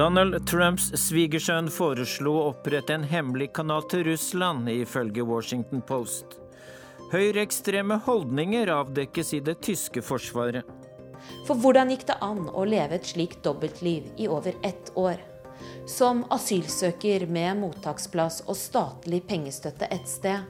Donald 0.00 0.46
Trumps 0.48 0.86
svigersønn 0.96 1.66
foreslo 1.68 2.30
å 2.38 2.44
opprette 2.54 2.94
en 2.96 3.02
hemmelig 3.04 3.50
kanal 3.58 3.82
til 3.90 4.06
Russland, 4.06 4.70
ifølge 4.72 5.26
Washington 5.28 5.82
Post. 5.84 6.38
Høyreekstreme 7.10 7.98
holdninger 8.06 8.72
avdekkes 8.72 9.34
i 9.36 9.42
det 9.44 9.58
tyske 9.66 10.00
forsvaret. 10.00 10.64
For 11.44 11.52
hvordan 11.52 11.92
gikk 11.92 12.06
det 12.08 12.16
an 12.24 12.46
å 12.48 12.64
leve 12.64 12.96
et 12.96 13.12
slikt 13.12 13.42
dobbeltliv 13.44 14.08
i 14.16 14.30
over 14.32 14.56
ett 14.64 14.88
år? 14.96 15.20
Som 15.84 16.24
asylsøker 16.32 17.26
med 17.28 17.60
mottaksplass 17.60 18.46
og 18.46 18.56
statlig 18.56 19.20
pengestøtte 19.28 19.90
et 19.92 20.08
sted, 20.08 20.48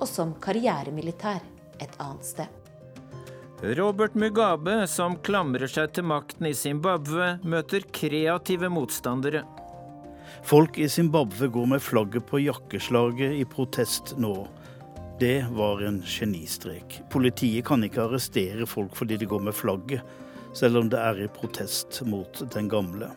og 0.00 0.08
som 0.10 0.34
karrieremilitær 0.42 1.44
et 1.78 1.94
annet 2.00 2.26
sted. 2.26 2.59
Robert 3.62 4.14
Mugabe, 4.14 4.86
som 4.88 5.18
klamrer 5.20 5.68
seg 5.68 5.90
til 5.92 6.06
makten 6.08 6.46
i 6.48 6.54
Zimbabwe, 6.56 7.34
møter 7.44 7.84
kreative 7.92 8.70
motstandere. 8.72 9.42
Folk 10.48 10.78
i 10.80 10.88
Zimbabwe 10.88 11.50
går 11.52 11.66
med 11.74 11.82
flagget 11.84 12.24
på 12.30 12.40
jakkeslaget 12.40 13.36
i 13.36 13.44
protest 13.44 14.14
nå. 14.16 14.46
Det 15.20 15.44
var 15.52 15.82
en 15.84 16.00
genistrek. 16.00 17.02
Politiet 17.12 17.66
kan 17.68 17.84
ikke 17.84 18.06
arrestere 18.06 18.64
folk 18.64 18.96
fordi 18.96 19.20
de 19.20 19.28
går 19.28 19.44
med 19.50 19.56
flagget, 19.56 20.00
selv 20.56 20.80
om 20.80 20.88
det 20.88 21.02
er 21.04 21.20
i 21.26 21.28
protest 21.28 22.00
mot 22.08 22.40
den 22.54 22.70
gamle. 22.72 23.10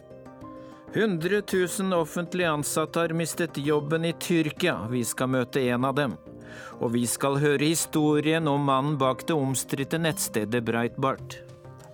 100 0.94 1.41
000 1.80 1.95
offentlig 1.95 2.45
ansatte 2.45 2.99
har 2.99 3.16
mistet 3.16 3.57
jobben 3.57 4.05
i 4.05 4.11
Tyrkia. 4.19 4.75
Vi 4.91 5.05
skal 5.07 5.31
møte 5.39 5.63
en 5.72 5.88
av 5.88 5.95
dem. 5.95 6.19
Og 6.80 6.94
vi 6.96 7.06
skal 7.08 7.40
høre 7.42 7.64
historien 7.64 8.48
om 8.48 8.66
mannen 8.70 8.98
bak 9.02 9.26
det 9.28 9.36
omstridte 9.38 10.00
nettstedet 10.02 10.64
Breitbart. 10.66 11.40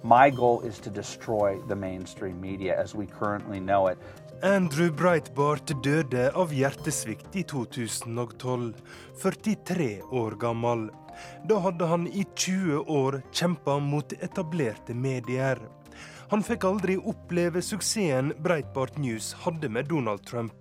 My 0.04 0.30
goal 0.32 0.64
is 0.64 0.80
to 0.80 0.90
destroy 0.90 1.60
the 1.68 1.76
mainstream 1.76 2.40
media 2.40 2.76
as 2.82 2.96
we 2.96 3.06
currently 3.06 3.60
know 3.60 3.88
it. 3.92 3.98
Andrew 4.44 4.92
Breitbart 4.92 5.74
døde 5.84 6.30
av 6.32 6.54
hjertesvikt 6.56 7.36
i 7.36 7.44
2012, 7.44 8.74
43 9.20 9.90
år 10.16 10.38
gammel. 10.40 10.86
Da 11.50 11.58
hadde 11.60 11.90
han 11.92 12.08
i 12.08 12.24
20 12.36 12.86
år 12.88 13.20
kjempa 13.36 13.76
mot 13.84 14.16
etablerte 14.24 14.96
medier. 14.96 15.60
Han 16.32 16.46
fikk 16.46 16.64
aldri 16.70 16.96
oppleve 16.96 17.60
suksessen 17.66 18.32
Breitbart 18.40 18.96
News 19.02 19.34
hadde 19.44 19.70
med 19.70 19.92
Donald 19.92 20.24
Trump. 20.30 20.54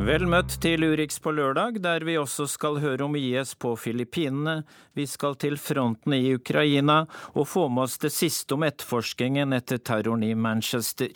Vel 0.00 0.22
møtt 0.24 0.54
til 0.64 0.80
Urix 0.80 1.18
på 1.20 1.28
lørdag, 1.36 1.74
der 1.84 2.00
vi 2.08 2.14
også 2.16 2.46
skal 2.48 2.78
høre 2.80 3.04
om 3.04 3.16
IS 3.18 3.50
på 3.60 3.74
Filippinene. 3.76 4.62
Vi 4.96 5.04
skal 5.04 5.34
til 5.36 5.58
fronten 5.60 6.14
i 6.16 6.32
Ukraina 6.38 7.02
og 7.34 7.44
få 7.50 7.66
med 7.68 7.84
oss 7.84 7.98
det 8.00 8.08
siste 8.14 8.56
om 8.56 8.64
etterforskningen 8.64 9.52
etter 9.52 9.82
terroren 9.84 10.24
i 10.24 10.32
Manchester. 10.32 11.12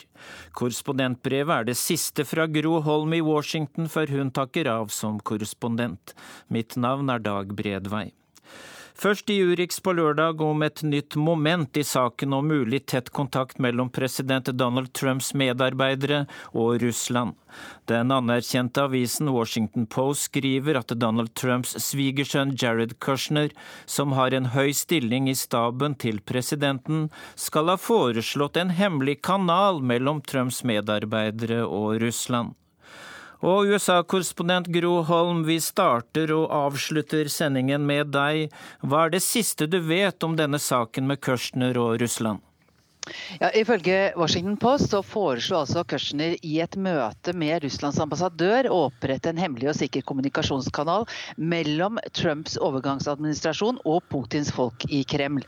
Korrespondentbrevet 0.53 1.55
er 1.55 1.67
det 1.71 1.77
siste 1.81 2.27
fra 2.29 2.45
Gro 2.45 2.77
Holm 2.85 3.17
i 3.17 3.23
Washington 3.25 3.89
før 3.89 4.13
hun 4.19 4.29
takker 4.29 4.69
av 4.69 4.93
som 4.93 5.17
korrespondent. 5.17 6.13
Mitt 6.53 6.77
navn 6.77 7.09
er 7.09 7.25
Dag 7.25 7.57
Bredvei. 7.57 8.11
Først 8.95 9.27
i 9.29 9.41
Urix 9.43 9.81
på 9.83 9.91
lørdag 9.91 10.39
om 10.39 10.63
et 10.63 10.79
nytt 10.87 11.17
moment 11.19 11.75
i 11.75 11.83
saken 11.83 12.31
om 12.37 12.47
mulig 12.47 12.79
tett 12.87 13.09
kontakt 13.11 13.59
mellom 13.59 13.89
president 13.91 14.47
Donald 14.55 14.93
Trumps 14.95 15.33
medarbeidere 15.35 16.21
og 16.53 16.79
Russland. 16.79 17.35
Den 17.91 18.15
anerkjente 18.15 18.85
avisen 18.87 19.27
Washington 19.35 19.83
Post 19.91 20.29
skriver 20.29 20.79
at 20.79 20.95
Donald 20.95 21.35
Trumps 21.35 21.75
svigersønn 21.83 22.55
Jared 22.55 22.95
Kushner, 23.03 23.51
som 23.85 24.15
har 24.15 24.31
en 24.31 24.53
høy 24.55 24.71
stilling 24.71 25.27
i 25.27 25.35
staben 25.35 25.99
til 25.99 26.23
presidenten, 26.23 27.09
skal 27.35 27.73
ha 27.73 27.75
foreslått 27.75 28.55
en 28.55 28.71
hemmelig 28.79 29.19
kanal 29.27 29.83
mellom 29.83 30.23
Trumps 30.23 30.63
medarbeidere 30.63 31.65
og 31.67 31.99
Russland. 31.99 32.55
Og 33.45 33.69
USA-korrespondent 33.69 34.71
Gro 34.73 35.03
Holm, 35.05 35.43
vi 35.45 35.59
starter 35.61 36.31
og 36.33 36.49
avslutter 36.49 37.29
sendingen 37.29 37.85
med 37.85 38.09
deg. 38.15 38.49
Hva 38.81 39.03
er 39.05 39.13
det 39.13 39.21
siste 39.21 39.67
du 39.69 39.77
vet 39.85 40.25
om 40.25 40.33
denne 40.39 40.57
saken 40.57 41.05
med 41.05 41.21
Kushner 41.21 41.77
og 41.77 41.99
Russland? 42.01 42.41
Ja, 43.39 43.51
Ifølge 43.53 44.13
Washington 44.17 44.57
Post 44.57 44.89
så 44.89 45.01
foreslo 45.05 45.59
altså 45.61 45.83
Kushner 45.87 46.35
i 46.45 46.55
et 46.63 46.77
møte 46.79 47.33
med 47.37 47.63
Russlands 47.65 47.99
ambassadør 48.01 48.69
å 48.71 48.79
opprette 48.87 49.29
en 49.29 49.41
hemmelig 49.41 49.69
og 49.71 49.77
sikker 49.77 50.05
kommunikasjonskanal 50.09 51.05
mellom 51.37 51.99
Trumps 52.17 52.57
overgangsadministrasjon 52.65 53.81
og 53.85 54.01
Putins 54.09 54.51
folk 54.55 54.87
i 54.89 55.03
Kreml. 55.07 55.45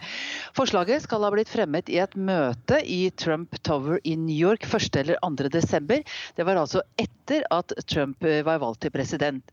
Forslaget 0.57 1.05
skal 1.05 1.25
ha 1.25 1.31
blitt 1.33 1.51
fremmet 1.51 1.89
i 1.89 1.99
et 2.03 2.13
møte 2.17 2.81
i 2.83 3.07
Trump 3.17 3.57
Tower 3.65 4.01
i 4.03 4.17
New 4.19 4.35
York 4.35 4.67
1. 4.67 4.89
eller 5.01 5.17
2. 5.23 5.49
desember. 5.53 6.03
Det 6.35 6.45
var 6.45 6.61
altså 6.61 6.83
etter 7.01 7.45
at 7.53 7.73
Trump 7.89 8.23
eh, 8.25 8.43
var 8.45 8.61
valgt 8.61 8.83
til 8.85 8.93
president. 8.93 9.43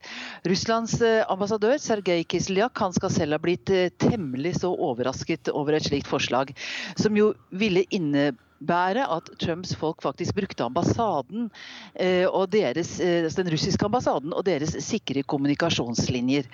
Russlands 0.49 0.99
eh, 1.03 1.23
ambassadør 1.33 1.79
Sergej 1.81 2.27
Kislyak 2.29 2.79
han 2.85 2.95
skal 2.97 3.13
selv 3.13 3.39
ha 3.39 3.43
blitt 3.43 3.73
eh, 3.73 3.91
temmelig 4.03 4.59
så 4.61 4.73
overrasket 4.75 5.51
over 5.55 5.79
et 5.79 5.89
slikt 5.89 6.11
forslag, 6.11 6.53
som 7.01 7.17
jo 7.19 7.33
ville 7.55 7.87
innebære 7.95 9.05
at 9.13 9.29
Trumps 9.43 9.75
folk 9.77 10.03
faktisk 10.05 10.37
brukte 10.37 10.65
ambassaden 10.65 11.49
eh, 12.01 12.25
og 12.25 12.49
deres, 12.55 12.97
eh, 13.03 13.27
den 13.37 13.51
russiske 13.53 13.85
ambassaden 13.85 14.33
og 14.33 14.45
deres 14.47 14.77
sikre 14.85 15.23
kommunikasjonslinjer. 15.23 16.49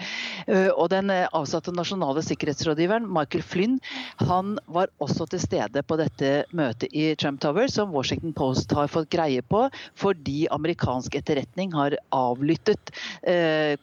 Eh, 0.47 0.71
og 0.75 0.91
Den 0.91 1.11
avsatte 1.11 1.73
nasjonale 1.77 2.23
sikkerhetsrådgiveren 2.27 3.07
Michael 3.07 3.45
Flynn 3.47 3.79
han 4.25 4.57
var 4.67 4.91
også 5.01 5.29
til 5.31 5.43
stede 5.43 5.85
på 5.87 5.99
dette 6.01 6.33
møtet 6.57 6.91
i 6.93 7.13
Trump 7.21 7.41
Tower, 7.41 7.69
som 7.71 7.95
Washington 7.95 8.35
Post 8.37 8.75
har 8.77 8.91
fått 8.91 9.11
greie 9.13 9.43
på 9.43 9.67
fordi 9.99 10.49
amerikansk 10.51 11.15
etterretning 11.21 11.73
har 11.77 11.97
avlyttet 12.15 12.93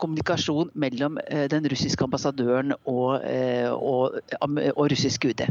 kommunikasjon 0.01 0.71
mellom 0.75 1.17
den 1.51 1.67
russiske 1.71 2.03
ambassadøren 2.03 2.73
og, 2.85 3.23
og, 3.77 4.19
og 4.41 4.91
russisk 4.91 5.29
UD. 5.29 5.45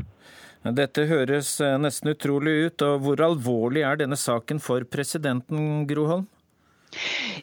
Dette 0.64 1.04
høres 1.06 1.56
eh, 1.60 1.76
nesten 1.78 2.10
utrolig 2.14 2.54
ut, 2.66 2.82
og 2.86 3.04
hvor 3.04 3.22
alvorlig 3.22 3.84
er 3.86 4.00
denne 4.00 4.18
saken 4.18 4.62
for 4.62 4.86
presidenten, 4.88 5.84
Groholm? 5.90 6.26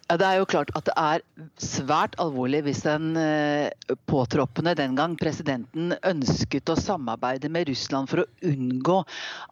Ja, 0.09 0.17
Det 0.17 0.27
er 0.27 0.39
jo 0.39 0.47
klart 0.49 0.71
at 0.77 0.87
det 0.89 0.95
er 0.99 1.23
svært 1.61 2.15
alvorlig 2.21 2.63
hvis 2.67 2.83
den 2.85 3.17
eh, 3.19 3.95
påtroppende 4.09 4.75
den 4.77 4.97
gang 4.97 5.15
presidenten 5.19 5.93
ønsket 6.05 6.71
å 6.71 6.77
samarbeide 6.79 7.51
med 7.53 7.69
Russland 7.69 8.11
for 8.11 8.23
å 8.23 8.27
unngå 8.49 8.99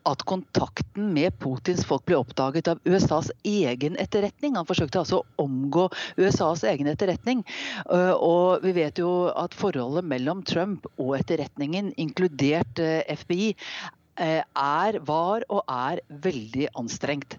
at 0.09 0.25
kontakten 0.29 1.11
med 1.15 1.37
Putins 1.41 1.85
folk 1.87 2.05
ble 2.09 2.19
oppdaget 2.21 2.71
av 2.73 2.81
USAs 2.85 3.31
egen 3.47 3.97
etterretning. 4.01 4.57
Han 4.59 4.69
forsøkte 4.69 5.01
altså 5.03 5.21
å 5.21 5.45
omgå 5.45 5.87
USAs 6.21 6.65
egen 6.71 6.89
etterretning. 6.91 7.45
Eh, 7.87 8.13
og 8.17 8.65
vi 8.65 8.75
vet 8.77 9.01
jo 9.01 9.31
at 9.35 9.55
forholdet 9.57 10.07
mellom 10.07 10.45
Trump 10.47 10.87
og 10.97 11.15
etterretningen, 11.19 11.93
inkludert 12.01 12.81
eh, 12.81 13.01
FBI, 13.15 13.53
er, 14.17 14.99
var 15.07 15.45
og 15.49 15.63
er 15.71 16.01
veldig 16.23 16.67
anstrengt. 16.79 17.37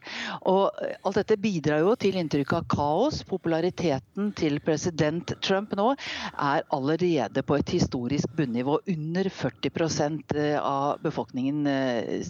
Og 0.49 0.71
eh, 0.83 0.97
alt 1.05 1.21
dette 1.21 1.38
bidrar 1.41 1.83
jo 1.84 1.94
til 2.00 2.19
inntrykk 2.21 2.56
av 2.59 2.69
kaos. 2.72 3.22
Populariteten 3.28 4.33
til 4.38 4.60
president 4.65 5.34
Trump 5.44 5.75
nå 5.78 5.93
er 6.32 6.66
allerede 6.72 7.44
på 7.47 7.59
et 7.61 7.75
historisk 7.77 8.32
bunnivå. 8.37 8.81
Under 8.94 9.28
40 9.28 9.72
eh, 10.37 10.59
av 10.59 11.03
befolkningen 11.03 11.66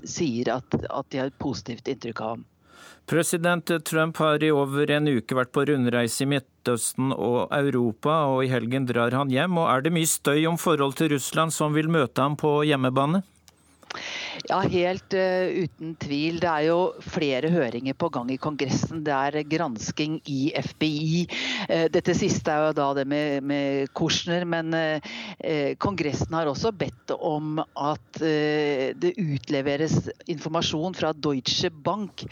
sier 0.05 0.53
at, 0.57 0.75
at 0.75 1.13
de 1.13 1.21
har 1.23 1.31
et 1.31 1.43
positivt 1.43 1.89
inntrykk 1.89 2.23
av 2.25 2.35
ham. 2.37 2.49
President 3.07 3.85
Trump 3.85 4.17
har 4.17 4.43
i 4.45 4.51
over 4.55 4.91
en 4.95 5.09
uke 5.11 5.37
vært 5.37 5.51
på 5.53 5.65
rundreise 5.69 6.23
i 6.23 6.29
Midtøsten 6.31 7.11
og 7.13 7.51
Europa, 7.55 8.23
og 8.31 8.45
i 8.45 8.53
helgen 8.53 8.87
drar 8.89 9.15
han 9.17 9.33
hjem. 9.33 9.59
Og 9.59 9.69
er 9.69 9.85
det 9.85 9.95
mye 9.95 10.09
støy 10.09 10.47
om 10.49 10.59
forhold 10.61 10.97
til 11.01 11.13
Russland 11.17 11.55
som 11.55 11.75
vil 11.75 11.91
møte 11.93 12.23
ham 12.23 12.39
på 12.39 12.61
hjemmebane? 12.69 13.25
Ja, 14.49 14.59
helt 14.67 15.15
uh, 15.15 15.65
uten 15.65 15.95
tvil. 16.01 16.39
Det 16.43 16.49
er 16.49 16.67
jo 16.71 16.79
flere 17.05 17.51
høringer 17.53 17.97
på 17.99 18.09
gang 18.13 18.31
i 18.33 18.39
Kongressen. 18.41 19.03
Det 19.05 19.13
er 19.13 19.45
gransking 19.49 20.19
i 20.31 20.53
FBI. 20.57 21.27
Uh, 21.29 21.75
eh, 21.77 21.85
dette 21.93 22.15
siste 22.17 22.53
er 22.53 22.71
jo 22.71 22.77
da 22.79 22.89
det 22.97 23.05
med, 23.09 23.45
med 23.47 23.93
Kushner, 23.97 24.47
men 24.49 24.73
uh, 24.75 25.13
Kongressen 25.83 26.35
har 26.37 26.49
også 26.51 26.73
bedt 26.73 27.13
om 27.19 27.61
at 27.61 28.19
det 28.23 29.11
utleveres 29.19 29.95
informasjon 30.31 30.95
fra 30.97 31.11
Deutsche 31.13 31.69
Bank 31.85 32.23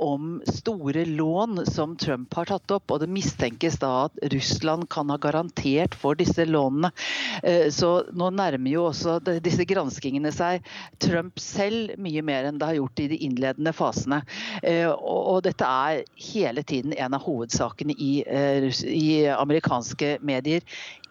om 0.00 0.38
store 0.48 1.04
lån 1.08 1.64
som 1.68 1.94
Trump 2.00 2.34
har 2.38 2.48
tatt 2.50 2.74
opp. 2.74 2.92
Og 2.94 3.02
det 3.02 3.10
mistenkes 3.12 3.78
da 3.82 3.90
at 4.06 4.18
Russland 4.32 4.88
kan 4.92 5.10
ha 5.12 5.18
garantert 5.20 5.96
for 5.98 6.18
disse 6.18 6.46
lånene. 6.48 6.90
Så 7.74 7.90
nå 8.16 8.30
nærmer 8.38 8.72
jo 8.72 8.86
også 8.88 9.18
disse 9.44 9.66
granskingene 9.68 10.32
seg 10.34 10.64
Trump 11.02 11.40
selv 11.42 11.94
mye 12.02 12.22
mer 12.26 12.48
enn 12.48 12.60
det 12.60 12.68
har 12.68 12.78
gjort 12.78 13.02
i 13.04 13.08
de 13.12 13.18
innledende 13.26 13.72
fasene. 13.76 14.20
Eh, 14.62 14.88
og 14.88 15.42
dette 15.46 15.66
er 15.66 16.02
hele 16.30 16.64
tiden 16.66 16.94
en 16.96 17.16
av 17.16 17.24
hovedsakene 17.26 17.96
i, 17.98 18.12
i 18.92 19.08
amerikanske 19.32 20.16
medier. 20.26 20.64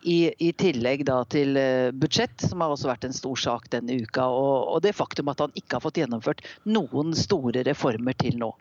I, 0.08 0.30
I, 0.40 0.52
tillegg 0.56 1.04
da 1.08 1.18
til 1.28 1.58
budsjett, 2.00 2.38
som 2.40 2.62
har 2.64 2.72
også 2.72 2.88
vært 2.92 3.08
en 3.08 3.16
stor 3.18 3.40
sak 3.42 3.66
denne 3.74 3.98
uka. 4.04 4.28
Og, 4.30 4.70
og 4.76 4.86
det 4.86 4.96
faktum 4.96 5.34
at 5.34 5.42
han 5.44 5.56
ikke 5.58 5.80
har 5.80 5.84
fått 5.84 6.00
gjennomført 6.00 6.46
noen 6.70 7.16
store 7.18 7.66
reformer 7.68 8.16
til 8.22 8.40
nå. 8.40 8.54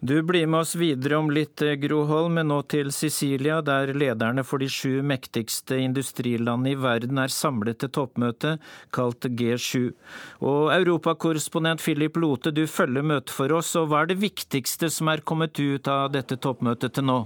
Du 0.00 0.22
blir 0.22 0.46
med 0.46 0.60
oss 0.60 0.74
videre 0.80 1.18
om 1.20 1.30
litt, 1.30 1.60
eh, 1.62 1.74
Gro 1.76 2.04
Holm, 2.08 2.34
men 2.34 2.48
nå 2.48 2.62
til 2.66 2.88
Sicilia, 2.88 3.60
der 3.60 3.92
lederne 3.92 4.44
for 4.44 4.58
de 4.58 4.68
sju 4.68 5.02
mektigste 5.04 5.76
industrilandene 5.76 6.72
i 6.72 6.78
verden 6.80 7.18
er 7.18 7.28
samlet 7.28 7.82
til 7.82 7.92
toppmøte, 7.92 8.58
kalt 8.96 9.20
G7. 9.20 9.92
Og 10.40 10.72
Europakorrespondent 10.72 11.84
Philip 11.84 12.16
Lote, 12.16 12.50
du 12.50 12.64
følger 12.66 13.04
møtet 13.04 13.30
for 13.30 13.52
oss, 13.52 13.74
og 13.76 13.90
hva 13.90 14.02
er 14.02 14.14
det 14.14 14.22
viktigste 14.24 14.88
som 14.88 15.08
er 15.08 15.20
kommet 15.20 15.60
ut 15.60 15.86
av 15.86 16.08
dette 16.12 16.40
toppmøtet 16.40 16.96
til 16.96 17.04
nå? 17.04 17.20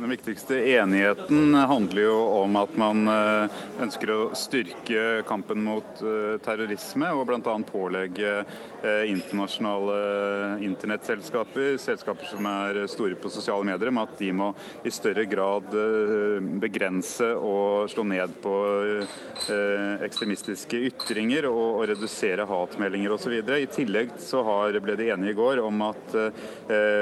Den 0.00 0.10
viktigste 0.10 0.68
enigheten 0.70 1.54
handler 1.54 2.02
jo 2.02 2.18
om 2.38 2.56
at 2.60 2.74
man 2.78 3.00
eh, 3.10 3.54
ønsker 3.82 4.10
å 4.14 4.18
styrke 4.38 5.24
kampen 5.26 5.64
mot 5.66 6.02
eh, 6.06 6.36
terrorisme, 6.44 7.08
og 7.18 7.24
bl.a. 7.26 7.54
pålegge 7.66 8.34
eh, 8.38 9.08
internasjonale 9.10 9.96
internettselskaper, 10.62 11.80
selskaper 11.82 12.30
som 12.30 12.46
er 12.46 12.78
store 12.86 13.18
på 13.18 13.32
sosiale 13.34 13.66
medier, 13.66 13.90
med 13.90 14.06
at 14.06 14.22
de 14.22 14.28
må 14.38 14.52
i 14.86 14.92
større 14.94 15.24
grad 15.26 15.74
begrense 16.62 17.32
og 17.34 17.90
slå 17.90 18.04
ned 18.06 18.38
på 18.42 18.54
ekstremistiske 20.06 20.78
ytringer 20.92 21.48
og, 21.50 21.82
redusere 21.88 22.46
hatmeldinger 22.46 23.16
osv. 23.16 23.34
I 23.34 23.66
tillegg 23.72 24.14
så 24.22 24.44
ble 24.78 24.94
de 24.98 25.10
enige 25.14 25.34
i 25.34 25.38
går 25.38 25.62
om 25.64 25.82
at, 25.88 26.16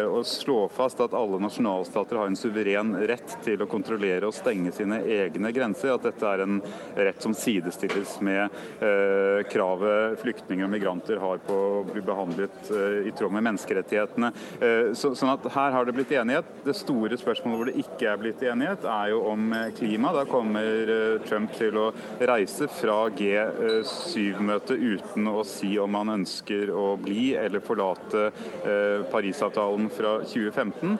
å 0.07 0.23
slå 0.27 0.67
fast 0.73 1.01
at 1.05 1.17
alle 1.17 1.41
nasjonalstater 1.43 2.21
har 2.21 2.31
en 2.31 2.39
suveren 2.39 2.86
en 2.87 2.97
rett 3.11 3.37
til 3.45 3.63
å 3.63 3.69
kontrollere 3.71 4.29
og 4.29 4.35
stenge 4.37 4.73
sine 4.75 5.01
egne 5.03 5.53
grenser. 5.55 5.95
At 5.97 6.07
dette 6.07 6.31
er 6.31 6.45
en 6.45 6.61
rett 6.97 7.23
som 7.23 7.35
sidestilles 7.37 8.17
med 8.25 8.57
eh, 8.81 9.43
kravet 9.51 10.21
flyktninger 10.23 10.67
og 10.67 10.73
migranter 10.73 11.21
har 11.23 11.43
på 11.47 11.57
å 11.57 11.85
bli 11.89 12.03
behandlet 12.05 12.71
eh, 12.71 13.09
i 13.11 13.15
tråd 13.17 13.35
med 13.35 13.47
menneskerettighetene. 13.49 14.33
Eh, 14.61 14.93
så, 14.97 15.13
sånn 15.19 15.35
at 15.35 15.47
Her 15.57 15.75
har 15.75 15.87
det 15.87 15.97
blitt 15.97 16.13
enighet. 16.17 16.49
Det 16.65 16.77
store 16.77 17.19
spørsmålet 17.19 17.61
hvor 17.61 17.71
det 17.71 17.83
ikke 17.83 18.11
er 18.11 18.21
blitt 18.21 18.43
enighet, 18.47 18.87
er 18.91 19.13
jo 19.13 19.23
om 19.33 19.53
eh, 19.57 19.71
klima. 19.77 20.13
Da 20.17 20.27
kommer 20.29 20.93
eh, 20.97 21.19
Trump 21.27 21.55
til 21.57 21.79
å 21.81 21.89
reise 22.31 22.69
fra 22.73 22.99
G7-møtet 23.17 24.77
uten 24.77 25.31
å 25.31 25.45
si 25.47 25.75
om 25.83 25.99
han 25.99 26.15
ønsker 26.19 26.73
å 26.75 26.89
bli 27.01 27.33
eller 27.39 27.65
forlate 27.65 28.29
eh, 28.29 29.05
Parisavtalen 29.11 29.89
fra 29.93 30.19
2015. 30.25 30.97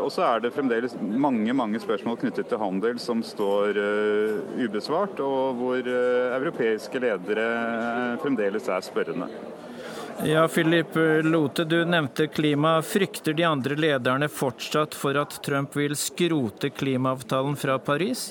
Og 0.00 0.08
så 0.12 0.22
er 0.24 0.40
det 0.40 0.52
fremdeles 0.54 0.94
mange 1.20 1.54
mange 1.56 1.80
spørsmål 1.82 2.18
knyttet 2.20 2.48
til 2.50 2.60
handel 2.60 3.00
som 3.02 3.22
står 3.24 3.78
uh, 3.80 4.54
ubesvart, 4.62 5.20
og 5.24 5.58
hvor 5.58 5.80
uh, 5.82 6.36
europeiske 6.38 7.02
ledere 7.02 7.44
uh, 7.44 8.16
fremdeles 8.22 8.68
er 8.68 8.84
spørrende. 8.84 9.28
Ja, 10.24 10.46
Philip 10.48 10.94
Lote, 11.26 11.66
du 11.68 11.82
nevnte 11.84 12.24
klima. 12.32 12.78
Frykter 12.80 13.36
de 13.36 13.44
andre 13.44 13.76
lederne 13.76 14.30
fortsatt 14.32 14.96
for 14.96 15.18
at 15.20 15.36
Trump 15.44 15.76
vil 15.76 15.92
skrote 15.92 16.70
klimaavtalen 16.72 17.58
fra 17.60 17.76
Paris? 17.76 18.30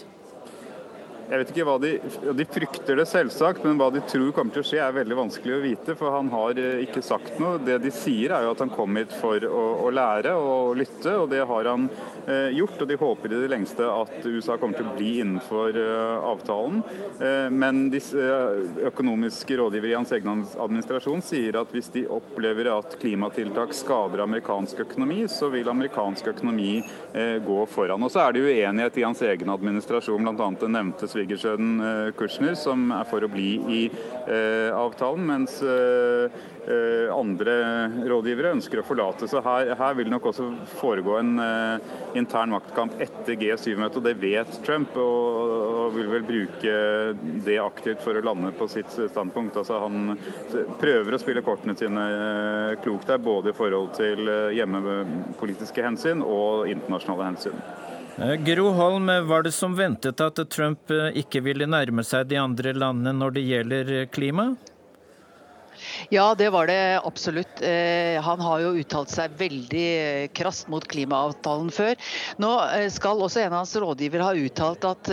Jeg 1.26 1.42
vet 1.42 1.52
ikke 1.52 1.64
hva 1.66 1.76
de, 1.82 1.92
de 2.38 2.46
frykter 2.46 3.00
det 3.00 3.08
selvsagt, 3.10 3.64
men 3.66 3.80
hva 3.80 3.88
de 3.94 4.02
tror 4.06 4.30
kommer 4.36 4.54
til 4.54 4.62
å 4.62 4.68
skje 4.68 4.82
er 4.84 4.94
veldig 4.94 5.16
vanskelig 5.18 5.56
å 5.56 5.62
vite. 5.64 5.96
For 5.98 6.14
han 6.14 6.30
har 6.30 6.60
eh, 6.62 6.84
ikke 6.86 7.02
sagt 7.06 7.40
noe. 7.42 7.58
Det 7.66 7.80
de 7.82 7.92
sier 7.94 8.36
er 8.36 8.46
jo 8.46 8.52
at 8.54 8.62
han 8.62 8.74
kom 8.74 9.00
hit 9.00 9.16
for 9.18 9.42
å, 9.50 9.64
å 9.88 9.90
lære 9.90 10.36
og 10.38 10.76
lytte, 10.78 11.16
og 11.18 11.32
det 11.34 11.42
har 11.50 11.70
han 11.72 11.88
eh, 12.30 12.52
gjort. 12.54 12.78
Og 12.78 12.92
de 12.92 13.00
håper 13.02 13.34
i 13.34 13.40
det 13.42 13.50
lengste 13.50 13.88
at 13.90 14.14
USA 14.22 14.60
kommer 14.62 14.78
til 14.78 14.92
å 14.92 14.94
bli 14.94 15.16
innenfor 15.24 15.80
eh, 15.82 16.28
avtalen. 16.30 16.84
Eh, 17.18 17.48
men 17.50 17.88
disse 17.94 18.22
eh, 18.22 18.86
økonomiske 18.92 19.58
rådgivere 19.58 19.96
i 19.96 19.98
hans 19.98 20.14
egen 20.14 20.46
administrasjon 20.54 21.26
sier 21.26 21.58
at 21.58 21.74
hvis 21.74 21.90
de 21.96 22.06
opplever 22.06 22.70
at 22.70 23.00
klimatiltak 23.02 23.74
skader 23.74 24.22
amerikansk 24.28 24.86
økonomi, 24.86 25.24
så 25.32 25.50
vil 25.50 25.74
amerikansk 25.74 26.30
økonomi 26.36 26.78
eh, 27.18 27.42
gå 27.50 27.60
foran. 27.74 28.06
Og 28.06 28.14
så 28.14 28.28
er 28.28 28.38
det 28.38 28.46
uenighet 28.46 29.02
i 29.02 29.10
hans 29.10 29.26
egen 29.26 29.54
administrasjon, 29.58 30.22
bl.a. 30.30 30.54
den 30.62 30.78
nevnte 30.78 31.10
svigersønnen 31.16 31.80
eh, 31.84 32.12
Kushner, 32.18 32.58
som 32.60 32.90
er 32.96 33.08
for 33.10 33.24
å 33.24 33.32
bli 33.32 33.56
i 33.72 33.82
eh, 33.88 34.72
avtalen, 34.76 35.26
mens 35.30 35.62
eh, 35.64 36.44
andre 37.14 37.54
rådgivere 38.10 38.56
ønsker 38.56 38.82
å 38.82 38.86
forlate. 38.88 39.30
Så 39.30 39.42
her, 39.46 39.76
her 39.78 39.98
vil 40.00 40.10
nok 40.10 40.32
også 40.32 40.48
foregå 40.80 41.20
en 41.20 41.36
intern 42.18 42.56
maktkamp 42.56 42.96
etter 43.06 43.38
G7-møtet, 43.38 44.00
og 44.00 44.08
det 44.08 44.16
vet 44.18 44.58
Trump. 44.66 44.98
Og, 44.98 45.54
og, 45.62 45.94
vil 45.94 46.10
vel 46.10 46.26
bruke 46.26 46.74
det 47.46 47.60
aktivt 47.62 48.02
for 48.02 48.18
å 48.18 48.26
lande 48.26 48.50
på 48.58 48.66
sitt 48.72 48.90
standpunkt. 48.98 49.62
Altså 49.62 49.78
Han 49.84 50.18
prøver 50.82 51.14
å 51.14 51.22
spille 51.22 51.46
kortene 51.46 51.78
sine 51.78 52.10
klokt 52.82 53.14
der, 53.14 53.22
både 53.22 53.54
i 53.54 53.60
forhold 53.62 53.94
til 54.02 54.26
hjemmepolitiske 54.58 55.86
hensyn 55.86 56.26
og 56.26 56.66
internasjonale 56.74 57.30
hensyn. 57.30 57.85
Eh, 58.18 58.36
Gro 58.36 58.70
Holm, 58.70 59.06
var 59.28 59.44
det 59.44 59.52
som 59.52 59.76
ventet 59.76 60.22
at 60.24 60.40
Trump 60.50 60.92
eh, 60.92 61.18
ikke 61.20 61.42
ville 61.44 61.68
nærme 61.68 62.04
seg 62.08 62.30
de 62.30 62.38
andre 62.40 62.72
landene 62.72 63.12
når 63.12 63.36
det 63.36 63.44
gjelder 63.44 63.92
eh, 63.92 64.06
klima? 64.08 64.54
Ja, 66.10 66.36
det 66.36 66.50
var 66.50 66.68
det 66.68 67.02
absolutt. 67.04 67.62
Eh, 67.62 68.22
han 68.22 68.42
har 68.42 68.62
jo 68.62 68.74
uttalt 68.80 69.12
seg 69.12 69.34
veldig 69.40 69.86
eh, 69.96 70.28
krast 70.36 70.68
mot 70.72 70.86
klimaavtalen 70.88 71.72
før. 71.74 71.96
Nå 72.42 72.52
eh, 72.76 72.88
skal 72.94 73.22
også 73.22 73.42
en 73.42 73.54
av 73.54 73.64
hans 73.64 73.76
rådgivere 73.82 74.28
ha 74.28 74.36
uttalt 74.46 74.86
at 74.86 75.12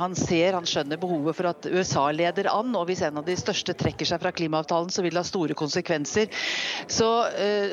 han 0.00 0.14
ser, 0.16 0.54
han 0.56 0.68
skjønner 0.68 1.00
behovet 1.00 1.36
for 1.36 1.50
at 1.50 1.66
USA 1.68 2.06
leder 2.14 2.50
an. 2.52 2.72
Og 2.76 2.88
hvis 2.88 3.02
en 3.06 3.20
av 3.20 3.26
de 3.26 3.36
største 3.38 3.74
trekker 3.76 4.08
seg 4.08 4.20
fra 4.22 4.32
klimaavtalen, 4.34 4.90
så 4.92 5.04
vil 5.04 5.14
det 5.14 5.22
ha 5.22 5.28
store 5.28 5.56
konsekvenser. 5.58 6.30
Så 6.90 7.08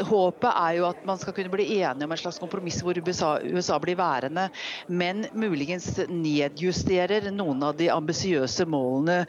håpet 0.07 0.49
er 0.51 0.77
jo 0.79 0.87
at 0.89 1.03
man 1.07 1.19
skal 1.21 1.35
kunne 1.37 1.51
bli 1.53 1.67
enige 1.79 2.07
om 2.07 2.13
en 2.13 2.21
slags 2.21 2.39
kompromiss 2.41 2.79
hvor 2.85 2.97
USA, 2.97 3.37
USA 3.43 3.77
blir 3.81 3.97
værende, 3.99 4.47
men 4.87 5.25
muligens 5.37 5.89
nedjusterer 6.09 7.29
noen 7.35 7.63
av 7.67 7.77
de 7.79 7.89
ambisiøse 7.93 8.67
målene 8.69 9.19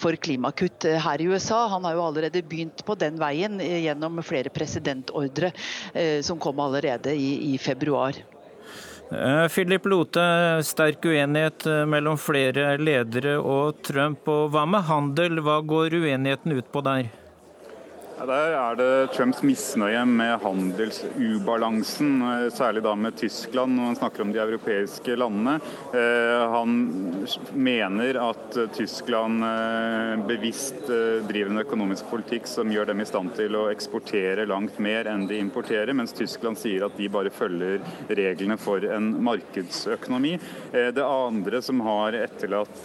for 0.00 0.18
klimakutt 0.20 0.86
her 1.04 1.22
i 1.22 1.28
USA. 1.30 1.64
Han 1.74 1.86
har 1.86 1.96
jo 1.96 2.06
allerede 2.06 2.44
begynt 2.50 2.84
på 2.86 2.96
den 2.98 3.18
veien 3.20 3.60
eh, 3.60 3.78
gjennom 3.84 4.20
flere 4.26 4.52
presidentordre 4.52 5.52
eh, 5.94 6.20
som 6.26 6.38
kom 6.38 6.60
allerede 6.60 7.14
i, 7.14 7.54
i 7.54 7.58
februar. 7.58 8.18
Eh, 9.10 9.46
Philip 9.48 9.86
Lote, 9.86 10.24
sterk 10.66 11.04
uenighet 11.04 11.66
mellom 11.90 12.18
flere 12.18 12.76
ledere 12.78 13.38
og 13.38 13.82
Trump. 13.86 14.28
Og 14.28 14.50
hva 14.54 14.66
med 14.68 14.86
handel, 14.90 15.42
hva 15.44 15.60
går 15.62 16.00
uenigheten 16.02 16.58
ut 16.58 16.70
på 16.72 16.84
der? 16.86 17.10
Der 18.20 18.52
er 18.52 18.74
det 18.76 19.14
Trumps 19.14 19.38
misnøye 19.40 20.02
med 20.04 20.42
handelsubalansen, 20.42 22.18
eh, 22.20 22.50
særlig 22.52 22.82
da 22.84 22.92
med 22.94 23.14
Tyskland 23.16 23.72
når 23.72 23.86
han 23.86 23.96
snakker 23.96 24.22
om 24.26 24.32
de 24.34 24.42
europeiske 24.42 25.14
landene. 25.16 25.54
Eh, 25.96 26.42
han 26.52 26.74
mener 27.56 28.18
at 28.20 28.58
Tyskland 28.76 29.40
eh, 29.46 30.20
bevisst 30.28 30.84
driver 31.30 31.54
en 31.54 31.62
økonomisk 31.62 32.10
politikk 32.10 32.44
som 32.50 32.68
gjør 32.68 32.90
dem 32.90 33.00
i 33.00 33.06
stand 33.08 33.32
til 33.38 33.56
å 33.56 33.70
eksportere 33.72 34.44
langt 34.44 34.76
mer 34.76 35.08
enn 35.08 35.24
de 35.30 35.40
importerer, 35.40 35.94
mens 35.96 36.12
Tyskland 36.12 36.60
sier 36.60 36.84
at 36.84 37.00
de 37.00 37.08
bare 37.08 37.32
følger 37.32 37.80
reglene 38.10 38.58
for 38.60 38.84
en 38.84 39.14
markedsøkonomi. 39.24 40.34
Det 40.72 41.06
andre 41.06 41.62
som 41.64 41.80
har 41.88 42.18
etterlatt 42.20 42.84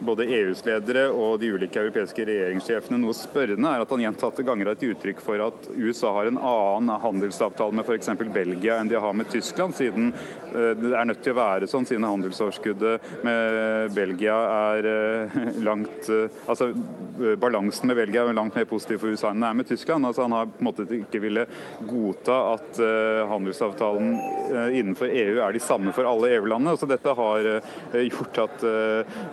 både 0.00 0.28
EUs 0.38 0.64
ledere 0.64 1.08
og 1.12 1.36
de 1.42 1.52
ulike 1.52 1.82
europeiske 1.82 2.24
regjeringssjefene 2.24 3.00
noe 3.02 3.16
spørrende, 3.16 3.68
er 3.68 3.84
at 3.84 3.92
han 3.92 4.06
gjentatt 4.06 4.37
gjentatte 4.38 4.42
ganger 4.42 4.72
et 4.72 4.82
uttrykk 4.82 5.20
for 5.20 5.40
at 5.42 5.68
USA 5.76 6.12
har 6.12 6.26
en 6.26 6.38
annen 6.38 7.00
handelsavtale 7.02 7.74
med 7.74 7.86
f.eks. 7.86 8.08
Belgia 8.32 8.78
enn 8.78 8.88
de 8.88 8.96
har 8.96 9.12
med 9.12 9.28
Tyskland, 9.30 9.74
siden 9.74 10.12
eh, 10.54 10.74
det 10.78 10.94
er 10.94 11.06
nødt 11.06 11.22
til 11.22 11.34
å 11.34 11.38
være 11.38 11.68
sånn 11.68 11.86
siden 11.86 12.06
handelsoverskuddet 12.06 13.24
med 13.24 13.92
Belgia 13.94 14.36
er 14.74 14.88
eh, 14.88 15.38
langt 15.68 16.08
eh, 16.08 16.28
Altså 16.48 16.72
balansen 17.40 17.88
med 17.88 17.96
Belgia 17.98 18.22
er 18.24 18.36
langt 18.36 18.54
mer 18.54 18.66
positiv 18.68 19.00
for 19.02 19.10
USA 19.10 19.32
enn 19.32 19.42
det 19.42 19.48
er 19.48 19.56
med 19.58 19.68
Tyskland. 19.68 20.06
Altså 20.06 20.22
Han 20.22 20.36
har 20.36 20.46
på 20.46 20.60
en 20.60 20.68
måte 20.68 20.86
ikke 20.94 21.20
ville 21.22 21.44
godta 21.88 22.36
at 22.54 22.78
handelsavtalen 23.30 24.12
innenfor 24.76 25.10
EU 25.10 25.40
er 25.42 25.54
de 25.54 25.62
samme 25.62 25.92
for 25.96 26.06
alle 26.08 26.30
EU-landene. 26.36 26.76
Så 26.78 26.86
dette 26.88 27.14
har 27.18 27.48
gjort 28.06 28.40
at 28.44 28.64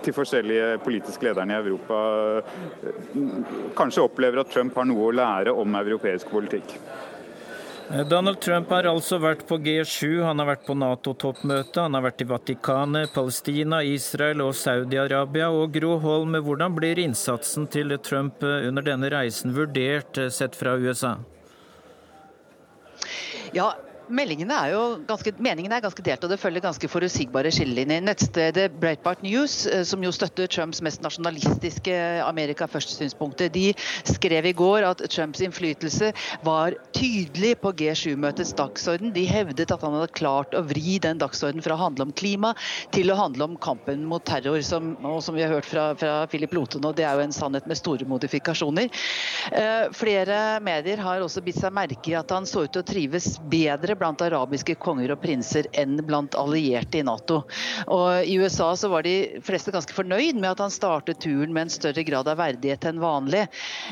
de 0.05 0.15
forskjellige 0.15 0.79
politiske 0.85 1.27
lederne 1.27 1.53
i 1.53 1.59
Europa 1.61 2.01
kanskje 3.77 4.07
opplever 4.07 4.41
at 4.41 4.51
Trump 4.55 4.75
har 4.79 4.89
noe 4.89 4.94
noe 4.95 5.11
å 5.11 5.15
lære 5.19 5.53
om 5.53 5.75
europeisk 5.81 6.31
politikk. 6.31 6.77
Donald 8.09 8.39
Trump 8.41 8.71
har 8.73 8.87
altså 8.89 9.19
vært 9.21 9.43
på 9.45 9.59
G7, 9.61 10.23
han 10.25 10.41
har 10.41 10.47
vært 10.49 10.63
på 10.65 10.73
Nato-toppmøte, 10.73 11.83
han 11.83 11.93
har 11.93 12.01
vært 12.07 12.23
i 12.23 12.27
Vatikanet, 12.31 13.11
Palestina, 13.13 13.83
Israel 13.85 14.41
og 14.41 14.55
Saudi-Arabia. 14.57 15.51
Og 15.53 15.69
Gro 15.75 15.99
Holm, 16.01 16.33
hvordan 16.47 16.73
blir 16.73 16.97
innsatsen 17.03 17.69
til 17.69 17.93
Trump 18.01 18.41
under 18.41 18.87
denne 18.87 19.11
reisen 19.13 19.53
vurdert 19.53 20.17
sett 20.33 20.57
fra 20.57 20.73
USA? 20.81 21.19
Ja, 23.53 23.69
Meldingene 24.09 24.53
er 24.53 24.73
jo 24.73 24.81
ganske, 25.07 25.31
meningene 25.41 25.79
er 25.79 25.83
ganske 25.83 26.03
delt, 26.05 26.23
og 26.25 26.29
det 26.31 26.37
følger 26.41 26.63
ganske 26.63 26.89
forutsigbare 26.89 27.49
skillelinjer. 27.53 28.03
Nettstedet 28.05 28.67
Breitbart 28.77 29.23
News, 29.25 29.63
eh, 29.65 29.81
som 29.87 30.03
jo 30.03 30.11
støtter 30.13 30.49
Trumps 30.51 30.81
mest 30.85 31.01
nasjonalistiske 31.01 31.95
Amerika 32.25 32.67
først-synspunkter, 32.69 33.49
de 33.53 33.71
skrev 34.05 34.45
i 34.45 34.53
går 34.57 34.85
at 34.85 35.01
Trumps 35.09 35.41
innflytelse 35.45 36.11
var 36.45 36.75
tydelig 36.95 37.55
på 37.63 37.73
G7-møtets 37.79 38.53
dagsorden. 38.57 39.13
De 39.15 39.25
hevdet 39.29 39.73
at 39.73 39.85
han 39.85 39.97
hadde 39.97 40.13
klart 40.17 40.53
å 40.53 40.63
vri 40.67 40.99
den 41.01 41.21
dagsorden 41.21 41.65
fra 41.65 41.77
å 41.77 41.83
handle 41.85 42.09
om 42.09 42.13
klima 42.15 42.53
til 42.95 43.09
å 43.11 43.17
handle 43.19 43.49
om 43.49 43.57
kampen 43.61 44.05
mot 44.05 44.25
terror, 44.25 44.61
som, 44.65 44.93
og 45.01 45.21
som 45.25 45.37
vi 45.37 45.45
har 45.45 45.53
hørt 45.55 45.69
fra, 45.69 45.89
fra 45.97 46.19
Philip 46.31 46.53
Lote 46.53 46.81
nå, 46.83 46.93
det 46.95 47.07
er 47.07 47.17
jo 47.17 47.25
en 47.25 47.35
sannhet 47.35 47.65
med 47.69 47.79
store 47.79 48.05
modifikasjoner. 48.09 48.91
Eh, 49.51 49.89
flere 49.97 50.59
medier 50.63 51.01
har 51.01 51.25
også 51.25 51.43
bitt 51.45 51.59
seg 51.59 51.73
merke 51.75 52.13
i 52.13 52.17
at 52.19 52.31
han 52.35 52.45
så 52.49 52.65
ut 52.65 52.73
til 52.75 52.83
å 52.83 52.87
trives 52.87 53.33
bedre 53.49 53.94
blant 53.99 54.21
arabiske 54.25 54.75
konger 54.81 55.13
og 55.13 55.21
prinser 55.23 55.69
enn 55.77 55.97
blant 56.05 56.35
allierte 56.39 56.99
i 56.99 57.05
Nato. 57.05 57.41
Og 57.91 58.25
I 58.25 58.37
USA 58.41 58.71
så 58.77 58.89
var 58.91 59.05
de 59.05 59.41
fleste 59.45 59.73
ganske 59.73 59.95
fornøyd 59.95 60.39
med 60.39 60.51
at 60.51 60.63
han 60.63 60.73
startet 60.73 61.21
turen 61.23 61.53
med 61.55 61.67
en 61.67 61.73
større 61.73 62.05
grad 62.07 62.29
av 62.31 62.39
verdighet 62.39 62.87
enn 62.89 63.01
vanlig. 63.03 63.45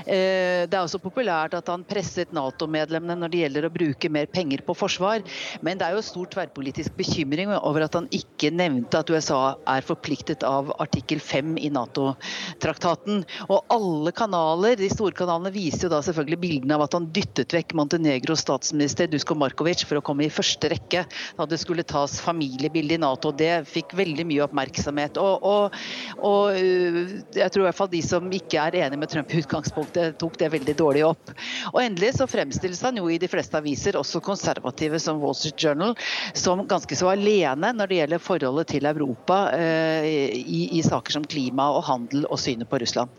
Eh, 0.05 0.65
det 0.67 0.75
er 0.75 0.81
også 0.81 1.01
populært 1.03 1.55
at 1.57 1.69
han 1.71 1.85
presset 1.87 2.33
Nato-medlemmene 2.35 3.17
når 3.21 3.33
det 3.33 3.43
gjelder 3.43 3.67
å 3.67 3.73
bruke 3.73 4.11
mer 4.13 4.29
penger 4.31 4.63
på 4.65 4.75
forsvar, 4.77 5.23
men 5.65 5.79
det 5.79 5.87
er 5.87 5.97
jo 5.97 6.05
stor 6.05 6.29
tverrpolitisk 6.33 6.95
bekymring 6.99 7.53
over 7.55 7.85
at 7.85 7.97
han 7.97 8.09
ikke 8.13 8.51
nevnte 8.53 8.99
at 8.99 9.11
USA 9.13 9.55
er 9.69 9.85
forpliktet 9.85 10.45
av 10.47 10.71
artikkel 10.83 11.21
5 11.23 11.57
i 11.61 11.71
Nato-traktaten. 11.73 13.23
Og 13.49 13.73
alle 13.73 14.13
kanaler, 14.15 14.77
de 14.79 14.89
store 14.91 15.15
kanalene 15.17 15.53
viser 15.53 15.87
jo 15.87 15.93
da 15.93 16.01
selvfølgelig 16.05 16.41
bildene 16.43 16.77
av 16.77 16.85
at 16.87 16.97
han 16.97 17.09
dyttet 17.15 17.53
vekk 17.55 17.75
Montenegros 17.77 18.43
statsminister 18.43 19.09
Dusko 19.11 19.37
Markovic 19.37 19.85
for 19.93 20.01
å 20.01 20.05
komme 20.05 20.25
i 20.25 20.33
første 20.33 20.71
rekke 20.73 21.05
da 21.37 21.47
det 21.49 21.59
skulle 21.61 21.85
tas 21.87 22.17
familiebilde 22.23 22.97
i 22.97 23.01
Nato. 23.01 23.31
Det 23.35 23.63
fikk 23.69 23.93
veldig 23.97 24.25
mye 24.29 24.43
oppmerksomhet. 24.47 25.19
Og, 25.21 25.45
og, 25.45 25.77
og 26.25 26.57
øh, 26.57 27.15
jeg 27.37 27.53
tror 27.53 27.63
i 27.63 27.67
hvert 27.67 27.79
fall 27.79 27.91
de 27.93 28.01
som 28.05 28.29
ikke 28.33 28.67
er 28.67 28.79
enig 28.87 28.99
med 29.01 29.11
Trump 29.13 29.33
i 29.33 29.41
utgangspunktet, 29.43 30.17
tok 30.21 30.37
det 30.41 30.51
veldig 30.55 30.77
dårlig 30.79 31.05
opp. 31.07 31.33
Og 31.73 31.81
endelig 31.83 32.15
så 32.17 32.29
fremstilles 32.29 32.81
han 32.85 32.97
jo 33.01 33.09
i 33.11 33.19
de 33.21 33.29
fleste 33.31 33.59
aviser, 33.59 33.97
også 33.99 34.23
konservative 34.23 35.01
som 35.01 35.21
Wall 35.21 35.37
Street 35.37 35.59
Journal, 35.61 35.97
som 36.37 36.65
ganske 36.69 36.97
så 36.97 37.13
alene 37.13 37.73
når 37.77 37.89
det 37.89 37.99
gjelder 38.01 38.23
forholdet 38.23 38.71
til 38.73 38.89
Europa 38.89 39.45
eh, 39.57 40.33
i, 40.39 40.63
i 40.79 40.85
saker 40.85 41.19
som 41.19 41.27
klima 41.27 41.69
og 41.77 41.85
handel 41.89 42.27
og 42.29 42.41
synet 42.41 42.69
på 42.71 42.81
Russland. 42.81 43.11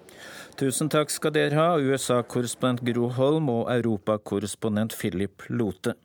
Tusen 0.54 0.86
takk 0.86 1.10
skal 1.10 1.32
dere 1.34 1.58
ha, 1.58 1.70
USA-korrespondent 1.82 2.84
Gro 2.86 3.08
Holm 3.16 3.48
og 3.50 3.66
europakorrespondent 3.74 4.94
Philip 4.94 5.42
Lote. 5.50 5.96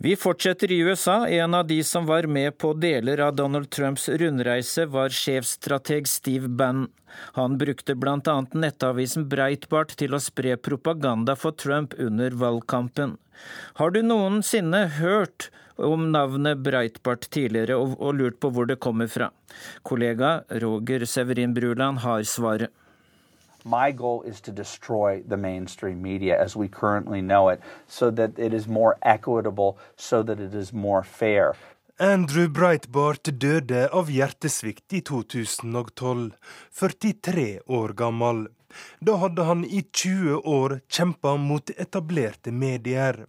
Vi 0.00 0.16
fortsetter 0.16 0.72
i 0.72 0.78
USA. 0.78 1.28
En 1.28 1.54
av 1.54 1.66
de 1.66 1.84
som 1.84 2.06
var 2.06 2.22
med 2.22 2.58
på 2.58 2.72
deler 2.72 3.18
av 3.18 3.34
Donald 3.36 3.70
Trumps 3.70 4.08
rundreise, 4.08 4.86
var 4.86 5.10
sjefstrateg 5.10 6.06
Steve 6.06 6.48
Bannon. 6.48 6.86
Han 7.34 7.58
brukte 7.58 7.96
bl.a. 7.98 8.36
nettavisen 8.52 9.26
Breitbart 9.28 9.96
til 9.98 10.14
å 10.14 10.20
spre 10.22 10.54
propaganda 10.56 11.34
for 11.34 11.50
Trump 11.50 11.96
under 11.98 12.30
valgkampen. 12.30 13.16
Har 13.80 13.90
du 13.90 14.04
noensinne 14.06 14.84
hørt 15.00 15.50
om 15.74 16.12
navnet 16.14 16.62
Breitbart 16.62 17.26
tidligere, 17.34 17.74
og, 17.74 18.14
lurt 18.14 18.38
på 18.38 18.52
hvor 18.54 18.70
det 18.70 18.78
kommer 18.78 19.10
fra? 19.10 19.32
Kollega 19.82 20.44
Roger 20.62 21.08
Severin 21.10 21.58
Bruland 21.58 22.04
har 22.06 22.22
svaret. 22.22 22.70
My 23.64 23.92
goal 23.92 24.22
is 24.22 24.40
to 24.42 24.52
destroy 24.52 25.22
the 25.26 25.36
mainstream 25.36 26.02
media 26.02 26.40
as 26.40 26.56
we 26.56 26.68
currently 26.68 27.20
know 27.20 27.48
it 27.48 27.60
so 27.86 28.10
that 28.10 28.38
it 28.38 28.54
is 28.54 28.68
more 28.68 28.96
equitable, 29.02 29.78
so 29.96 30.22
that 30.22 30.40
it 30.40 30.54
is 30.54 30.72
more 30.72 31.02
fair. 31.02 31.54
Andrew 31.98 32.46
Breitbart 32.48 33.26
døde 33.40 33.88
av 33.90 34.06
hjertesvikt 34.14 34.94
i 34.94 35.00
2012, 35.02 36.30
43 36.70 37.46
år 37.66 37.94
gammel. 37.98 38.46
Da 39.00 39.16
hadde 39.22 39.44
han 39.48 39.64
i 39.64 39.82
20 39.92 40.42
år 40.44 40.80
kjempa 40.88 41.36
mot 41.36 41.70
etablerte 41.70 42.52
medier. 42.52 43.26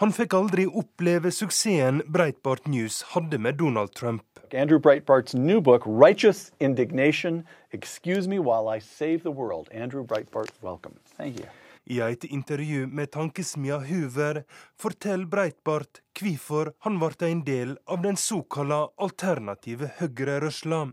Han 0.00 0.12
fikk 0.16 0.34
aldri 0.34 0.64
oppleve 0.66 1.30
suksessen 1.34 2.00
Breitbart 2.08 2.66
News 2.66 3.02
hadde 3.12 3.38
med 3.38 3.58
Donald 3.60 3.92
Trump. 3.94 4.24
Andrew 4.52 4.80
Breitbart's 4.80 5.34
new 5.36 5.60
book, 5.60 5.82
Righteous 5.86 6.50
Indignation 6.60 7.44
Excuse 7.72 8.28
Me 8.28 8.38
While 8.38 8.68
I 8.68 8.80
Save 8.80 9.18
the 9.22 9.30
World. 9.30 9.68
Andrew 9.72 10.02
Breitbart, 10.02 10.50
welcome. 10.62 10.94
Thank 11.16 11.38
you. 11.38 11.46
I 11.90 12.00
et 12.00 12.24
intervju 12.24 12.86
med 12.86 13.10
tankesmia 13.10 13.78
Hoover 13.78 14.42
forteller 14.78 15.26
Breitbart 15.26 16.00
hvorfor 16.20 16.72
han 16.84 16.98
ble 17.00 17.28
en 17.28 17.40
del 17.44 17.76
av 17.86 18.02
den 18.02 18.16
såkalte 18.16 18.92
alternative 18.96 19.88
høyrerørsla. 19.98 20.84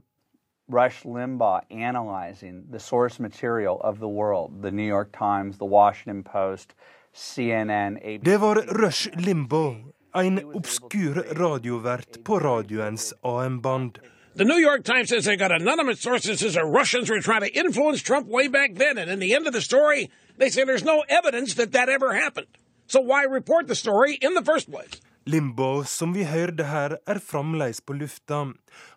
Rush 0.70 1.04
Limbaugh 1.04 1.62
analyzing 1.72 2.66
the 2.70 2.80
source 2.80 3.20
material 3.20 3.80
of 3.82 4.00
the 4.00 4.08
world, 4.08 4.62
the 4.62 4.72
New 4.72 4.84
York 4.84 5.14
Times, 5.18 5.58
the 5.58 5.66
Washington 5.66 6.24
Post, 6.24 6.74
CNN, 7.14 7.98
ABC. 8.04 8.24
Det 8.24 8.38
var 8.38 8.56
Rush 8.56 9.08
Limbaugh, 9.16 9.76
en 10.16 10.40
obskur 10.54 11.24
radiovert 11.36 12.24
på 12.24 12.40
radioens 12.40 13.14
AM-band. 13.24 14.00
The 14.36 14.44
New 14.46 14.58
York 14.60 14.84
Times 14.84 15.10
says 15.10 15.26
they 15.26 15.38
got 15.38 15.52
anonymous 15.52 16.02
sources 16.02 16.40
says 16.40 16.54
the 16.54 16.66
Russians 16.66 17.10
were 17.10 17.22
trying 17.22 17.42
to 17.42 17.60
influence 17.60 18.02
Trump 18.02 18.28
way 18.28 18.50
back 18.50 18.76
then. 18.76 18.98
And 18.98 19.10
in 19.10 19.20
the 19.20 19.34
end 19.34 19.48
of 19.48 19.54
the 19.54 19.62
story, 19.62 20.12
they 20.38 20.50
say 20.50 20.66
there's 20.66 20.84
no 20.84 21.04
evidence 21.08 21.54
that 21.56 21.72
that 21.72 21.90
ever 21.90 22.14
happened. 22.14 22.48
So 22.88 23.00
why 23.00 23.24
report 23.24 23.68
the 23.68 23.76
story 23.76 24.16
in 24.22 24.34
the 24.34 24.44
first 24.44 24.70
place? 24.70 25.02
Limbo, 25.28 25.84
som 25.84 26.14
vi 26.16 26.24
hørte 26.24 26.64
her, 26.72 26.98
er 27.04 27.20
fremdeles 27.20 27.82
på 27.84 27.98
lufta. 28.00 28.46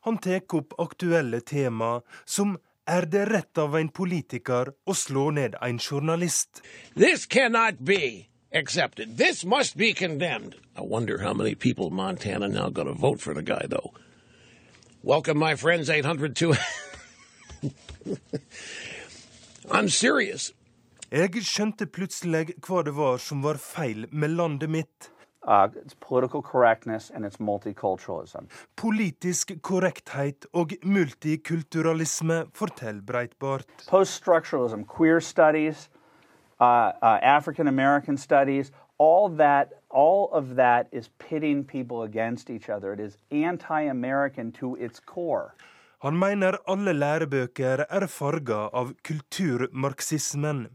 Han 0.06 0.18
tar 0.22 0.44
opp 0.54 0.76
aktuelle 0.78 1.40
tema, 1.42 2.00
som 2.24 2.54
er 2.86 3.06
det 3.10 3.24
rett 3.32 3.58
av 3.58 3.74
en 3.76 3.90
politiker 3.90 4.70
å 4.86 4.94
slå 4.94 5.30
ned 5.34 5.56
en 5.60 5.78
journalist? 5.78 6.62
This 6.94 7.26
cannot 7.26 7.82
be 7.84 8.28
accepted. 8.54 9.18
This 9.18 9.44
must 9.44 9.76
be 9.76 9.92
condemned. 9.92 10.54
I 10.76 10.82
wonder 10.82 11.18
how 11.18 11.34
many 11.34 11.54
people 11.54 11.90
Montana 11.90 12.48
now 12.48 12.70
going 12.70 12.88
to 12.88 12.94
vote 12.94 13.20
for 13.20 13.34
the 13.34 13.42
guy, 13.42 13.66
though. 13.68 13.92
Welcome, 15.02 15.38
my 15.38 15.56
friends, 15.56 15.90
802. 15.90 16.54
I'm 19.70 19.88
serious. 19.88 20.52
Jeg 21.10 21.42
skjønte 21.42 21.86
plutselig 21.90 22.52
hva 22.62 22.84
det 22.86 22.92
var 22.94 23.18
som 23.18 23.42
var 23.42 23.58
feil 23.58 24.06
med 24.12 24.30
landet 24.38 24.70
mitt. 24.70 25.10
Uh, 25.48 25.68
it's 25.84 25.94
political 26.08 26.42
correctness 26.42 27.10
and 27.14 27.24
it's 27.24 27.38
multiculturalism. 27.38 28.46
Politisk 28.76 29.52
korrekthet 29.62 30.46
og 30.52 30.72
multikulturalisme, 30.84 32.44
forteller 32.54 33.00
Breitbart. 33.02 33.64
Post-structuralism, 33.88 34.84
queer 34.84 35.20
studies, 35.20 35.88
uh, 36.60 36.64
uh, 37.02 37.18
African 37.22 37.68
American 37.68 38.18
studies, 38.18 38.72
all 38.98 39.36
that 39.36 39.80
all 39.90 40.28
of 40.32 40.56
that 40.56 40.86
is 40.92 41.08
pitting 41.18 41.64
people 41.64 42.02
against 42.02 42.50
each 42.50 42.68
other. 42.68 42.92
It 42.92 43.00
is 43.00 43.16
anti-American 43.30 44.52
to 44.52 44.76
its 44.76 45.00
core. 45.00 45.54
Han 45.98 46.16
mener 46.18 46.56
alle 46.66 46.92
lærebøker 46.92 47.84
er 47.90 48.06
farga 48.06 48.68
av 48.72 48.92
kulturmarxismen. 49.04 50.68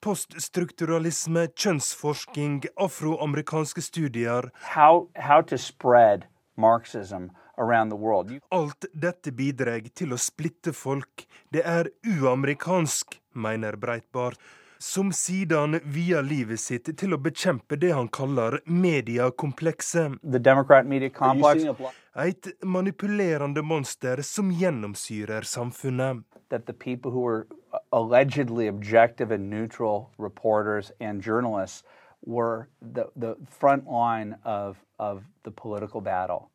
Poststrukturalisme, 0.00 1.48
kjønnsforsking, 1.58 2.62
afroamerikanske 2.78 3.82
studier 3.82 4.50
How, 4.74 5.08
how 5.16 5.40
to 5.42 5.56
spread 5.58 6.26
Marxism 6.56 7.30
around 7.58 7.90
the 7.90 7.96
world. 7.96 8.30
You- 8.30 8.40
Alt 8.50 8.86
dette 8.94 9.32
bidrar 9.32 9.80
til 9.94 10.12
å 10.14 10.18
splitte 10.18 10.72
folk. 10.72 11.26
Det 11.52 11.62
er 11.64 11.90
uamerikansk, 12.06 13.18
mener 13.34 13.72
Breitbart, 13.76 14.38
som 14.78 15.10
siden 15.10 15.80
vier 15.84 16.22
livet 16.22 16.60
sitt 16.60 16.84
til 16.96 17.14
å 17.14 17.18
bekjempe 17.18 17.76
det 17.78 17.90
han 17.92 18.08
kaller 18.08 18.60
mediekomplekset. 18.66 20.18
Media 20.22 21.76
Et 22.14 22.48
manipulerende 22.64 23.62
monster 23.62 24.22
som 24.22 24.50
gjennomsyrer 24.50 25.42
samfunnet. 25.46 26.24
That 26.50 26.66
the 26.66 26.72
people 26.72 27.10
who 27.10 27.20
were 27.20 27.46
allegedly 27.92 28.68
objective 28.68 29.30
and 29.30 29.50
neutral 29.50 30.10
reporters 30.18 30.92
and 31.00 31.22
journalists 31.22 31.82
were 32.24 32.68
the, 32.80 33.08
the 33.16 33.36
front 33.48 33.86
line 33.86 34.36
of, 34.44 34.76
of 34.98 35.24
the 35.42 35.50
political 35.50 36.00
battle. 36.00 36.50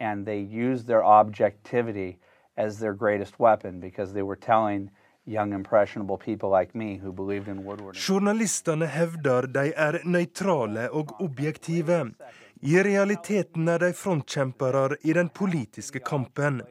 And 0.00 0.24
they 0.24 0.38
used 0.38 0.86
their 0.86 1.04
objectivity 1.04 2.18
as 2.56 2.78
their 2.78 2.94
greatest 2.94 3.38
weapon 3.38 3.80
because 3.80 4.12
they 4.12 4.22
were 4.22 4.36
telling 4.36 4.90
young, 5.28 5.52
impressionable 5.52 6.18
people 6.18 6.50
like 6.50 6.74
me 6.74 6.96
who 6.96 7.12
believed 7.12 7.48
in 7.48 7.64
Woodward. 7.64 7.94
Journalistene 7.94 8.86
hevder 8.86 9.46
de 9.46 9.72
er 9.76 10.00
nøytrale 10.04 10.90
og 10.90 11.20
objektive. 11.20 12.14
I 12.62 12.82
realiteten 12.82 13.68
er 13.68 13.78
de 13.78 13.92
frontkjempere 13.94 14.96
i 15.04 15.12
den 15.12 15.28
politiske 15.28 16.00
kampen. 16.00 16.62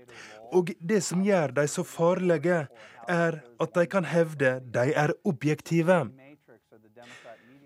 Og 0.53 0.71
det 0.79 1.01
som 1.03 1.23
gjør 1.25 1.53
de 1.57 1.67
så 1.67 1.83
farlige, 1.83 2.67
er 3.07 3.41
at 3.59 3.73
de 3.73 3.85
kan 3.87 4.07
hevde 4.07 4.57
de 4.73 4.93
er 4.93 5.13
objektive. 5.23 6.05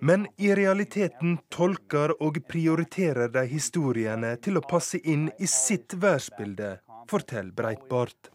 Men 0.02 0.26
i 0.42 0.50
realiteten 0.58 1.38
tolker 1.54 2.16
og 2.26 2.40
prioriterer 2.50 3.30
de 3.30 3.44
historiene 3.46 4.34
til 4.42 4.58
å 4.58 4.66
passe 4.66 4.98
inn 4.98 5.28
i 5.38 5.50
sitt 5.50 5.94
verdensbilde, 5.94 6.80
forteller 7.10 7.54
Breitbart. 7.54 8.32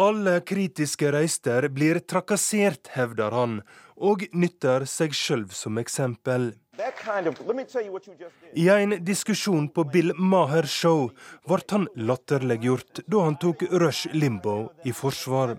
Alle 0.00 0.40
kritiske 0.40 1.12
røyster 1.12 1.68
blir 1.68 2.00
trakassert, 2.00 2.88
hevder 2.96 3.36
han, 3.36 3.60
og 4.00 4.24
nytter 4.32 4.88
seg 4.88 5.12
sjøl 5.12 5.44
som 5.52 5.76
eksempel. 5.82 6.54
I 8.54 8.68
en 8.68 9.04
diskusjon 9.04 9.68
på 9.68 9.84
Bill 9.84 10.12
Maher 10.16 10.66
Show 10.66 11.10
ble 11.48 11.58
han 11.70 11.88
latterliggjort 11.96 13.02
da 13.06 13.24
han 13.26 13.36
tok 13.42 13.62
Rush 13.82 14.14
Limbo 14.14 14.70
i 14.84 14.92
forsvar. 14.92 15.56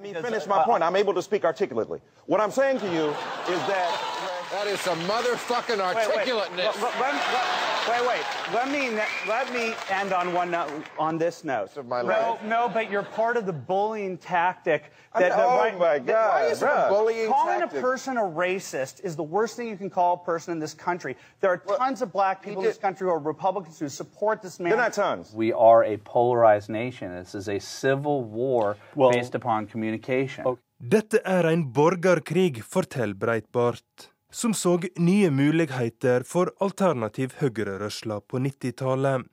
That 4.52 4.68
is 4.68 4.82
some 4.82 5.02
motherfucking 5.08 5.80
articulateness. 5.80 6.76
Wait, 6.76 7.00
wait. 7.00 7.14
Let, 7.14 7.71
wait, 7.90 8.08
wait. 8.08 8.26
Let 8.54 8.70
me 8.72 8.90
let 9.28 9.52
me 9.54 9.74
end 9.90 10.14
on 10.14 10.34
one 10.34 10.52
note, 10.52 10.70
on 11.00 11.18
this 11.18 11.44
note. 11.44 11.76
Of 11.78 11.88
my 11.88 12.02
no, 12.02 12.08
life. 12.08 12.44
no, 12.44 12.70
but 12.70 12.90
you're 12.92 13.04
part 13.04 13.38
of 13.38 13.46
the 13.46 13.54
bullying 13.54 14.18
tactic. 14.18 14.92
That, 15.14 15.32
I- 15.32 15.36
the 15.38 15.44
oh 15.46 15.58
right- 15.58 15.78
my 15.80 15.98
that- 16.00 16.06
God, 16.06 16.30
why 16.30 16.46
is 16.52 16.62
it 16.62 16.66
a 16.66 16.70
bruh. 16.70 16.90
bullying 16.90 17.28
Calling 17.30 17.60
tactic? 17.60 17.80
a 17.80 17.82
person 17.82 18.18
a 18.18 18.22
racist 18.22 19.04
is 19.04 19.16
the 19.16 19.24
worst 19.24 19.56
thing 19.58 19.68
you 19.68 19.78
can 19.78 19.90
call 19.90 20.14
a 20.22 20.26
person 20.26 20.52
in 20.54 20.60
this 20.60 20.74
country. 20.74 21.16
There 21.42 21.50
are 21.52 21.58
tons 21.78 22.02
of 22.02 22.12
black 22.12 22.42
people 22.42 22.62
in 22.62 22.68
this 22.68 22.78
country 22.78 23.06
who 23.08 23.12
are 23.14 23.20
Republicans 23.20 23.80
who 23.80 23.90
support 23.90 24.42
this 24.42 24.60
man. 24.60 24.70
They're 24.70 24.78
not 24.78 24.94
tons. 24.94 25.34
We 25.34 25.52
are 25.54 25.84
a 25.84 25.98
polarized 25.98 26.70
nation. 26.70 27.14
This 27.14 27.36
is 27.36 27.48
a 27.50 27.60
civil 27.60 28.24
war 28.24 28.78
Well- 28.96 29.12
based 29.12 29.36
upon 29.36 29.68
communication. 29.68 30.58
Dette 30.84 31.20
er 31.28 31.46
en 31.46 31.72
borgerkrig, 31.72 32.64
forteller 32.64 33.14
Breitbart, 33.14 33.84
som 34.32 34.54
så 34.54 34.80
nye 34.98 35.30
muligheter 35.30 36.24
for 36.28 36.52
alternativ 36.60 37.36
høyrerørsla 37.42 38.22
på 38.28 38.40
90-tallet. 38.40 39.28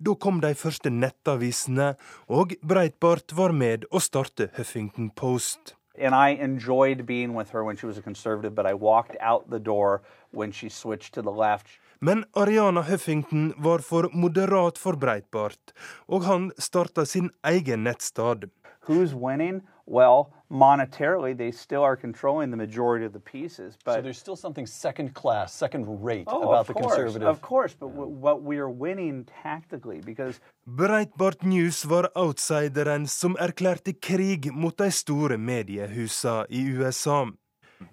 Da 0.00 0.14
kom 0.16 0.40
de 0.40 0.54
første 0.56 0.90
nettavisene, 0.90 1.92
og 2.28 2.56
Breitbart 2.66 3.34
var 3.36 3.52
med 3.52 3.84
å 3.92 4.00
starte 4.00 4.48
Huffington 4.56 5.10
Post. 5.14 5.76
And 6.00 6.14
I 6.14 6.30
enjoyed 6.40 7.04
being 7.06 7.34
with 7.34 7.52
her 7.52 7.62
when 7.62 7.76
she 7.76 7.86
was 7.86 7.98
a 7.98 8.02
conservative, 8.02 8.54
but 8.54 8.66
I 8.66 8.74
walked 8.74 9.16
out 9.20 9.50
the 9.50 9.60
door 9.60 10.00
when 10.32 10.52
she 10.52 10.68
switched 10.70 11.12
to 11.14 11.22
the 11.22 11.30
left. 11.30 11.68
Men 12.00 12.24
Ariana 12.32 12.82
Huffington 12.82 13.52
var 13.58 13.78
for 13.78 14.08
moderat 14.14 14.78
for 14.78 14.96
Breitbart, 14.96 15.74
og 16.08 16.24
han 16.24 16.50
starta 16.56 17.04
sin 17.04 17.28
egen 17.44 17.84
nettstad. 17.84 18.48
Who's 18.88 19.12
winning? 19.12 19.60
Well, 19.86 20.32
monetarily, 20.50 21.36
they 21.36 21.50
still 21.50 21.82
are 21.82 21.96
controlling 21.96 22.50
the 22.50 22.56
majority 22.56 23.04
of 23.04 23.12
the 23.12 23.20
pieces. 23.20 23.78
But 23.84 23.94
so 23.94 24.00
there's 24.02 24.18
still 24.18 24.36
something 24.36 24.66
second 24.66 25.14
class, 25.14 25.54
second 25.54 26.04
rate 26.04 26.24
oh, 26.26 26.48
about 26.48 26.66
the 26.66 26.74
course, 26.74 26.94
conservative. 26.94 27.28
of 27.28 27.40
course. 27.40 27.74
But 27.78 27.88
w- 27.88 28.10
what 28.10 28.42
we 28.42 28.58
are 28.58 28.68
winning 28.68 29.26
tactically 29.42 30.00
because 30.00 30.40
Breitbart 30.66 31.42
News 31.44 31.84
var 31.84 32.10
outsideren 32.16 33.06
som 33.06 33.36
erklærte 33.40 33.92
krig 33.92 34.52
mot 34.52 34.78
de 34.78 34.90
store 34.90 35.38
mediehusa 35.38 36.44
i 36.50 36.60
USA. 36.76 37.26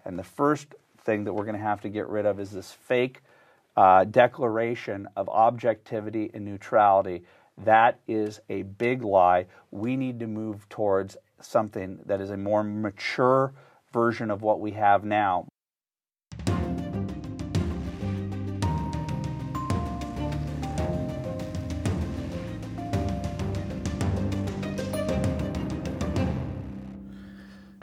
And 0.06 0.18
the 0.18 0.24
first 0.24 0.76
thing 1.06 1.24
that 1.26 1.34
we're 1.34 1.46
going 1.46 1.58
to 1.58 1.70
have 1.70 1.82
to 1.82 1.90
get 1.90 2.08
rid 2.10 2.26
of 2.26 2.40
is 2.40 2.52
this 2.52 2.72
fake 2.72 3.22
uh, 3.78 4.04
declaration 4.04 5.08
of 5.16 5.30
objectivity 5.30 6.30
and 6.34 6.44
neutrality. 6.44 7.24
That 7.66 8.00
is 8.08 8.40
a 8.50 8.64
big 8.64 9.04
lie. 9.04 9.46
We 9.72 9.96
need 9.96 10.20
to 10.20 10.28
move 10.28 10.68
towards 10.70 11.18
something 11.42 12.00
that 12.06 12.22
is 12.22 12.30
a 12.30 12.38
more 12.38 12.64
mature 12.64 13.54
version 13.94 14.32
of 14.32 14.42
what 14.42 14.60
we 14.60 14.72
have 14.72 15.06
now. 15.06 15.48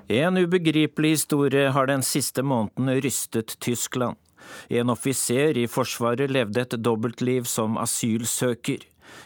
En 0.08 0.36
ubegripelig 0.36 1.10
historie 1.10 1.70
har 1.70 1.86
den 1.86 2.02
siste 2.02 2.42
måneden 2.42 3.00
rystet 3.00 3.58
Tyskland. 3.58 4.16
En 4.68 4.90
offiser 4.90 5.56
i 5.58 5.66
Forsvaret 5.66 6.30
levde 6.30 6.60
et 6.60 6.76
dobbeltliv 6.84 7.48
som 7.48 7.78
asylsøker. 7.80 8.84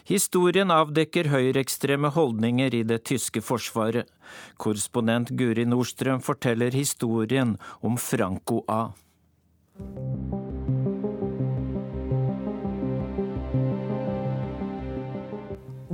Historien 0.09 0.71
avdekker 0.75 1.29
høyreekstreme 1.33 2.11
holdninger 2.15 2.75
i 2.75 2.85
det 2.89 3.03
tyske 3.11 3.43
forsvaret. 3.45 4.09
Korrespondent 4.57 5.35
Guri 5.39 5.67
Nordstrøm 5.69 6.23
forteller 6.25 6.75
historien 6.75 7.57
om 7.83 7.99
Franco 8.01 8.63
A. 8.69 8.89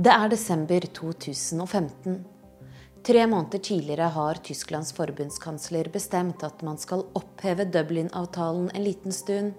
Det 0.05 0.13
er 0.13 0.29
desember 0.29 0.85
2015. 0.93 2.17
Tre 3.05 3.27
måneder 3.29 3.61
tidligere 3.61 4.07
har 4.13 4.39
Tysklands 4.45 4.91
forbundskansler 4.97 5.91
bestemt 5.93 6.43
at 6.45 6.61
man 6.65 6.77
skal 6.81 7.03
oppheve 7.17 7.65
Dublin-avtalen 7.69 8.71
en 8.73 8.85
liten 8.85 9.13
stund, 9.13 9.53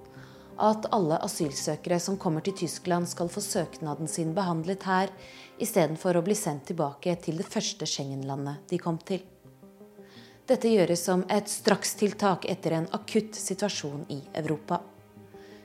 at 0.58 0.88
alle 0.94 1.18
asylsøkere 1.24 1.98
som 2.00 2.16
kommer 2.20 2.44
til 2.44 2.56
Tyskland 2.56 3.08
skal 3.10 3.28
få 3.32 3.42
søknaden 3.44 4.08
sin 4.08 4.32
behandlet 4.36 4.86
her, 4.88 5.12
istedenfor 5.60 6.16
å 6.16 6.24
bli 6.24 6.36
sendt 6.36 6.68
tilbake 6.70 7.16
til 7.22 7.40
det 7.40 7.48
første 7.48 7.88
Schengen-landet 7.88 8.68
de 8.70 8.80
kom 8.80 8.98
til. 8.98 9.24
Dette 10.46 10.70
gjøres 10.70 11.02
som 11.02 11.24
et 11.32 11.48
strakstiltak 11.50 12.46
etter 12.46 12.76
en 12.76 12.86
akutt 12.94 13.34
situasjon 13.34 14.04
i 14.14 14.20
Europa. 14.38 14.78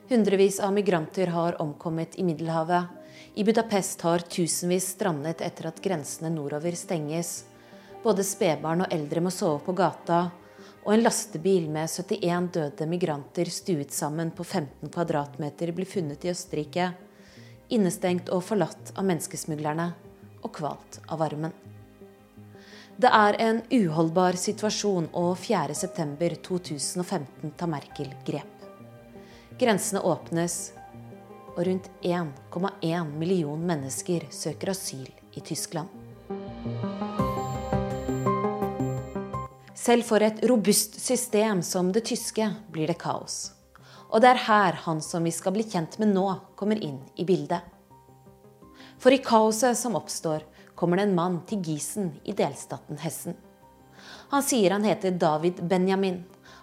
Hundrevis 0.09 0.57
av 0.59 0.73
migranter 0.73 1.29
har 1.31 1.59
omkommet 1.61 2.17
i 2.19 2.25
Middelhavet. 2.25 2.89
I 3.35 3.45
Budapest 3.47 4.01
har 4.01 4.25
tusenvis 4.25 4.89
strandet 4.97 5.43
etter 5.45 5.69
at 5.69 5.79
grensene 5.83 6.33
nordover 6.33 6.75
stenges. 6.75 7.43
Både 8.03 8.25
spedbarn 8.25 8.83
og 8.83 8.91
eldre 8.91 9.21
må 9.21 9.31
sove 9.31 9.61
på 9.63 9.75
gata. 9.77 10.31
Og 10.81 10.95
en 10.95 11.03
lastebil 11.05 11.69
med 11.69 11.89
71 11.89 12.49
døde 12.53 12.87
migranter 12.89 13.49
stuet 13.53 13.93
sammen 13.93 14.31
på 14.33 14.43
15 14.43 14.89
kvadratmeter 14.89 15.71
blir 15.77 15.85
funnet 15.85 16.25
i 16.25 16.31
Østerrike. 16.33 16.91
Innestengt 17.69 18.33
og 18.33 18.41
forlatt 18.47 18.89
av 18.97 19.05
menneskesmuglerne 19.05 19.91
og 20.41 20.49
kvalt 20.57 20.97
av 21.07 21.21
varmen. 21.21 21.53
Det 23.01 23.09
er 23.09 23.33
en 23.41 23.61
uholdbar 23.71 24.35
situasjon, 24.37 25.07
og 25.17 25.37
4.9.2015 25.41 27.53
tar 27.57 27.69
Merkel 27.71 28.11
grep. 28.27 28.65
Grensene 29.61 30.01
åpnes, 30.05 30.73
og 31.55 31.65
rundt 31.67 31.89
1,1 32.01 33.15
million 33.17 33.65
mennesker 33.71 34.21
søker 34.33 34.69
asyl 34.75 35.09
i 35.33 35.41
Tyskland. 35.41 35.89
Selv 39.81 40.05
for 40.05 40.21
et 40.21 40.43
robust 40.45 40.99
system 41.01 41.63
som 41.65 41.87
det 41.89 42.03
tyske 42.05 42.45
blir 42.69 42.91
det 42.91 42.99
kaos. 43.01 43.55
Og 44.13 44.21
det 44.21 44.29
er 44.29 44.41
her 44.45 44.75
han 44.83 44.99
som 45.01 45.23
vi 45.25 45.31
skal 45.33 45.55
bli 45.55 45.63
kjent 45.65 45.95
med 45.97 46.11
nå, 46.13 46.25
kommer 46.59 46.77
inn 46.77 46.99
i 47.17 47.25
bildet. 47.25 47.63
For 49.01 49.09
i 49.15 49.23
kaoset 49.25 49.79
som 49.79 49.95
oppstår, 49.97 50.43
kommer 50.77 50.99
det 50.99 51.07
en 51.07 51.15
mann 51.17 51.39
til 51.49 51.63
Gisen 51.65 52.11
i 52.21 52.35
delstaten 52.37 52.99
Hessen. 53.01 53.33
Han 54.29 54.45
sier 54.45 54.75
han 54.75 54.85
heter 54.85 55.17
David 55.17 55.63
Benjamin, 55.71 56.19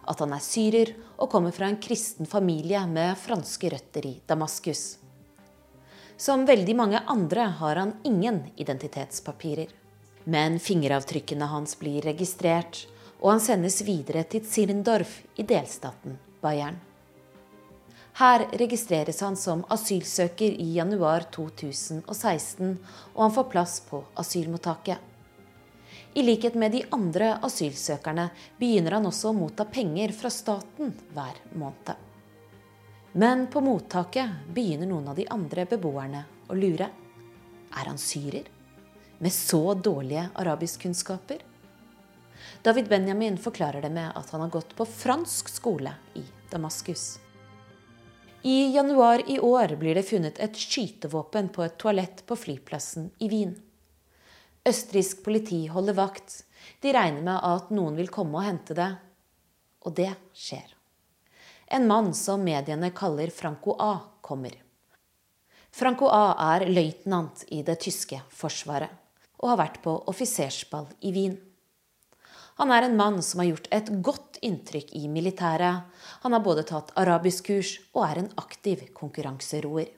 at 0.07 0.23
han 0.23 0.37
er 0.37 0.45
syrer 0.45 0.93
og 1.17 1.31
kommer 1.33 1.55
fra 1.57 1.67
en 1.67 1.81
kristen 1.83 2.29
familie 2.29 2.85
med 2.87 3.19
franske 3.19 3.73
røtter 3.73 4.07
i 4.07 4.13
Damaskus. 4.31 4.85
Som 6.19 6.47
veldig 6.47 6.77
mange 6.79 7.03
andre 7.11 7.49
har 7.59 7.83
han 7.83 7.97
ingen 8.07 8.45
identitetspapirer. 8.55 9.75
Men 10.31 10.59
fingeravtrykkene 10.63 11.51
hans 11.51 11.75
blir 11.81 12.07
registrert, 12.07 12.87
og 13.21 13.31
han 13.33 13.43
sendes 13.43 13.81
videre 13.87 14.25
til 14.31 14.45
Zirndorf 14.47 15.21
i 15.37 15.47
delstaten 15.47 16.19
Bayern. 16.43 16.79
Her 18.19 18.45
registreres 18.59 19.21
han 19.23 19.37
som 19.39 19.63
asylsøker 19.71 20.57
i 20.59 20.73
januar 20.75 21.29
2016, 21.35 22.73
og 23.15 23.23
han 23.23 23.35
får 23.37 23.47
plass 23.53 23.79
på 23.87 24.03
asylmottaket. 24.19 24.99
I 26.19 26.25
likhet 26.25 26.57
med 26.59 26.75
de 26.75 26.83
andre 26.95 27.37
asylsøkerne 27.47 28.29
begynner 28.59 28.99
han 28.99 29.07
også 29.07 29.31
å 29.31 29.39
motta 29.39 29.69
penger 29.71 30.15
fra 30.19 30.33
staten 30.35 30.95
hver 31.15 31.39
måned. 31.55 31.95
Men 33.19 33.47
på 33.51 33.63
mottaket 33.63 34.51
begynner 34.55 34.91
noen 34.91 35.11
av 35.13 35.19
de 35.19 35.27
andre 35.31 35.67
beboerne 35.71 36.25
å 36.51 36.59
lure. 36.59 36.91
Er 37.71 37.91
han 37.91 37.99
syrer? 38.03 38.59
med 39.19 39.33
så 39.33 39.75
dårlige 39.75 40.29
arabiskkunnskaper? 40.35 41.39
David 42.63 42.89
Benjamin 42.89 43.39
forklarer 43.39 43.83
det 43.83 43.91
med 43.91 44.13
at 44.15 44.31
han 44.31 44.41
har 44.41 44.49
gått 44.49 44.77
på 44.77 44.85
fransk 44.85 45.49
skole 45.49 45.93
i 46.15 46.25
Damaskus. 46.51 47.19
I 48.43 48.75
januar 48.75 49.23
i 49.31 49.41
år 49.41 49.77
blir 49.77 49.95
det 49.95 50.03
funnet 50.03 50.39
et 50.39 50.57
skytevåpen 50.57 51.49
på 51.55 51.63
et 51.63 51.79
toalett 51.79 52.25
på 52.27 52.37
flyplassen 52.37 53.11
i 53.19 53.29
Wien. 53.29 53.55
Østerriksk 54.69 55.23
politi 55.25 55.67
holder 55.67 55.97
vakt. 55.99 56.45
De 56.81 56.93
regner 56.93 57.23
med 57.23 57.39
at 57.43 57.71
noen 57.75 57.97
vil 57.99 58.11
komme 58.13 58.39
og 58.39 58.47
hente 58.47 58.77
det. 58.79 58.91
Og 59.87 59.95
det 59.95 60.11
skjer. 60.35 60.75
En 61.67 61.87
mann 61.87 62.15
som 62.15 62.43
mediene 62.43 62.91
kaller 62.91 63.31
Franco 63.35 63.77
A, 63.79 63.99
kommer. 64.21 64.55
Franco 65.71 66.09
A 66.11 66.55
er 66.55 66.67
løytnant 66.69 67.45
i 67.55 67.63
det 67.63 67.79
tyske 67.85 68.21
forsvaret 68.35 68.91
og 69.39 69.53
har 69.53 69.61
vært 69.61 69.83
på 69.85 69.93
offisersball 70.11 70.89
i 71.07 71.13
Wien. 71.15 71.37
Han 72.59 72.73
er 72.75 72.89
en 72.89 72.97
mann 72.99 73.21
som 73.23 73.41
har 73.41 73.53
gjort 73.53 73.69
et 73.75 73.91
godt 74.03 74.41
inntrykk 74.43 74.91
i 74.99 75.07
militæret. 75.11 75.87
Han 76.25 76.35
har 76.35 76.43
både 76.43 76.65
tatt 76.67 76.91
arabiskkurs 76.99 77.77
og 77.95 78.03
er 78.09 78.23
en 78.23 78.31
aktiv 78.43 78.83
konkurranseroer. 78.99 79.93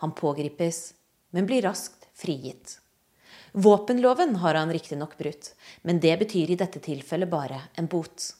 Han 0.00 0.14
pågripes, 0.16 0.94
men 1.30 1.46
blir 1.46 1.62
raskt 1.68 2.08
frigitt. 2.16 2.78
Våpenloven 3.52 4.38
har 4.40 4.56
han 4.56 4.72
riktignok 4.72 5.18
brutt, 5.18 5.52
men 5.82 6.00
det 6.00 6.14
betyr 6.24 6.54
i 6.54 6.56
dette 6.56 6.80
tilfellet 6.80 7.28
bare 7.28 7.60
en 7.76 7.86
bot. 7.86 8.30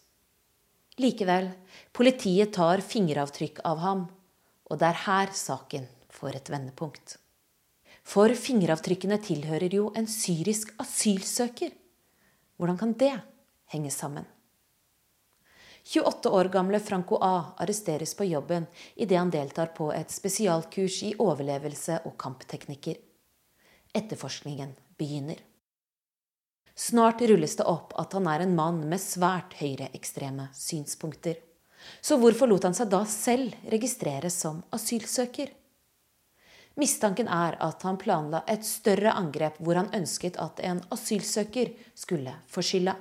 Likevel, 1.00 1.50
politiet 1.92 2.54
tar 2.56 2.80
fingeravtrykk 2.80 3.60
av 3.68 3.84
ham, 3.84 4.06
og 4.72 4.80
det 4.80 4.88
er 4.88 5.04
her 5.04 5.34
saken 5.36 5.84
får 6.12 6.40
et 6.40 6.50
vendepunkt. 6.52 7.18
For 8.02 8.32
fingeravtrykkene 8.34 9.20
tilhører 9.22 9.76
jo 9.76 9.90
en 9.96 10.08
syrisk 10.10 10.72
asylsøker. 10.80 11.76
Hvordan 12.62 12.78
kan 12.78 12.92
det 12.92 13.20
henge 13.72 13.90
sammen? 13.90 14.24
28 15.82 16.30
år 16.30 16.44
gamle 16.44 16.78
Franco 16.80 17.16
A 17.18 17.54
arresteres 17.58 18.14
på 18.14 18.24
jobben 18.24 18.68
idet 18.94 19.18
han 19.18 19.32
deltar 19.34 19.72
på 19.74 19.88
et 19.90 20.14
spesialkurs 20.14 21.00
i 21.02 21.10
overlevelse 21.18 21.96
og 22.06 22.14
kampteknikker. 22.22 23.00
Etterforskningen 23.98 24.76
begynner. 24.94 25.40
Snart 26.78 27.26
rulles 27.26 27.58
det 27.58 27.66
opp 27.66 27.96
at 27.98 28.14
han 28.14 28.30
er 28.30 28.46
en 28.46 28.54
mann 28.54 28.78
med 28.86 29.02
svært 29.02 29.58
høyreekstreme 29.58 30.46
synspunkter. 30.54 31.42
Så 31.98 32.14
hvorfor 32.22 32.46
lot 32.46 32.70
han 32.70 32.78
seg 32.78 32.94
da 32.94 33.02
selv 33.10 33.58
registreres 33.74 34.38
som 34.38 34.62
asylsøker? 34.70 35.50
Mistanken 36.80 37.28
er 37.28 37.58
at 37.60 37.82
han 37.84 37.98
planla 38.00 38.42
et 38.48 38.64
større 38.64 39.12
angrep 39.12 39.58
hvor 39.60 39.76
han 39.76 39.90
ønsket 39.94 40.38
at 40.40 40.60
en 40.64 40.80
asylsøker 40.94 41.74
skulle 41.94 42.32
få 42.48 42.64
skylda. 42.64 42.96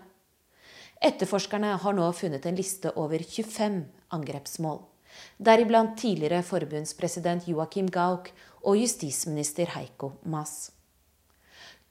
Etterforskerne 1.02 1.78
har 1.82 1.96
nå 1.98 2.12
funnet 2.14 2.46
en 2.46 2.58
liste 2.60 2.92
over 3.00 3.24
25 3.24 3.80
angrepsmål. 4.14 4.82
Deriblant 5.38 5.96
tidligere 5.98 6.44
forbundspresident 6.46 7.48
Joakim 7.48 7.90
Gauck 7.90 8.30
og 8.62 8.78
justisminister 8.78 9.72
Heiko 9.74 10.14
Maas. 10.24 10.70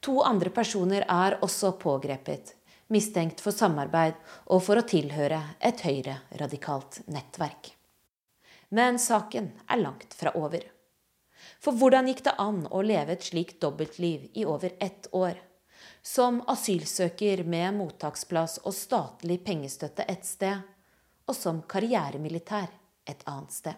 To 0.01 0.21
andre 0.25 0.49
personer 0.49 1.03
er 1.05 1.37
også 1.45 1.75
pågrepet, 1.81 2.55
mistenkt 2.89 3.43
for 3.43 3.53
samarbeid 3.53 4.15
og 4.47 4.63
for 4.65 4.79
å 4.79 4.87
tilhøre 4.87 5.41
et 5.59 5.83
høyreradikalt 5.85 7.03
nettverk. 7.11 7.73
Men 8.71 8.97
saken 9.01 9.51
er 9.67 9.83
langt 9.83 10.15
fra 10.17 10.31
over. 10.39 10.63
For 11.61 11.77
hvordan 11.77 12.09
gikk 12.09 12.23
det 12.25 12.33
an 12.41 12.63
å 12.73 12.81
leve 12.81 13.13
et 13.13 13.25
slikt 13.27 13.59
dobbeltliv 13.61 14.31
i 14.33 14.45
over 14.49 14.73
ett 14.81 15.07
år? 15.13 15.37
Som 16.01 16.39
asylsøker 16.49 17.43
med 17.45 17.75
mottaksplass 17.77 18.57
og 18.65 18.73
statlig 18.73 19.43
pengestøtte 19.45 20.07
et 20.09 20.25
sted, 20.25 20.63
og 21.29 21.37
som 21.37 21.61
karrieremilitær 21.69 22.71
et 23.05 23.21
annet 23.29 23.53
sted. 23.53 23.77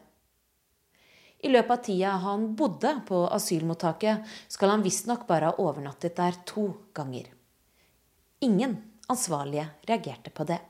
I 1.44 1.52
løpet 1.52 1.72
av 1.76 1.82
tida 1.84 2.12
han 2.24 2.46
bodde 2.56 2.94
på 3.08 3.26
asylmottaket, 3.36 4.24
skal 4.48 4.72
han 4.72 4.86
visstnok 4.86 5.26
bare 5.28 5.52
ha 5.52 5.60
overnattet 5.60 6.16
der 6.16 6.38
to 6.48 6.70
ganger. 6.96 7.28
Ingen 8.48 8.78
ansvarlige 9.12 9.68
reagerte 9.90 10.32
på 10.32 10.48
det. 10.48 10.62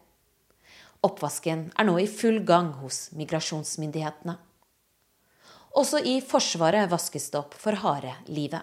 Oppvasken 1.06 1.68
er 1.78 1.86
nå 1.86 2.00
i 2.02 2.10
full 2.10 2.42
gang 2.48 2.72
hos 2.82 3.12
migrasjonsmyndighetene. 3.14 4.40
Også 5.74 5.98
i 6.06 6.20
Forsvaret 6.22 6.90
vaskes 6.92 7.32
det 7.34 7.40
opp 7.40 7.56
for 7.58 7.74
harde 7.82 8.14
livet. 8.30 8.62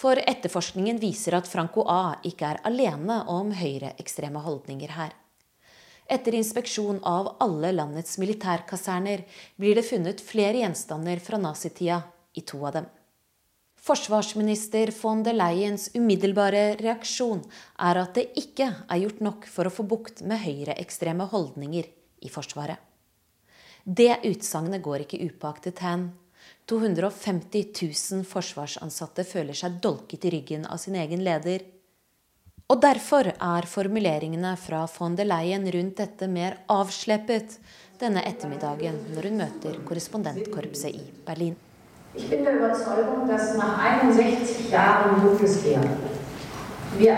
For 0.00 0.16
etterforskningen 0.16 0.96
viser 1.02 1.36
at 1.36 1.48
Franco 1.48 1.84
A 1.84 2.16
ikke 2.24 2.54
er 2.54 2.62
alene 2.68 3.18
om 3.28 3.50
høyreekstreme 3.52 4.40
holdninger 4.40 4.94
her. 4.96 5.12
Etter 6.08 6.34
inspeksjon 6.34 7.02
av 7.06 7.34
alle 7.44 7.74
landets 7.76 8.16
militærkaserner 8.18 9.26
blir 9.60 9.76
det 9.76 9.84
funnet 9.86 10.24
flere 10.24 10.62
gjenstander 10.62 11.20
fra 11.22 11.38
nazitida 11.40 12.00
i 12.32 12.42
to 12.48 12.62
av 12.64 12.78
dem. 12.78 12.88
Forsvarsminister 13.82 14.92
von 14.94 15.24
der 15.26 15.34
Leyens 15.34 15.88
umiddelbare 15.94 16.78
reaksjon 16.80 17.42
er 17.82 17.98
at 17.98 18.14
det 18.16 18.28
ikke 18.38 18.68
er 18.86 19.02
gjort 19.04 19.20
nok 19.26 19.46
for 19.50 19.68
å 19.68 19.74
få 19.74 19.84
bukt 19.90 20.22
med 20.24 20.40
høyreekstreme 20.44 21.26
holdninger 21.32 21.88
i 22.22 22.30
Forsvaret. 22.32 22.78
Det 23.84 24.20
utsagnet 24.28 24.84
går 24.84 25.02
ikke 25.04 25.24
upåaktet 25.26 25.82
hen. 25.82 26.12
250 26.70 27.72
000 27.82 28.26
forsvarsansatte 28.28 29.24
føler 29.26 29.56
seg 29.56 29.80
dolket 29.82 30.24
i 30.28 30.32
ryggen 30.36 30.66
av 30.66 30.78
sin 30.82 30.96
egen 30.96 31.24
leder. 31.26 31.64
Og 32.70 32.80
derfor 32.80 33.28
er 33.32 33.68
formuleringene 33.68 34.54
fra 34.56 34.84
von 34.94 35.16
der 35.18 35.28
Leyen 35.28 35.66
rundt 35.74 35.98
dette 35.98 36.28
mer 36.30 36.60
avsleppet 36.72 37.58
denne 38.00 38.22
ettermiddagen 38.28 38.96
når 39.14 39.28
hun 39.28 39.42
møter 39.42 39.76
korrespondentkorpset 39.88 40.96
i 40.96 41.02
Berlin. 41.26 41.56
Ich 42.14 42.28
bin 42.28 42.44
der 42.44 42.56
Überzeugung, 42.58 43.26
dass 43.26 43.56
nach 43.56 43.78
61 43.78 44.70
Jahren 44.70 45.20
Bundeswehr 45.22 45.80
wir 46.98 47.16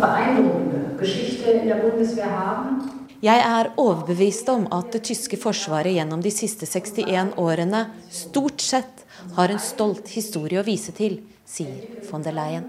beeindruckende 0.00 0.96
Geschichte 0.98 1.50
in 1.50 1.68
der 1.68 1.76
Bundeswehr 1.76 2.30
haben. 2.30 2.93
Jeg 3.24 3.40
er 3.40 3.70
overbevist 3.80 4.50
om 4.52 4.66
at 4.74 4.90
det 4.92 5.06
tyske 5.08 5.38
forsvaret 5.40 5.94
gjennom 5.96 6.20
de 6.20 6.28
siste 6.34 6.66
61 6.68 7.30
årene 7.40 7.86
stort 8.12 8.60
sett 8.60 9.04
har 9.38 9.48
en 9.48 9.62
stolt 9.62 10.10
historie 10.12 10.60
å 10.60 10.66
vise 10.66 10.92
til, 10.92 11.22
sier 11.48 12.02
von 12.10 12.26
der 12.26 12.36
Leyen. 12.36 12.68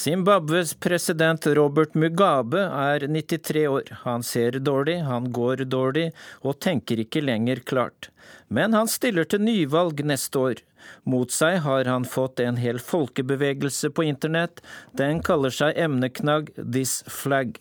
Zimbabwes 0.00 0.74
president 0.76 1.46
Robert 1.56 1.96
Mugabe 1.96 2.68
er 2.68 3.08
93 3.08 3.66
år. 3.68 3.88
Han 4.04 4.22
ser 4.22 4.60
dårlig, 4.60 5.00
han 5.08 5.32
går 5.32 5.64
dårlig 5.72 6.10
og 6.44 6.60
tenker 6.60 7.00
ikke 7.00 7.24
lenger 7.24 7.64
klart. 7.64 8.12
Men 8.48 8.76
han 8.76 8.88
stiller 8.88 9.24
til 9.24 9.48
nyvalg 9.48 10.04
neste 10.04 10.50
år. 10.50 10.66
Mot 11.04 11.32
seg 11.32 11.60
har 11.64 11.88
han 11.90 12.04
fått 12.04 12.40
en 12.40 12.60
hel 12.60 12.78
folkebevegelse 12.78 13.90
på 13.90 14.06
internett. 14.08 14.62
Den 14.96 15.22
kaller 15.24 15.54
seg 15.54 15.78
emneknagg 15.78 16.52
This 16.60 17.00
Flag. 17.08 17.58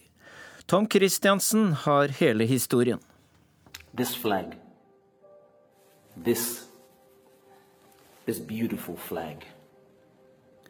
Tom 0.70 0.90
Christiansen 0.90 1.74
har 1.74 2.08
hele 2.08 2.46
historien. 2.46 3.00
This 3.98 4.16
flag. 4.16 4.54
This, 6.24 6.66
this 8.26 8.48
beautiful 8.48 8.98
flag. 8.98 9.48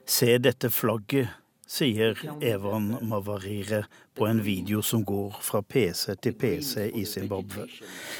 Se 0.06 0.38
dette 0.38 0.70
flagget, 0.70 1.28
sier 1.68 2.18
Evan 2.42 2.96
Mavarire 3.02 3.84
på 4.18 4.28
en 4.28 4.40
video 4.44 4.82
som 4.82 5.04
går 5.06 5.36
fra 5.42 5.62
PC 5.62 6.16
til 6.16 6.34
PC 6.34 6.88
i 6.96 7.06
Zimbabwe. 7.06 7.68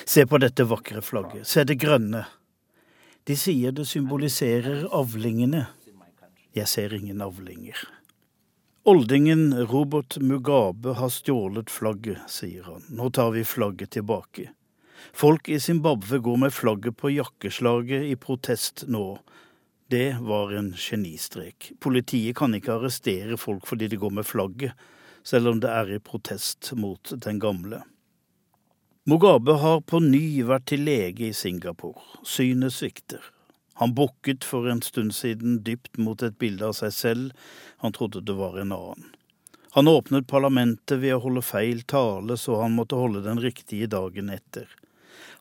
Se 0.06 0.26
på 0.28 0.38
dette 0.38 0.68
vakre 0.70 1.02
flagget. 1.02 1.48
Se 1.48 1.64
det 1.64 1.80
grønne. 1.82 2.26
De 3.24 3.36
sier 3.38 3.72
det 3.76 3.86
symboliserer 3.86 4.88
avlingene. 4.96 5.66
Jeg 6.56 6.68
ser 6.68 6.94
ingen 6.94 7.22
avlinger. 7.22 7.78
Oldingen 8.90 9.52
Robert 9.70 10.18
Mugabe 10.18 10.96
har 10.98 11.12
stjålet 11.14 11.70
flagget, 11.70 12.24
sier 12.32 12.64
han. 12.66 12.86
Nå 12.90 13.12
tar 13.14 13.36
vi 13.36 13.44
flagget 13.46 13.92
tilbake. 13.98 14.50
Folk 15.14 15.50
i 15.50 15.60
Zimbabwe 15.60 16.18
går 16.18 16.38
med 16.38 16.54
flagget 16.54 16.98
på 16.98 17.12
jakkeslaget 17.14 18.08
i 18.10 18.16
protest 18.16 18.84
nå. 18.88 19.20
Det 19.90 20.18
var 20.22 20.54
en 20.54 20.74
genistrek. 20.74 21.72
Politiet 21.80 22.38
kan 22.38 22.56
ikke 22.56 22.76
arrestere 22.80 23.38
folk 23.38 23.68
fordi 23.70 23.88
de 23.92 24.00
går 24.02 24.16
med 24.20 24.26
flagget, 24.26 24.74
selv 25.24 25.54
om 25.54 25.62
det 25.62 25.70
er 25.70 25.96
i 25.96 26.02
protest 26.02 26.72
mot 26.78 27.14
den 27.26 27.40
gamle. 27.42 27.84
Mugabe 29.10 29.56
har 29.58 29.80
på 29.90 29.98
ny 30.06 30.44
vært 30.46 30.68
til 30.70 30.84
lege 30.86 31.32
i 31.32 31.34
Singapore. 31.34 31.98
Synet 32.22 32.76
svikter. 32.76 33.24
Han 33.82 33.96
bukket 33.98 34.46
for 34.46 34.68
en 34.70 34.84
stund 34.86 35.16
siden 35.18 35.56
dypt 35.66 35.98
mot 35.98 36.22
et 36.22 36.36
bilde 36.38 36.68
av 36.68 36.76
seg 36.78 36.92
selv. 36.94 37.48
Han 37.82 37.96
trodde 37.96 38.22
det 38.22 38.36
var 38.38 38.60
en 38.62 38.76
annen. 38.76 39.08
Han 39.74 39.90
åpnet 39.90 40.28
parlamentet 40.30 41.02
ved 41.02 41.16
å 41.16 41.24
holde 41.24 41.42
feil 41.42 41.82
tale, 41.90 42.38
så 42.38 42.60
han 42.62 42.76
måtte 42.78 43.00
holde 43.00 43.24
den 43.26 43.42
riktige 43.42 43.88
dagen 43.90 44.30
etter. 44.30 44.68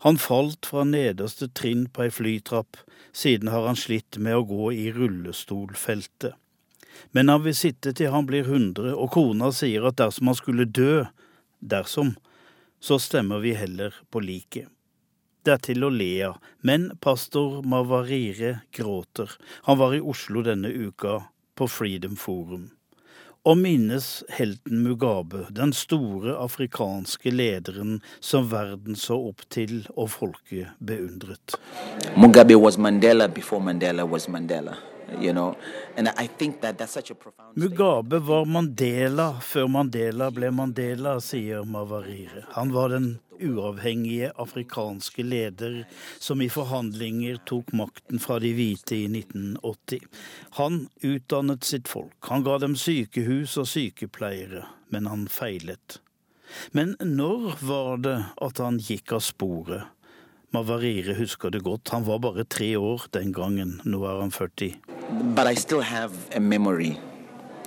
Han 0.06 0.16
falt 0.16 0.70
fra 0.70 0.86
nederste 0.88 1.50
trinn 1.52 1.90
på 1.92 2.06
ei 2.06 2.14
flytrapp, 2.14 2.78
siden 3.12 3.50
har 3.52 3.66
han 3.68 3.76
slitt 3.76 4.16
med 4.16 4.38
å 4.38 4.46
gå 4.48 4.70
i 4.78 4.86
rullestolfeltet. 4.96 6.38
Men 7.12 7.28
han 7.28 7.44
vil 7.44 7.58
sitte 7.58 7.92
til 7.92 8.14
han 8.16 8.24
blir 8.30 8.48
100, 8.48 8.94
og 8.96 9.12
kona 9.12 9.52
sier 9.52 9.90
at 9.90 10.00
dersom 10.00 10.32
han 10.32 10.40
skulle 10.40 10.64
dø, 10.64 11.04
dersom, 11.60 12.14
så 12.80 12.98
stemmer 12.98 13.42
vi 13.44 13.54
heller 13.58 13.94
på 14.10 14.22
liket. 14.24 14.68
Det 15.44 15.54
er 15.54 15.62
til 15.64 15.86
å 15.86 15.92
le 15.92 16.10
av, 16.28 16.40
men 16.66 16.90
pastor 17.00 17.62
Mavarire 17.64 18.58
gråter. 18.74 19.30
Han 19.70 19.78
var 19.80 19.94
i 19.96 20.02
Oslo 20.02 20.42
denne 20.44 20.68
uka, 20.68 21.22
på 21.58 21.66
Freedom 21.66 22.14
Forum 22.16 22.68
og 23.48 23.56
minnes 23.56 24.06
helten 24.34 24.82
Mugabe, 24.84 25.46
den 25.54 25.72
store 25.72 26.34
afrikanske 26.42 27.30
lederen 27.32 28.00
som 28.20 28.50
verden 28.50 28.98
så 28.98 29.16
opp 29.30 29.46
til 29.52 29.80
og 29.94 30.10
folket 30.12 30.74
beundret. 30.84 31.56
Mugabe 32.16 32.58
was 32.60 32.78
Mandela 32.78 33.28
before 33.28 33.62
Mandela 33.64 34.04
was 34.04 34.28
Mandela. 34.28 34.76
You 35.20 35.32
know? 35.32 35.56
that. 36.60 37.28
Mugabe 37.54 38.18
var 38.18 38.44
Mandela 38.44 39.40
før 39.40 39.66
Mandela 39.68 40.30
ble 40.30 40.50
Mandela, 40.50 41.16
sier 41.20 41.64
Mavarire. 41.64 42.44
Han 42.52 42.72
var 42.72 42.92
den 42.92 43.18
uavhengige 43.40 44.32
afrikanske 44.36 45.22
leder 45.22 45.84
som 46.18 46.42
i 46.42 46.48
forhandlinger 46.50 47.38
tok 47.46 47.72
makten 47.72 48.20
fra 48.22 48.38
de 48.42 48.52
hvite 48.54 48.96
i 48.96 49.06
1980. 49.06 50.04
Han 50.60 50.88
utdannet 51.02 51.64
sitt 51.64 51.88
folk. 51.88 52.18
Han 52.30 52.44
ga 52.46 52.58
dem 52.58 52.76
sykehus 52.76 53.56
og 53.58 53.68
sykepleiere, 53.70 54.66
men 54.92 55.06
han 55.10 55.28
feilet. 55.32 56.00
Men 56.72 56.96
når 57.00 57.58
var 57.60 58.02
det 58.04 58.18
at 58.42 58.60
han 58.64 58.80
gikk 58.80 59.12
av 59.18 59.24
sporet? 59.24 59.97
Mavarire 60.50 61.14
husker 61.14 61.50
det 61.50 61.62
godt. 61.62 61.90
Han 61.92 62.06
var 62.06 62.18
bare 62.18 62.44
tre 62.44 62.78
år 62.78 63.06
den 63.12 63.32
gangen. 63.32 63.80
Nå 63.84 64.04
er 64.04 64.20
han 64.20 64.30
40. 64.30 64.74
But 65.36 65.46
I 65.52 65.54
still 65.54 65.82
have 65.82 66.12
a 66.32 66.40
memory 66.40 66.96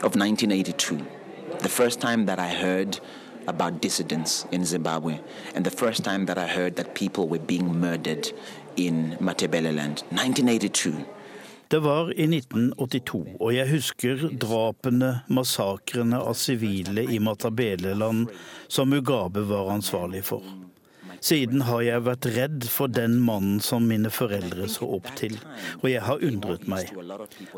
of 0.03 0.15
1982. 0.15 0.97
The 1.59 1.69
first 1.69 1.99
time 2.01 2.25
that 2.25 2.39
I 2.39 2.49
heard 2.65 2.99
about 3.47 3.83
dissidents 3.83 4.47
in 4.51 4.65
Zimbabwe, 4.65 5.13
and 5.55 5.65
the 5.65 5.77
first 5.77 6.03
time 6.03 6.25
that 6.25 6.37
I 6.37 6.47
heard 6.47 6.75
that 6.75 6.93
people 6.93 7.27
were 7.27 7.45
being 7.47 7.79
murdered 7.79 8.27
in 8.77 9.15
Matabeleland. 9.19 10.03
1982. 10.09 10.93
Det 11.71 11.79
var 11.79 12.11
i 12.11 12.23
1982, 12.23 13.27
og 13.39 13.55
jeg 13.55 13.69
husker 13.69 14.25
drapene, 14.41 15.21
massakrene 15.27 16.19
av 16.19 16.33
sivile 16.33 17.05
i 17.07 17.19
Matabeleland 17.19 18.27
som 18.67 18.91
Mugabe 18.91 19.45
var 19.47 19.71
ansvarlig 19.71 20.25
for. 20.27 20.43
Siden 21.21 21.61
har 21.67 21.83
jeg 21.85 22.01
vært 22.07 22.25
redd 22.33 22.63
for 22.65 22.89
den 22.89 23.19
mannen 23.21 23.59
som 23.61 23.85
mine 23.85 24.09
foreldre 24.09 24.65
så 24.71 24.87
opp 24.97 25.09
til, 25.19 25.35
og 25.81 25.85
jeg 25.91 26.01
har 26.07 26.23
undret 26.25 26.65
meg. 26.71 26.89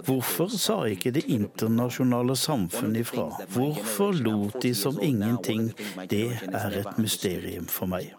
Hvorfor 0.04 0.52
sa 0.52 0.82
ikke 0.92 1.14
det 1.16 1.24
internasjonale 1.32 2.36
samfunn 2.40 2.98
ifra? 3.00 3.30
Hvorfor 3.56 4.12
lot 4.20 4.60
de 4.66 4.74
som 4.76 5.00
ingenting? 5.00 5.72
Det 6.12 6.26
er 6.44 6.78
et 6.82 7.00
mysterium 7.00 7.70
for 7.72 7.88
meg. 7.88 8.12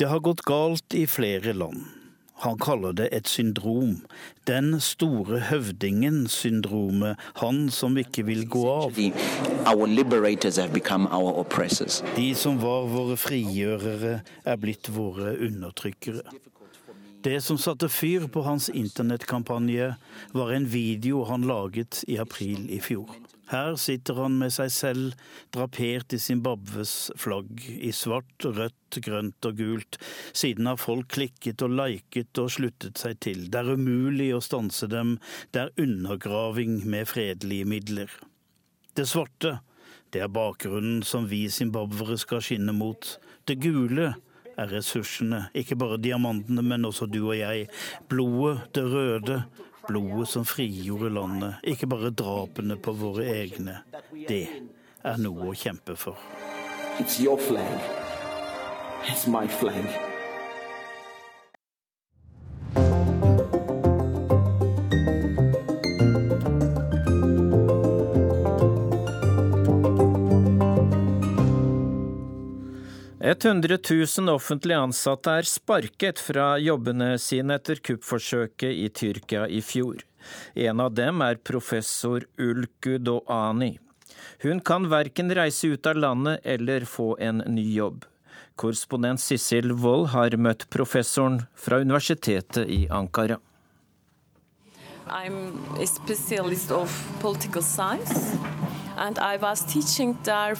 Det 0.00 0.08
har 0.08 0.24
gått 0.24 0.42
galt 0.48 0.96
i 0.96 1.04
flere 1.06 1.52
land. 1.52 1.84
Han 2.42 2.58
kaller 2.58 2.92
det 2.92 3.08
et 3.14 3.28
syndrom. 3.30 4.00
Den 4.46 4.80
store 4.82 5.38
høvdingen-syndromet. 5.48 7.20
Han 7.40 7.70
som 7.70 7.96
ikke 7.98 8.24
vil 8.26 8.48
gå 8.50 8.64
av. 8.70 8.98
De 12.16 12.34
som 12.34 12.58
var 12.62 12.88
våre 12.90 13.16
frigjørere, 13.16 14.16
er 14.44 14.58
blitt 14.60 14.90
våre 14.92 15.36
undertrykkere. 15.46 16.26
Det 17.24 17.38
som 17.40 17.56
satte 17.56 17.88
fyr 17.88 18.26
på 18.28 18.42
hans 18.44 18.68
internettkampanje, 18.68 19.94
var 20.36 20.50
en 20.52 20.66
video 20.68 21.24
han 21.30 21.46
laget 21.48 22.02
i 22.08 22.18
april 22.20 22.66
i 22.68 22.82
fjor. 22.84 23.08
Her 23.50 23.76
sitter 23.76 24.16
han 24.22 24.38
med 24.40 24.52
seg 24.54 24.70
selv, 24.72 25.24
drapert 25.52 26.14
i 26.16 26.20
Zimbabwes 26.22 27.10
flagg, 27.20 27.60
i 27.60 27.92
svart, 27.92 28.32
rødt, 28.44 29.00
grønt 29.04 29.48
og 29.48 29.58
gult. 29.58 29.98
Siden 30.32 30.70
har 30.70 30.80
folk 30.80 31.10
klikket 31.12 31.64
og 31.66 31.74
liket 31.76 32.40
og 32.40 32.52
sluttet 32.54 33.00
seg 33.00 33.20
til. 33.24 33.44
Det 33.52 33.60
er 33.60 33.74
umulig 33.76 34.30
å 34.34 34.42
stanse 34.44 34.88
dem, 34.88 35.18
det 35.52 35.66
er 35.66 35.84
undergraving 35.84 36.80
med 36.88 37.10
fredelige 37.10 37.68
midler. 37.68 38.16
Det 38.96 39.08
svarte, 39.10 39.58
det 40.14 40.22
er 40.24 40.32
bakgrunnen 40.32 41.02
som 41.04 41.28
vi 41.28 41.44
zimbabwere 41.50 42.16
skal 42.22 42.42
skinne 42.44 42.72
mot. 42.76 43.16
Det 43.44 43.58
gule 43.60 44.14
er 44.54 44.70
ressursene, 44.70 45.48
ikke 45.58 45.76
bare 45.76 45.98
diamantene, 46.00 46.62
men 46.62 46.86
også 46.86 47.08
du 47.10 47.24
og 47.26 47.36
jeg. 47.36 47.66
Blodet, 48.08 48.68
det 48.76 48.84
røde, 48.88 49.40
blodet 49.88 50.28
som 50.28 50.46
frigjorde 50.48 51.10
landet, 51.12 51.60
ikke 51.62 51.88
bare 51.90 52.10
drapene 52.10 52.76
på 52.80 52.94
våre 52.98 53.26
egne. 53.34 53.80
Det 54.12 54.46
er 55.04 55.20
noe 55.20 55.50
å 55.50 55.58
kjempe 55.58 55.96
for. 55.98 56.18
It's 56.98 57.20
your 57.20 57.38
flag. 57.38 57.80
It's 59.04 59.26
my 59.26 59.46
flag. 59.48 60.13
Et 73.24 73.44
hundre 73.48 73.78
tusen 73.80 74.28
offentlig 74.28 74.74
ansatte 74.76 75.32
er 75.32 75.46
sparket 75.48 76.18
fra 76.20 76.58
jobbene 76.60 77.14
sine 77.16 77.56
etter 77.56 77.78
kuppforsøket 77.80 78.68
i 78.68 78.90
Tyrkia 78.92 79.46
i 79.48 79.62
fjor. 79.64 80.02
En 80.52 80.82
av 80.84 80.92
dem 80.92 81.22
er 81.24 81.40
professor 81.40 82.26
Ulku 82.36 82.98
Doani. 83.00 83.78
Hun 84.44 84.60
kan 84.60 84.90
verken 84.92 85.32
reise 85.32 85.72
ut 85.72 85.88
av 85.88 85.96
landet 85.96 86.44
eller 86.44 86.84
få 86.84 87.14
en 87.16 87.40
ny 87.48 87.64
jobb. 87.78 88.04
Korrespondent 88.60 89.24
Sissel 89.24 89.72
Wold 89.72 90.10
har 90.12 90.36
møtt 90.36 90.68
professoren 90.68 91.46
fra 91.56 91.80
universitetet 91.80 92.68
i 92.68 92.84
Ankara. 92.92 93.40
I'm 95.08 95.56
a 95.80 95.86
specialist 95.86 96.70
of 96.70 96.92
political 97.20 97.62
science, 97.62 98.36
and 98.98 99.18
I 99.18 99.38
was 99.38 99.64
teaching 99.64 100.14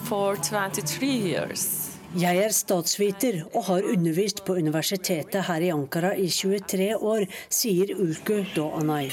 for 0.09 0.37
23 0.37 1.09
years. 1.09 1.94
Jeg 2.14 2.38
er 2.38 2.53
statsviter 2.55 3.40
og 3.57 3.64
har 3.66 3.87
undervist 3.90 4.44
på 4.46 4.55
universitetet 4.55 5.48
her 5.48 5.64
i 5.66 5.70
Ankara 5.74 6.12
i 6.14 6.29
23 6.31 6.92
år, 6.94 7.24
sier 7.50 7.90
Ulku 7.98 8.44
Doğanay. 8.55 9.09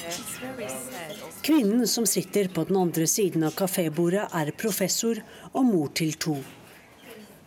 Kvinnen 1.41 1.87
som 1.89 2.05
sitter 2.05 2.51
på 2.53 2.67
den 2.69 2.77
andre 2.77 3.07
siden 3.09 3.47
av 3.47 3.57
kafébordet, 3.57 4.27
er 4.37 4.53
professor 4.53 5.17
og 5.49 5.65
mor 5.65 5.89
til 5.97 6.13
to. 6.13 6.35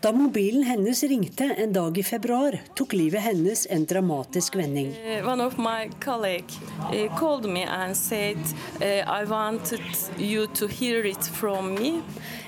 Da 0.04 0.12
mobilen 0.12 0.62
hennes 0.62 1.02
ringte 1.02 1.44
en 1.44 1.72
dag 1.72 1.98
i 1.98 2.02
februar, 2.02 2.62
tok 2.76 2.92
livet 2.92 3.22
hennes 3.24 3.66
en 3.70 3.86
dramatisk 3.88 4.56
vending. 4.56 4.90
One 5.24 5.44
of 5.46 5.56
my 5.56 5.88
colleagues 6.04 6.58
called 7.18 7.48
me 7.48 7.64
and 7.64 7.96
said, 7.96 8.36
I 8.82 9.24
wanted 9.24 9.80
you 10.18 10.46
to 10.46 10.68
hear 10.68 11.06
it 11.06 11.24
from 11.24 11.74
me. 11.74 12.02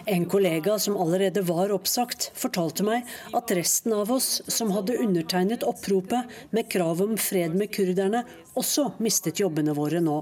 En 0.04 0.26
kollega 0.26 0.78
som 0.78 0.96
allerede 0.96 1.42
var 1.42 1.72
oppsagt, 1.72 2.30
fortalte 2.34 2.84
meg 2.84 3.08
at 3.32 3.56
resten 3.56 3.96
av 3.96 4.12
oss 4.12 4.42
som 4.52 4.76
hadde 4.76 5.00
undertegnet 5.00 5.64
oppropet 5.64 6.28
med 6.50 6.68
krav 6.68 7.00
om 7.00 7.16
fred 7.16 7.56
med 7.56 7.72
kurderne, 7.72 8.26
også 8.52 8.90
mistet 9.00 9.40
jobbene 9.40 9.72
våre 9.72 10.04
nå. 10.04 10.20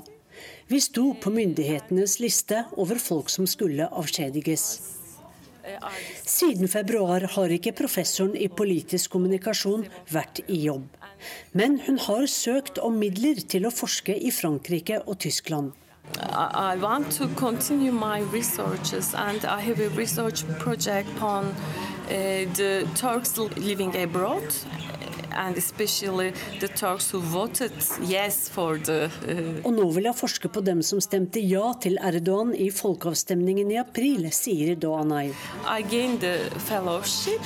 Vi 0.70 0.78
sto 0.80 1.16
på 1.18 1.34
myndighetenes 1.34 2.20
liste 2.22 2.62
over 2.78 3.02
folk 3.02 3.26
som 3.26 3.50
skulle 3.50 3.90
avskjediges. 3.90 5.02
Siden 6.26 6.68
februar 6.68 7.24
har 7.36 7.52
ikke 7.56 7.72
professoren 7.76 8.34
i 8.36 8.48
politisk 8.48 9.14
kommunikasjon 9.14 9.86
vært 10.12 10.42
i 10.46 10.64
jobb. 10.66 10.88
Men 11.56 11.78
hun 11.86 11.98
har 12.04 12.26
søkt 12.28 12.80
om 12.82 12.98
midler 13.00 13.40
til 13.48 13.64
å 13.64 13.72
forske 13.72 14.16
i 14.16 14.32
Frankrike 14.34 15.00
og 15.06 15.18
Tyskland. 15.24 15.72
I 16.20 16.76
want 16.76 17.10
to 17.12 17.28
continue 17.28 17.90
my 17.90 18.20
researches 18.32 19.14
and 19.14 19.44
I 19.44 19.60
have 19.60 19.80
a 19.80 19.88
research 19.96 20.44
project 20.58 21.08
on 21.22 21.46
uh, 21.46 22.44
the 22.54 22.86
Turks 22.94 23.38
living 23.38 23.96
abroad 23.96 24.44
and 25.32 25.56
especially 25.56 26.32
the 26.60 26.68
Turks 26.68 27.10
who 27.10 27.20
voted 27.20 27.72
yes 28.02 28.48
for 28.48 28.78
the 28.78 29.10
uh... 29.28 29.60
Og 29.64 29.72
nå 29.76 29.88
vil 29.96 30.08
jeg 30.10 30.18
forske 30.18 30.48
på 30.48 30.62
dem 30.64 30.82
som 30.82 31.00
stemte 31.04 31.40
ja 31.40 31.72
til 31.80 31.98
Erdogan 32.02 32.54
i 32.54 32.70
folkeavstemningen 32.74 33.72
i 33.74 33.80
april, 33.80 34.28
sier 34.32 34.74
Doğanay. 34.76 35.32
I 35.64 35.82
gained 35.82 36.20
the 36.20 36.50
fellowship 36.68 37.40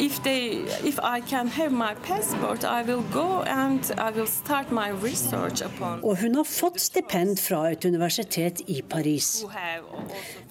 if 0.00 0.22
they, 0.22 0.64
if 0.84 0.98
I 0.98 1.20
can 1.20 1.48
have 1.48 1.72
my 1.72 1.94
passport, 1.94 2.64
I 2.64 2.82
will 2.82 3.04
go 3.12 3.42
and 3.42 3.80
I 3.98 4.10
will 4.10 4.26
start 4.26 4.70
my 4.72 4.88
research 4.90 5.62
upon. 5.62 6.00
Og 6.02 6.16
hun 6.20 6.34
har 6.34 6.44
fått 6.44 6.80
stipend 6.80 7.38
fra 7.40 7.66
et 7.70 7.84
universitet 7.84 8.62
i 8.66 8.80
Paris. 8.82 9.44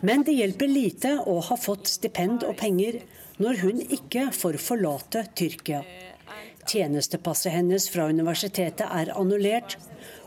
Men 0.02 0.24
det 0.24 0.38
hjelper 0.38 0.70
lite 0.70 1.16
å 1.26 1.40
ha 1.50 1.58
fått 1.58 1.90
stipend 1.90 2.46
og 2.48 2.58
penger 2.60 3.02
når 3.40 3.64
hun 3.64 3.82
ikke 3.82 4.30
får 4.36 4.60
forlate 4.62 5.26
Tyrkia. 5.36 5.82
Tjenestepasset 6.70 7.52
hennes 7.56 7.88
fra 7.90 8.06
universitetet 8.14 8.86
er 8.86 9.10
annullert, 9.18 9.78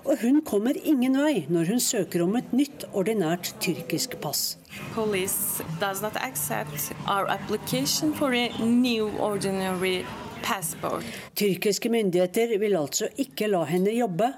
og 0.02 0.18
hun 0.24 0.40
kommer 0.42 0.74
ingen 0.74 1.14
vei 1.20 1.44
når 1.52 1.68
hun 1.70 1.82
søker 1.82 2.24
om 2.24 2.34
et 2.40 2.50
nytt, 2.56 2.88
ordinært 2.98 3.52
tyrkisk 3.62 4.16
pass. 4.24 4.56
Police 4.96 5.62
does 5.78 6.02
not 6.02 6.18
accept 6.18 6.90
our 7.06 7.30
application 7.30 8.10
for 8.18 8.34
a 8.34 8.48
new 8.58 9.12
ordinary 9.22 10.02
passport. 10.42 11.06
Tyrkiske 11.38 11.92
myndigheter 11.92 12.56
vil 12.58 12.74
altså 12.76 13.06
ikke 13.22 13.46
la 13.52 13.62
henne 13.70 13.94
jobbe, 13.94 14.32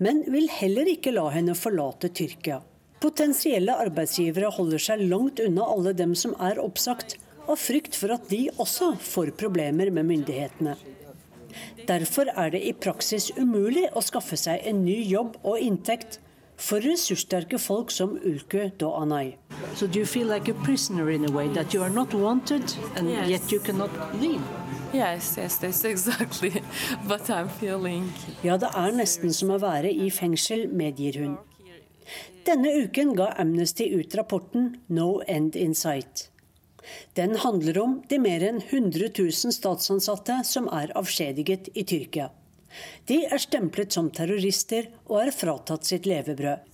men 0.00 0.24
vil 0.32 0.48
heller 0.48 0.88
ikke 0.88 1.12
la 1.12 1.26
henne 1.34 1.56
forlate 1.58 2.08
Tyrkia. 2.16 2.62
Potensielle 3.04 3.74
arbeidsgivere 3.84 4.48
holder 4.56 4.80
seg 4.80 5.04
langt 5.08 5.40
unna 5.44 5.68
alle 5.74 5.92
dem 5.96 6.16
som 6.16 6.32
er 6.40 6.60
oppsagt, 6.60 7.18
av 7.50 7.58
frykt 7.60 7.96
for 7.98 8.14
at 8.14 8.28
de 8.30 8.46
også 8.60 8.94
får 9.00 9.34
problemer 9.40 9.90
med 9.92 10.08
myndighetene. 10.08 10.76
Derfor 11.88 12.30
er 12.36 12.50
det 12.50 12.62
i 12.66 12.72
praksis 12.72 13.30
umulig 13.38 13.86
å 13.96 14.02
skaffe 14.02 14.36
seg 14.36 14.60
en 14.66 14.84
ny 14.84 14.98
jobb 15.08 15.36
og 15.42 15.58
inntekt 15.58 16.18
for 16.60 16.80
ressurssterke 16.84 17.58
folk 17.58 17.90
som 17.90 18.18
Ulke 18.20 18.70
Doanay. 18.78 19.34
So 19.74 19.86
do 19.86 19.98
you 19.98 20.06
feel 20.06 20.26
like 20.28 20.48
a 20.50 20.54
prisoner 20.64 21.10
in 21.10 21.24
a 21.24 21.32
way 21.32 21.48
that 21.54 21.72
you 21.74 21.82
are 21.82 21.90
not 21.90 22.12
wanted 22.14 22.62
and 22.96 23.08
Yes. 23.08 23.28
yet 23.30 23.52
you 23.52 23.60
cannot 23.60 23.90
leave? 24.20 24.42
Yes, 24.92 25.36
yes, 25.38 25.56
that's 25.58 25.84
exactly 25.94 26.62
what 27.06 27.30
I'm 27.30 27.48
feeling. 27.48 28.12
Ja, 28.42 28.56
det 28.56 28.68
er 28.74 28.92
nesten 28.92 29.32
som 29.32 29.50
å 29.54 29.58
være 29.62 29.90
i 29.92 30.10
fengsel, 30.10 30.68
medgir 30.68 31.16
hun. 31.22 31.38
Denne 32.46 32.72
uken 32.82 33.14
ga 33.16 33.34
Amnesty 33.38 33.86
ut 33.94 34.14
rapporten 34.18 34.80
No 34.88 35.20
End 35.28 35.54
in 35.56 35.74
Sight. 35.74 36.29
Den 37.18 37.36
handler 37.42 37.78
om 37.82 37.96
de 38.08 38.18
mer 38.22 38.44
enn 38.46 38.60
100 38.62 39.12
000 39.18 39.54
statsansatte 39.56 40.40
som 40.46 40.68
er 40.74 40.92
avskjediget 40.98 41.70
i 41.74 41.84
Tyrkia. 41.84 42.30
De 43.10 43.24
er 43.26 43.42
stemplet 43.42 43.92
som 43.92 44.10
terrorister 44.14 44.90
og 45.08 45.20
er 45.24 45.32
fratatt 45.34 45.88
sitt 45.88 46.06
levebrød. 46.06 46.66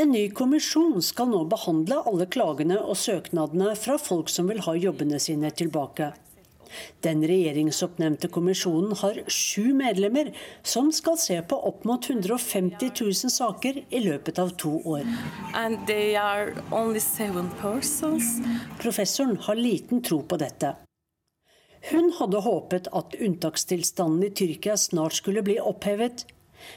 En 0.00 0.12
ny 0.14 0.28
kommisjon 0.30 1.02
skal 1.02 1.32
nå 1.32 1.42
behandle 1.50 1.98
alle 2.06 2.26
klagene 2.30 2.76
og 2.78 2.98
søknadene 3.00 3.72
fra 3.76 3.96
folk 3.98 4.30
som 4.30 4.46
vil 4.50 4.62
ha 4.66 4.76
jobbene 4.78 5.18
sine 5.18 5.50
tilbake. 5.50 6.12
Den 7.04 7.24
regjeringsoppnevnte 7.26 8.28
kommisjonen 8.32 8.96
har 9.02 9.22
sju 9.26 9.72
medlemmer 9.76 10.32
som 10.62 10.92
skal 10.92 11.18
se 11.20 11.38
på 11.42 11.58
opp 11.70 11.84
mot 11.88 12.10
150 12.10 12.92
000 13.00 13.14
saker 13.14 13.82
i 13.88 14.02
løpet 14.04 14.38
av 14.38 14.54
to 14.60 14.76
år. 14.84 15.06
Professoren 18.82 19.36
har 19.48 19.54
liten 19.54 20.02
tro 20.02 20.22
på 20.22 20.40
dette. 20.40 20.74
Hun 21.90 22.12
hadde 22.18 22.42
håpet 22.44 22.90
at 22.92 23.14
unntakstilstanden 23.16 24.26
i 24.26 24.34
Tyrkia 24.36 24.76
snart 24.76 25.16
skulle 25.16 25.42
bli 25.42 25.56
opphevet. 25.60 26.26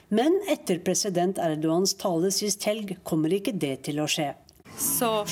Men 0.08 0.40
etter 0.48 0.80
president 0.80 1.38
Erdogans 1.38 1.98
tale 2.00 2.32
sist 2.32 2.64
helg 2.70 2.96
kommer 3.04 3.34
ikke 3.36 3.52
det 3.52 3.82
til 3.90 4.00
å 4.00 4.08
skje. 4.08 4.32
So 4.80 5.26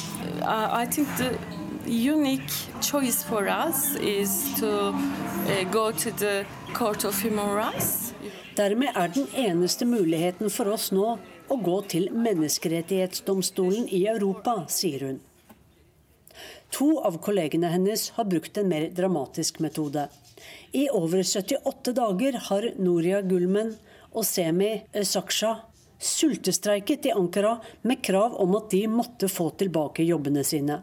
uh, 0.43 0.67
I 0.75 0.85
think 0.85 1.07
the 1.17 1.60
unique 1.87 2.51
choice 2.81 3.23
for 3.23 3.47
us 3.47 3.95
is 3.95 4.53
to 4.59 4.89
uh, 4.89 5.63
go 5.71 5.91
to 5.91 6.11
the 6.11 6.45
Court 6.73 7.03
of 7.03 7.21
Human 7.21 7.49
Rights. 7.49 8.13
Dermed 8.55 8.91
er 8.95 9.07
den 9.07 9.27
eneste 9.33 9.85
muligheten 9.85 10.49
for 10.49 10.67
oss 10.73 10.91
nå 10.91 11.17
å 11.47 11.57
gå 11.57 11.77
til 11.91 12.09
Menneskerettighetsdomstolen 12.11 13.87
i 13.89 14.05
Europa, 14.07 14.65
sier 14.67 15.07
hun. 15.07 15.19
To 16.77 17.01
av 17.03 17.17
kollegene 17.23 17.71
hennes 17.71 18.09
har 18.15 18.29
brukt 18.31 18.57
en 18.57 18.69
mer 18.71 18.89
dramatisk 18.95 19.59
metode. 19.59 20.07
I 20.71 20.87
over 20.89 21.23
78 21.23 21.95
dager 21.95 22.39
har 22.47 22.69
Noria 22.79 23.21
Gulmen 23.21 23.75
og 24.11 24.25
Semi 24.27 24.77
Saksha 25.03 25.57
sultestreiket 26.01 27.05
i 27.05 27.11
Ankara 27.11 27.57
med 27.81 28.03
krav 28.03 28.35
om 28.41 28.55
at 28.55 28.71
de 28.71 28.87
måtte 28.87 29.29
få 29.29 29.51
tilbake 29.59 30.03
jobbene 30.03 30.43
sine. 30.43 30.81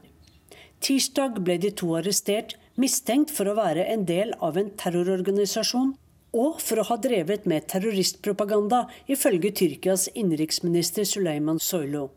Tirsdag 0.80 1.40
ble 1.44 1.58
de 1.58 1.70
to 1.74 1.94
arrestert, 1.98 2.54
mistenkt 2.78 3.32
for 3.34 3.50
å 3.50 3.56
være 3.58 3.86
en 3.92 4.04
del 4.06 4.34
av 4.44 4.56
en 4.60 4.70
terrororganisasjon 4.78 5.96
og 6.36 6.60
for 6.60 6.80
å 6.80 6.86
ha 6.90 6.96
drevet 7.00 7.46
med 7.48 7.66
terroristpropaganda, 7.72 8.86
ifølge 9.08 9.50
Tyrkias 9.50 10.08
innenriksminister 10.14 11.04
Soylo. 11.04 11.58
Soylu. 11.58 12.08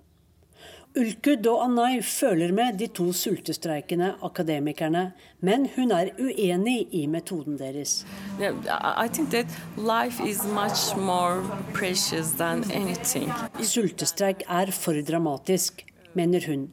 og 1.47 1.61
Anay 1.63 2.01
føler 2.01 2.51
med 2.51 2.77
de 2.77 2.87
to 2.87 3.13
sultestreikende 3.13 4.15
akademikerne, 4.21 5.13
men 5.39 5.69
hun 5.75 5.91
er 5.91 6.11
uenig 6.19 6.87
i 6.91 7.07
metoden 7.07 7.57
deres. 7.57 8.05
Yeah, 8.39 8.53
I 8.67 9.05
I 9.05 9.07
think 9.07 9.31
that 9.31 9.47
life 9.77 10.19
is 10.19 10.43
much 10.43 10.95
more 10.97 11.41
precious 11.73 12.33
than 12.37 12.69
anything. 12.71 13.31
Sultestreik 13.61 14.43
er 14.49 14.71
for 14.71 14.93
dramatisk, 15.01 15.85
mener 16.13 16.45
hun. 16.45 16.71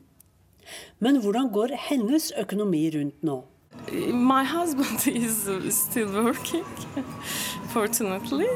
Men 0.98 1.20
hvordan 1.22 1.52
går 1.54 1.76
hennes 1.88 2.32
økonomi 2.38 2.82
rundt 2.94 3.22
nå? 3.22 3.42
My 4.12 4.42
husband 4.44 5.06
is 5.24 5.46
still 5.76 6.10
working, 6.12 6.64
fortunately. 7.72 8.48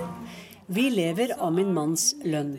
Vi 0.66 0.90
lever 0.90 1.34
av 1.38 1.52
min 1.52 1.72
manns 1.74 2.12
lønn, 2.24 2.56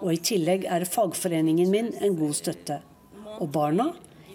og 0.00 0.14
i 0.14 0.20
tillegg 0.30 0.66
er 0.68 0.86
fagforeningen 0.88 1.70
min 1.70 1.90
en 2.00 2.16
god 2.18 2.36
støtte. 2.38 2.80
Og 3.40 3.50
barna? 3.54 3.90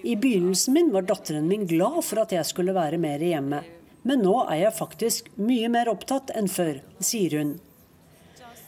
I 0.05 0.15
begynnelsen 0.15 0.75
min 0.75 0.91
var 0.93 1.07
datteren 1.09 1.47
min 1.49 1.65
glad 1.65 2.03
for 2.05 2.21
at 2.21 2.35
jeg 2.35 2.45
skulle 2.45 2.75
være 2.75 2.99
mer 3.01 3.23
hjemme. 3.23 3.63
Men 4.05 4.21
nå 4.21 4.35
er 4.43 4.67
jeg 4.67 4.77
faktisk 4.77 5.31
mye 5.41 5.69
mer 5.73 5.89
opptatt 5.89 6.29
enn 6.37 6.49
før, 6.51 6.77
sier 7.01 7.39
hun. 7.39 7.55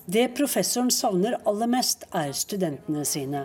Det 0.10 0.30
professoren 0.38 0.90
savner 0.94 1.38
aller 1.46 1.70
mest, 1.70 2.08
er 2.16 2.34
studentene 2.34 3.04
sine. 3.06 3.44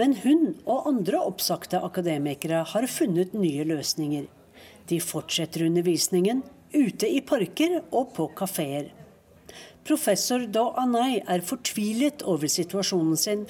Men 0.00 0.16
hun 0.24 0.54
og 0.64 0.88
andre 0.90 1.20
oppsagte 1.22 1.78
akademikere 1.86 2.64
har 2.72 2.86
funnet 2.90 3.34
nye 3.38 3.66
løsninger. 3.68 4.26
De 4.90 5.00
fortsetter 5.00 5.66
undervisningen 5.68 6.42
ute 6.74 7.08
i 7.08 7.20
parker 7.24 7.78
og 7.90 8.10
på 8.16 8.28
kafeer. 8.36 8.90
Professor 9.84 10.46
Do 10.48 10.70
Anay 10.80 11.20
er 11.28 11.44
fortvilet 11.44 12.24
over 12.24 12.50
situasjonen 12.50 13.18
sin, 13.20 13.44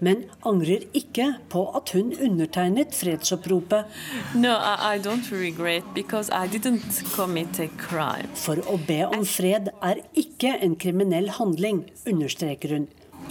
men 0.00 0.22
angrer 0.46 0.86
ikke 0.96 1.26
på 1.52 1.64
at 1.76 1.92
hun 1.92 2.14
undertegnet 2.14 2.94
fredsoppropet. 2.96 3.90
No, 4.34 4.54
I, 4.56 4.96
I 4.96 5.20
regret 5.30 5.84
because 5.94 6.30
I 6.30 6.46
didn't 6.48 7.02
commit 7.12 7.60
a 7.60 7.68
crime. 7.76 8.30
For 8.34 8.56
å 8.56 8.78
be 8.86 9.02
om 9.04 9.26
fred 9.28 9.68
er 9.82 10.00
ikke 10.14 10.56
en 10.62 10.76
kriminell 10.76 11.28
handling, 11.36 11.84
understreker 12.06 12.78
hun. 12.78 12.88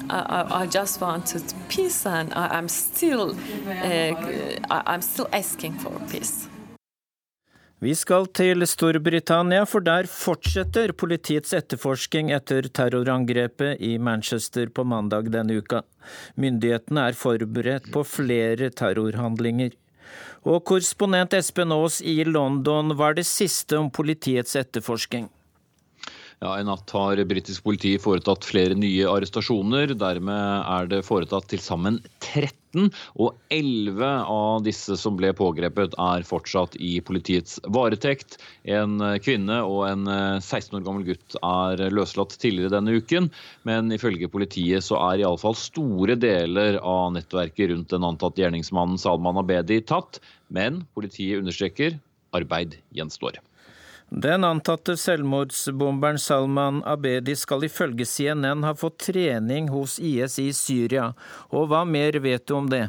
I, 0.09 0.63
I, 0.63 0.65
just 0.67 1.01
wanted 1.01 1.43
peace, 1.67 2.05
and 2.05 2.33
I, 2.33 2.47
I'm 2.57 2.67
still, 2.67 3.35
uh, 3.67 4.99
still 5.01 5.27
asking 5.33 5.73
for 5.73 5.91
peace. 6.11 6.49
Vi 7.79 7.93
skal 7.95 8.25
til 8.35 8.65
Storbritannia, 8.67 9.63
for 9.63 9.79
der 9.79 10.07
fortsetter 10.11 10.91
politiets 10.91 11.53
etterforsking 11.55 12.27
etter 12.35 12.67
terrorangrepet 12.67 13.79
i 13.79 13.93
Manchester 13.97 14.67
på 14.67 14.83
mandag 14.83 15.31
denne 15.31 15.61
uka. 15.61 15.85
Myndighetene 16.35 17.07
er 17.07 17.15
forberedt 17.15 17.87
på 17.93 18.03
flere 18.03 18.67
terrorhandlinger. 18.75 19.77
Og 20.43 20.59
korrespondent 20.67 21.37
Espen 21.39 21.71
Aas 21.71 22.01
i 22.03 22.17
London, 22.27 22.91
hva 22.99 23.13
er 23.13 23.21
det 23.21 23.27
siste 23.31 23.79
om 23.79 23.87
politiets 23.87 24.59
etterforsking? 24.59 25.29
Ja, 26.39 26.53
I 26.55 26.63
natt 26.63 26.87
har 26.95 27.19
britisk 27.27 27.65
politi 27.65 27.97
foretatt 27.99 28.45
flere 28.47 28.75
nye 28.79 29.03
arrestasjoner. 29.11 29.91
Dermed 29.99 30.69
er 30.71 30.85
det 30.87 31.01
foretatt 31.03 31.49
til 31.51 31.59
sammen 31.59 31.97
13, 32.23 32.85
og 33.19 33.35
11 33.51 34.07
av 34.31 34.61
disse 34.63 34.95
som 35.01 35.17
ble 35.19 35.33
pågrepet 35.35 35.97
er 35.99 36.23
fortsatt 36.23 36.77
i 36.79 36.93
politiets 37.03 37.57
varetekt. 37.67 38.37
En 38.63 39.03
kvinne 39.25 39.57
og 39.67 39.83
en 39.89 40.07
16 40.07 40.79
år 40.79 40.87
gammel 40.87 41.09
gutt 41.09 41.35
er 41.43 41.83
løslatt 41.91 42.37
tidligere 42.39 42.77
denne 42.77 42.95
uken, 43.01 43.27
men 43.67 43.91
ifølge 43.91 44.31
politiet 44.31 44.87
så 44.87 45.01
er 45.09 45.25
iallfall 45.25 45.59
store 45.59 46.15
deler 46.15 46.79
av 46.79 47.11
nettverket 47.17 47.73
rundt 47.73 47.91
den 47.91 48.07
antatte 48.07 48.45
gjerningsmannen 48.45 49.01
Salman 49.01 49.43
Abedi 49.43 49.81
tatt. 49.83 50.23
Men 50.47 50.85
politiet 50.95 51.43
understreker 51.43 51.99
arbeid 52.31 52.79
gjenstår. 52.95 53.43
Den 54.09 54.43
antatte 54.43 54.95
selvmordsbomberen 54.97 56.17
Salman 56.19 56.81
Abedi 56.89 57.35
skal 57.37 57.67
ifølge 57.67 58.07
CNN 58.09 58.65
ha 58.65 58.73
fått 58.73 58.97
trening 59.11 59.69
hos 59.69 59.99
IS 60.01 60.39
i 60.41 60.49
Syria. 60.57 61.11
Og 61.53 61.69
hva 61.69 61.83
mer 61.85 62.17
vet 62.23 62.47
du 62.49 62.55
om 62.57 62.71
det? 62.71 62.87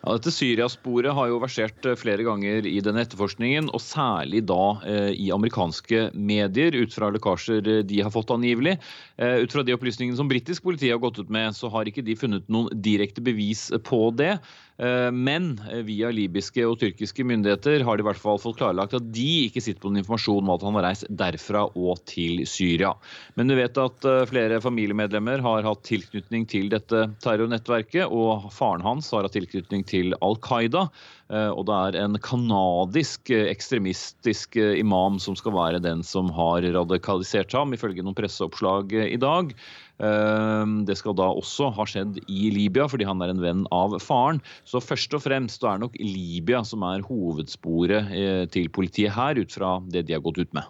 Ja, 0.00 0.14
dette 0.16 0.32
Syriasporet 0.32 1.12
har 1.12 1.28
jo 1.28 1.38
versert 1.42 1.84
eh, 1.84 1.96
flere 2.00 2.24
ganger 2.24 2.64
i 2.66 2.78
denne 2.82 3.02
etterforskningen, 3.04 3.68
og 3.68 3.82
særlig 3.84 4.40
da 4.48 4.62
eh, 4.88 5.10
i 5.12 5.28
amerikanske 5.34 6.06
medier, 6.16 6.74
ut 6.80 6.96
fra 6.96 7.10
lekkasjer 7.12 7.68
eh, 7.68 7.82
de 7.84 8.00
har 8.00 8.14
fått 8.14 8.32
angivelig. 8.32 8.78
Eh, 9.20 9.44
ut 9.44 9.52
fra 9.52 9.62
de 9.66 9.76
opplysningene 9.76 10.16
som 10.16 10.30
britisk 10.30 10.64
politi 10.64 10.88
har 10.90 11.02
gått 11.04 11.20
ut 11.20 11.30
med, 11.30 11.52
så 11.54 11.68
har 11.70 11.86
ikke 11.86 12.06
de 12.06 12.16
funnet 12.16 12.48
noen 12.48 12.72
direkte 12.80 13.22
bevis 13.22 13.68
på 13.84 14.06
det. 14.16 14.38
Eh, 14.80 15.10
men 15.12 15.52
via 15.84 16.08
libyske 16.14 16.64
og 16.64 16.78
tyrkiske 16.80 17.26
myndigheter 17.28 17.84
har 17.84 17.98
de 17.98 18.04
i 18.04 18.08
hvert 18.08 18.22
fall 18.22 18.40
fått 18.40 18.58
klarlagt 18.62 18.96
at 18.96 19.10
de 19.12 19.28
ikke 19.46 19.60
sitter 19.60 19.82
på 19.82 19.92
noen 19.92 20.00
informasjon 20.00 20.40
om 20.46 20.54
at 20.54 20.64
han 20.64 20.78
har 20.78 20.86
reist 20.88 21.08
derfra 21.22 21.66
og 21.68 22.00
til 22.08 22.44
Syria. 22.48 22.94
Men 23.36 23.52
du 23.52 23.56
vet 23.58 23.76
at 23.80 24.08
flere 24.30 24.60
familiemedlemmer 24.64 25.44
har 25.44 25.68
hatt 25.68 25.84
tilknytning 25.88 26.48
til 26.50 26.72
dette 26.72 27.06
terrornettverket, 27.20 28.08
og 28.08 28.48
faren 28.54 28.84
hans 28.86 29.12
har 29.12 29.26
hatt 29.26 29.36
tilknytning 29.36 29.84
til 29.88 30.16
Al 30.24 30.38
Qaida. 30.40 30.88
Eh, 31.30 31.50
og 31.54 31.66
det 31.68 31.76
er 31.76 31.98
en 32.02 32.18
kanadisk 32.22 33.30
eh, 33.30 33.46
ekstremistisk 33.52 34.58
eh, 34.58 34.74
imam 34.80 35.20
som 35.22 35.36
skal 35.38 35.54
være 35.54 35.82
den 35.82 36.02
som 36.06 36.30
har 36.34 36.66
radikalisert 36.74 37.54
ham, 37.54 37.74
ifølge 37.76 38.02
noen 38.02 38.18
presseoppslag 38.18 38.96
i 39.06 39.20
dag. 39.20 39.54
Det 40.00 40.94
skal 40.96 41.12
da 41.12 41.26
også 41.36 41.66
ha 41.76 41.84
skjedd 41.84 42.22
i 42.32 42.46
Libya, 42.54 42.86
fordi 42.88 43.04
han 43.04 43.20
er 43.20 43.34
en 43.34 43.42
venn 43.42 43.66
av 43.68 43.98
faren. 44.00 44.38
Så 44.64 44.80
først 44.80 45.12
og 45.12 45.20
fremst 45.26 45.66
er 45.68 45.82
nok 45.82 45.98
Libya 46.00 46.62
som 46.64 46.86
er 46.88 47.04
hovedsporet 47.04 48.08
til 48.54 48.70
politiet 48.72 49.12
her, 49.12 49.36
ut 49.36 49.52
fra 49.52 49.74
det 49.92 50.06
de 50.08 50.16
har 50.16 50.24
gått 50.24 50.40
ut 50.40 50.56
med. 50.56 50.64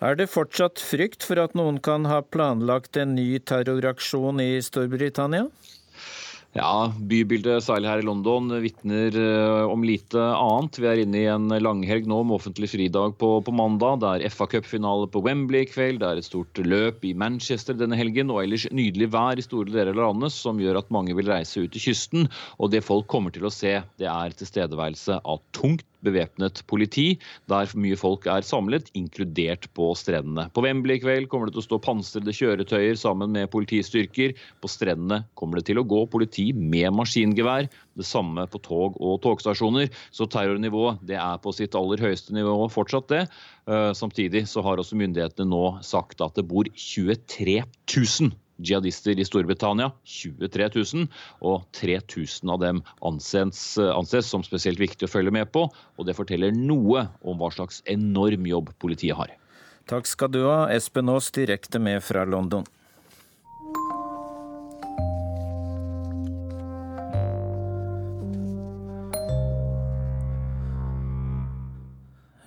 Er 0.00 0.16
det 0.16 0.30
fortsatt 0.32 0.80
frykt 0.80 1.28
for 1.28 1.44
at 1.44 1.52
noen 1.52 1.76
kan 1.84 2.08
ha 2.08 2.22
planlagt 2.24 2.96
en 2.96 3.12
ny 3.18 3.36
terroraksjon 3.36 4.40
i 4.40 4.54
Storbritannia? 4.64 5.50
Ja, 6.54 6.92
bybildet, 7.10 7.64
særlig 7.66 7.88
her 7.90 7.98
i 7.98 8.04
London, 8.06 8.52
vitner 8.62 9.16
eh, 9.18 9.64
om 9.66 9.82
lite 9.82 10.22
annet. 10.22 10.76
Vi 10.78 10.86
er 10.86 11.00
inne 11.02 11.18
i 11.18 11.26
en 11.26 11.48
langhelg 11.50 12.06
nå 12.06 12.20
med 12.22 12.36
offentlig 12.36 12.68
fridag 12.70 13.16
på, 13.18 13.30
på 13.42 13.54
mandag. 13.58 14.04
Det 14.04 14.12
er 14.12 14.30
FA 14.30 14.46
Cup-finale 14.52 15.08
på 15.10 15.24
Wembley 15.26 15.64
i 15.64 15.70
kveld. 15.72 15.98
Det 15.98 16.06
er 16.12 16.20
et 16.22 16.28
stort 16.28 16.60
løp 16.62 17.02
i 17.02 17.10
Manchester 17.18 17.74
denne 17.74 17.98
helgen. 17.98 18.30
Og 18.30 18.44
ellers 18.44 18.68
nydelig 18.70 19.10
vær 19.16 19.42
i 19.42 19.42
store 19.42 19.74
deler 19.74 19.98
av 19.98 20.12
landet 20.12 20.36
som 20.36 20.62
gjør 20.62 20.78
at 20.78 20.94
mange 20.94 21.18
vil 21.18 21.26
reise 21.32 21.64
ut 21.64 21.74
til 21.74 21.88
kysten. 21.88 22.30
Og 22.62 22.70
det 22.70 22.84
folk 22.86 23.10
kommer 23.10 23.34
til 23.34 23.50
å 23.50 23.52
se, 23.54 23.80
det 23.98 24.06
er 24.06 24.38
tilstedeværelse 24.38 25.18
av 25.26 25.42
tungt 25.58 25.82
bevæpnet 26.04 26.62
politi, 26.70 27.06
der 27.50 27.70
mye 27.80 27.96
folk 27.98 28.28
er 28.30 28.44
samlet, 28.46 28.90
inkludert 28.98 29.68
på 29.76 29.90
strendene. 29.98 30.46
På 30.54 30.64
Wembley 30.64 30.98
i 30.98 31.02
kveld 31.02 31.28
kommer 31.32 31.48
det 31.48 31.56
til 31.56 31.64
å 31.64 31.66
stå 31.68 31.80
pansrede 31.84 32.34
kjøretøyer 32.36 32.98
sammen 33.00 33.34
med 33.34 33.50
politistyrker. 33.52 34.36
På 34.62 34.70
strendene 34.70 35.24
kommer 35.38 35.60
det 35.60 35.68
til 35.70 35.80
å 35.80 35.86
gå 35.88 36.04
politi 36.12 36.50
med 36.54 36.92
maskingevær. 36.96 37.70
Det 37.94 38.06
samme 38.06 38.46
på 38.50 38.60
tog 38.64 39.00
og 39.00 39.20
togstasjoner. 39.24 39.90
Så 40.14 40.28
terrornivået 40.30 41.02
det 41.06 41.18
er 41.20 41.42
på 41.42 41.54
sitt 41.56 41.76
aller 41.78 42.02
høyeste 42.02 42.36
nivå 42.36 42.56
fortsatt, 42.72 43.10
det. 43.10 43.24
Eh, 43.70 43.90
samtidig 43.96 44.46
så 44.50 44.64
har 44.64 44.80
også 44.80 44.98
myndighetene 45.00 45.48
nå 45.50 45.64
sagt 45.84 46.22
at 46.24 46.36
det 46.38 46.46
bor 46.48 46.68
23 46.68 47.62
000 47.64 48.34
jihadister 48.58 49.18
i 49.18 49.26
Storbritannia, 49.26 49.90
23 50.04 50.68
000, 50.74 51.08
og 51.42 51.64
3000 51.76 52.52
av 52.54 52.60
dem 52.62 52.82
anses, 53.04 53.62
anses, 53.78 54.28
som 54.30 54.44
spesielt 54.46 54.80
viktig 54.82 55.08
å 55.08 55.14
følge 55.14 55.34
med 55.34 55.50
på. 55.54 55.66
og 55.70 56.06
Det 56.06 56.16
forteller 56.16 56.54
noe 56.54 57.08
om 57.22 57.40
hva 57.40 57.50
slags 57.54 57.82
enorm 57.90 58.46
jobb 58.46 58.72
politiet 58.78 59.18
har. 59.18 59.34
Takk 59.90 60.08
skal 60.08 60.32
du 60.32 60.44
ha, 60.46 60.64
Espen 60.72 61.10
Aas 61.12 61.28
direkte 61.34 61.82
med 61.82 62.00
fra 62.04 62.24
London. 62.24 62.64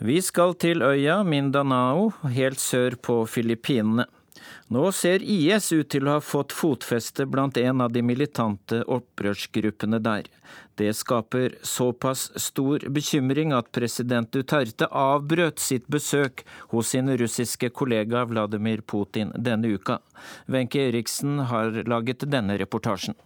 Vi 0.07 0.21
skal 0.21 0.53
til 0.55 0.83
øya 0.85 1.19
Mindanao, 1.27 2.11
helt 2.31 2.61
sør 2.63 2.95
på 3.01 3.25
Filippinene. 3.27 4.05
Nå 4.73 4.91
ser 4.91 5.23
IS 5.23 5.71
ut 5.71 5.89
til 5.93 6.07
å 6.07 6.17
ha 6.17 6.23
fått 6.23 6.55
fotfeste 6.55 7.25
blant 7.29 7.57
en 7.57 7.83
av 7.85 7.93
de 7.95 8.03
militante 8.03 8.81
opprørsgruppene 8.83 9.99
der. 10.03 10.27
Det 10.77 10.93
skaper 10.93 11.55
såpass 11.65 12.27
stor 12.35 12.83
bekymring 12.93 13.53
at 13.55 13.71
president 13.73 14.29
Duterte 14.31 14.85
avbrøt 14.93 15.59
sitt 15.59 15.87
besøk 15.89 16.43
hos 16.73 16.91
sin 16.93 17.09
russiske 17.17 17.71
kollega 17.73 18.25
Vladimir 18.29 18.83
Putin 18.85 19.31
denne 19.33 19.71
uka. 19.73 19.97
Wenche 20.45 20.83
Eriksen 20.89 21.39
har 21.49 21.81
laget 21.89 22.27
denne 22.29 22.59
reportasjen. 22.61 23.17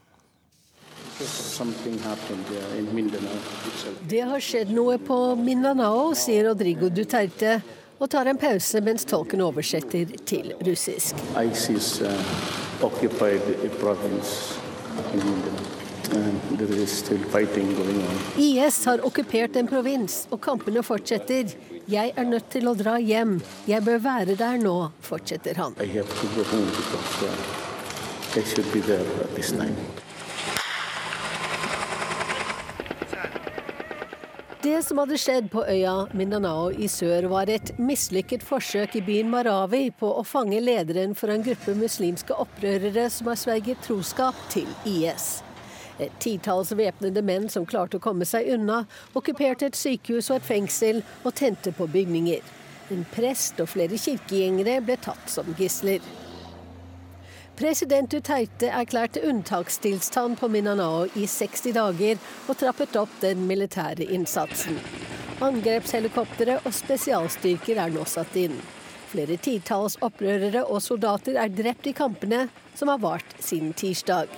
Det 4.10 4.24
har 4.32 4.42
skjedd 4.42 4.72
noe 4.74 4.96
på 4.98 5.20
Mindanao, 5.38 6.16
sier 6.18 6.48
Rodrigo 6.48 6.90
Duterte 6.90 7.60
og 8.02 8.10
tar 8.10 8.26
en 8.26 8.38
pause 8.38 8.82
mens 8.82 9.06
tolken 9.06 9.44
oversetter 9.46 10.10
til 10.26 10.54
russisk. 10.66 11.16
ISIS, 11.38 12.02
uh, 12.02 12.10
IS 18.38 18.86
har 18.86 19.06
okkupert 19.06 19.56
en 19.56 19.68
provins, 19.68 20.28
og 20.32 20.42
kampene 20.42 20.84
fortsetter. 20.84 21.54
Jeg 21.88 22.14
er 22.16 22.26
nødt 22.26 22.50
til 22.50 22.68
å 22.68 22.76
dra 22.76 22.98
hjem. 23.00 23.38
Jeg 23.70 23.86
bør 23.86 24.02
være 24.02 24.36
der 24.36 24.58
nå, 24.58 24.78
fortsetter 25.06 25.62
han. 25.62 25.78
I 25.80 25.86
have 25.94 26.10
to 26.10 26.28
go 26.36 26.44
home 26.50 26.70
because, 26.74 27.24
uh, 27.24 28.40
I 28.40 28.44
should 28.44 28.72
be 28.74 28.82
there 28.82 29.06
at 29.22 29.36
this 29.36 29.52
time. 29.52 29.78
Det 34.62 34.84
som 34.86 35.00
hadde 35.02 35.18
skjedd 35.18 35.48
på 35.50 35.64
øya 35.66 35.94
Mindanao 36.14 36.68
i 36.70 36.86
sør, 36.86 37.26
var 37.32 37.50
et 37.50 37.72
mislykket 37.82 38.44
forsøk 38.46 38.94
i 39.00 39.02
byen 39.02 39.32
Marawi 39.34 39.88
på 39.98 40.12
å 40.20 40.22
fange 40.22 40.60
lederen 40.62 41.16
for 41.18 41.34
en 41.34 41.42
gruppe 41.42 41.74
muslimske 41.80 42.38
opprørere 42.44 43.08
som 43.10 43.32
har 43.32 43.40
sverget 43.42 43.82
troskap 43.82 44.38
til 44.54 44.70
IS. 44.86 45.40
Et 45.98 46.14
titalls 46.22 46.76
væpnede 46.78 47.26
menn 47.26 47.50
som 47.50 47.66
klarte 47.66 47.98
å 47.98 48.06
komme 48.06 48.28
seg 48.30 48.54
unna, 48.54 48.84
okkuperte 49.18 49.72
et 49.72 49.82
sykehus 49.82 50.30
og 50.30 50.44
et 50.44 50.50
fengsel 50.52 51.02
og 51.24 51.34
tente 51.42 51.74
på 51.74 51.90
bygninger. 51.90 52.46
En 52.94 53.02
prest 53.18 53.58
og 53.66 53.74
flere 53.74 53.98
kirkegjengere 53.98 54.78
ble 54.86 55.02
tatt 55.02 55.26
som 55.40 55.56
gisler. 55.58 56.06
President 57.62 58.10
Duterte 58.10 58.72
erklærte 58.74 59.22
unntakstilstand 59.30 60.40
på 60.40 60.48
Minanao 60.50 61.04
i 61.14 61.28
60 61.30 61.76
dager 61.76 62.18
og 62.50 62.58
trappet 62.58 62.96
opp 62.98 63.12
den 63.22 63.44
militære 63.46 64.08
innsatsen. 64.16 64.80
Angrepshelikoptre 65.46 66.56
og 66.64 66.74
spesialstyrker 66.74 67.84
er 67.84 67.94
nå 67.94 68.08
satt 68.10 68.34
inn. 68.42 68.58
Flere 69.12 69.38
titalls 69.38 70.00
opprørere 70.02 70.66
og 70.66 70.82
soldater 70.82 71.38
er 71.38 71.54
drept 71.54 71.92
i 71.92 71.94
kampene, 71.94 72.48
som 72.74 72.90
har 72.90 73.04
vart 73.06 73.38
siden 73.38 73.78
tirsdag. 73.78 74.34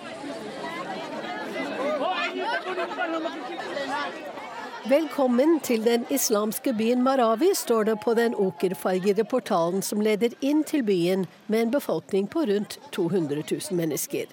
Velkommen 4.84 5.62
til 5.64 5.86
den 5.86 6.02
islamske 6.12 6.74
byen 6.76 7.04
Marawi, 7.04 7.54
står 7.56 7.84
det 7.88 7.94
på 8.04 8.14
den 8.20 8.34
okerfargede 8.36 9.24
portalen 9.24 9.80
som 9.82 10.02
leder 10.04 10.36
inn 10.44 10.64
til 10.68 10.84
byen, 10.84 11.24
med 11.48 11.62
en 11.62 11.72
befolkning 11.72 12.28
på 12.28 12.44
rundt 12.50 12.76
200 12.92 13.46
000 13.52 13.78
mennesker. 13.80 14.28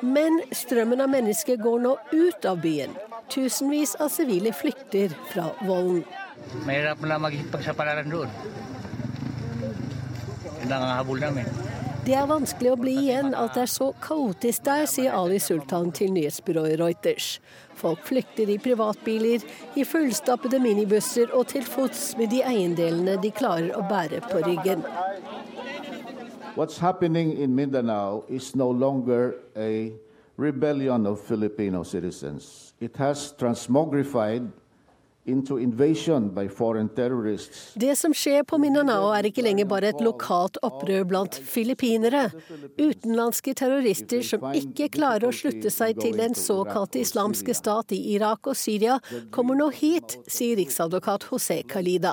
Men 0.00 0.40
strømmen 0.56 1.04
av 1.04 1.12
mennesker 1.12 1.60
går 1.60 1.84
nå 1.84 1.92
ut 2.14 2.48
av 2.48 2.62
byen. 2.64 2.96
Tusenvis 3.28 3.92
av 4.00 4.08
sivile 4.08 4.54
flykter 4.56 5.12
fra 5.34 5.50
volden. 5.68 6.04
Det 12.04 12.12
er 12.12 12.26
vanskelig 12.28 12.68
å 12.68 12.76
bli 12.76 12.92
igjen, 13.00 13.30
at 13.32 13.54
det 13.56 13.62
er 13.62 13.70
så 13.72 13.86
kaotisk 14.04 14.66
der, 14.66 14.82
sier 14.84 15.14
Ali 15.16 15.38
Sultan 15.40 15.88
til 15.96 16.10
nyhetsbyrået 16.12 16.76
Reuters. 16.76 17.38
Folk 17.80 18.02
flykter 18.04 18.50
i 18.52 18.58
privatbiler, 18.60 19.40
i 19.72 19.86
fullstappede 19.88 20.60
minibusser 20.60 21.32
og 21.32 21.46
til 21.54 21.64
fots 21.64 22.10
med 22.20 22.28
de 22.34 22.42
eiendelene 22.44 23.16
de 23.22 23.30
klarer 23.32 23.72
å 23.72 23.86
bære 23.88 24.20
på 24.26 24.42
ryggen. 24.44 24.84
What's 26.58 26.76
happening 26.76 27.32
in 27.40 27.56
Mindanao 27.56 28.24
is 28.28 28.54
no 28.54 28.68
longer 28.68 29.40
a 29.56 29.90
rebellion 30.36 31.06
of 31.06 31.24
Filipino 31.24 31.82
citizens. 31.84 32.74
It 32.80 32.96
has 32.96 33.32
transmogrified 33.38 34.52
det 37.74 37.96
som 37.96 38.12
skjer 38.12 38.42
på 38.44 38.58
Mindanao 38.60 39.06
er 39.16 39.28
ikke 39.28 39.44
lenger 39.46 39.68
bare 39.70 39.92
et 39.94 40.02
lokalt 40.04 40.58
opprør 40.66 41.06
blant 41.08 41.38
filippinere. 41.48 42.26
Utenlandske 42.76 43.54
terrorister 43.56 44.20
som 44.26 44.44
ikke 44.52 44.90
klarer 44.98 45.30
å 45.30 45.32
slutte 45.32 45.72
seg 45.72 45.96
til 46.02 46.18
den 46.20 46.36
såkalte 46.36 47.00
islamske 47.00 47.56
stat 47.56 47.94
i 47.96 48.02
Irak 48.18 48.50
og 48.52 48.58
Syria, 48.58 48.98
kommer 49.32 49.56
nå 49.56 49.70
hit, 49.72 50.18
sier 50.28 50.60
riksadvokat 50.60 51.24
José 51.30 51.62
Khalida. 51.72 52.12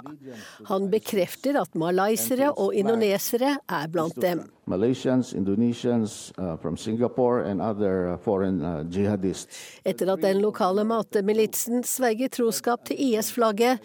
Han 0.71 0.87
bekrefter 0.93 1.59
at 1.59 1.75
malaysere 1.75 2.53
og 2.55 2.71
indonesere 2.79 3.57
er 3.59 3.91
blant 3.91 4.15
dem. 4.23 4.47
Malaysians, 4.71 5.33
Indonesians, 5.35 6.31
uh, 6.37 6.55
from 6.57 6.77
Singapore, 6.77 7.43
and 7.43 7.61
other 7.61 8.13
uh, 8.13 8.17
foreign 8.17 8.63
uh, 8.63 8.83
jihadists. 8.89 9.79
Etter 9.85 10.13
at 10.13 10.23
den 10.23 10.39
lokale 10.41 10.85
matemilitsen 10.87 11.83
sverger 11.83 12.31
troskap 12.31 12.85
til 12.87 13.01
IS-flagget, 13.11 13.83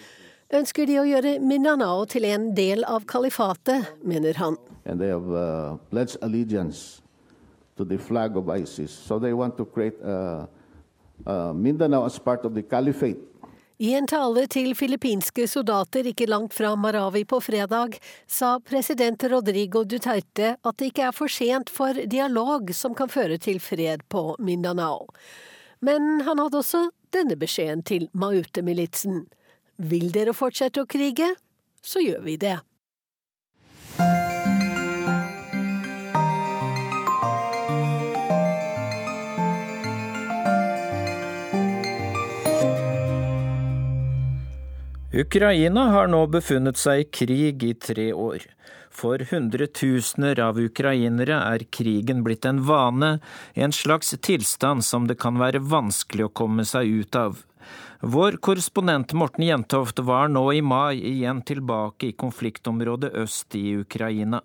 ønsker 0.55 0.87
de 0.87 1.01
å 1.03 1.07
gjøre 1.09 1.39
Mindanao 1.43 2.05
til 2.07 2.29
en 2.31 2.53
del 2.55 2.87
av 2.87 3.09
kalifatet, 3.11 3.91
mener 4.07 4.39
han. 4.39 4.57
And 4.87 5.01
they 5.01 5.09
have 5.11 5.27
uh, 5.27 5.77
to 7.77 7.85
the 7.85 7.99
flag 7.99 8.37
of 8.37 8.49
ISIS. 8.49 8.91
So 8.91 9.19
they 9.19 9.33
want 9.33 9.57
to 9.59 9.65
create 9.65 10.01
uh, 10.03 10.47
uh, 11.27 11.53
Mindanao 11.53 12.07
as 12.07 12.19
part 12.19 12.45
of 12.45 12.55
the 12.55 12.63
caliphate. 12.63 13.19
I 13.79 13.91
en 13.95 14.07
tale 14.09 14.47
til 14.49 14.71
filippinske 14.73 15.45
soldater 15.53 16.07
ikke 16.09 16.29
langt 16.31 16.55
fra 16.57 16.71
Marawi 16.81 17.27
på 17.29 17.43
fredag, 17.45 17.99
sa 18.27 18.55
president 18.65 19.27
Rodrigo 19.29 19.83
Duterte 19.85 20.55
at 20.57 20.79
det 20.81 20.89
ikke 20.91 21.11
er 21.11 21.17
for 21.17 21.29
sent 21.29 21.69
for 21.69 21.99
dialog 22.09 22.73
som 22.73 22.97
kan 22.97 23.13
føre 23.13 23.37
til 23.37 23.61
fred 23.61 24.07
på 24.09 24.31
Mindanao. 24.41 25.05
Men 25.85 26.23
han 26.25 26.41
hadde 26.41 26.63
også 26.63 26.87
denne 27.13 27.37
beskjeden 27.37 27.85
til 27.85 28.09
Maute-militsen. 28.17 29.27
Vil 29.77 30.09
dere 30.15 30.33
fortsette 30.33 30.81
å 30.81 30.89
krige, 30.89 31.35
så 31.85 32.01
gjør 32.01 32.25
vi 32.25 32.39
det. 32.41 32.57
Ukraina 45.17 45.87
har 45.95 46.11
nå 46.13 46.19
befunnet 46.29 46.77
seg 46.77 47.01
i 47.01 47.05
krig 47.19 47.63
i 47.65 47.71
tre 47.81 48.11
år. 48.13 48.43
For 48.93 49.23
hundretusener 49.31 50.37
av 50.45 50.59
ukrainere 50.61 51.39
er 51.41 51.63
krigen 51.73 52.21
blitt 52.25 52.45
en 52.45 52.59
vane, 52.69 53.15
en 53.55 53.73
slags 53.73 54.13
tilstand 54.27 54.85
som 54.85 55.07
det 55.09 55.17
kan 55.23 55.39
være 55.41 55.63
vanskelig 55.73 56.27
å 56.27 56.35
komme 56.41 56.67
seg 56.69 56.91
ut 57.01 57.17
av. 57.17 57.39
Vår 58.05 58.37
korrespondent 58.45 59.15
Morten 59.17 59.47
Jentoft 59.47 60.03
var 60.05 60.29
nå 60.29 60.43
i 60.53 60.61
mai 60.61 61.01
igjen 61.01 61.41
tilbake 61.49 62.11
i 62.11 62.17
konfliktområdet 62.25 63.15
øst 63.23 63.57
i 63.57 63.71
Ukraina. 63.81 64.43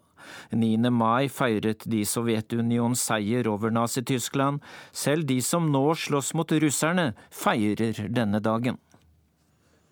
9. 0.55 0.88
mai 0.88 1.28
feiret 1.28 1.84
de 1.84 2.05
Sovjetunionens 2.07 3.03
seier 3.09 3.49
over 3.51 3.76
Nazi-Tyskland. 3.76 4.63
Selv 4.95 5.28
de 5.28 5.41
som 5.43 5.67
nå 5.74 5.84
slåss 5.99 6.32
mot 6.39 6.55
russerne, 6.63 7.09
feirer 7.28 8.05
denne 8.07 8.39
dagen. 8.39 8.80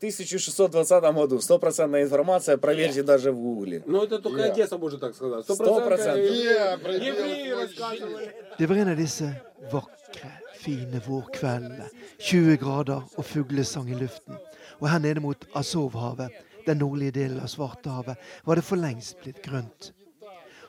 1620 0.01 1.15
году. 1.15 1.41
Стопроцентная 1.41 2.03
информация, 2.03 2.57
проверьте 2.59 3.03
даже 3.03 3.33
в 3.33 3.41
Гугле. 3.41 3.83
Ну, 3.87 4.03
это 4.05 4.19
только 4.19 4.43
Yeah. 4.43 4.53
Одесса 4.53 4.79
может 4.79 5.01
так 5.01 5.15
сказать. 5.15 5.45
Сто 5.45 5.81
процентов. 5.81 6.25
Евреи 6.25 7.51
рассказывали. 7.51 8.33
Det 8.59 8.67
var 8.67 8.77
en 8.77 8.89
av 8.89 8.97
disse 8.97 9.35
vakre, 9.73 10.31
fine 10.59 11.01
vårkveldene. 11.07 11.89
20 12.19 12.57
grader 12.57 13.03
og 13.17 13.25
fuglesang 13.25 13.91
i 13.91 13.95
luften. 13.95 14.37
Og 14.81 14.91
her 14.91 14.99
nede 14.99 15.21
mot 15.21 15.47
Azovhavet, 15.55 16.31
den 16.67 16.79
nordlige 16.79 17.11
delen 17.11 17.41
av 17.41 17.47
Svartehavet, 17.49 18.17
var 18.45 18.55
det 18.55 18.65
for 18.65 18.77
lengst 18.77 19.17
blitt 19.23 19.43
grønt. 19.43 19.93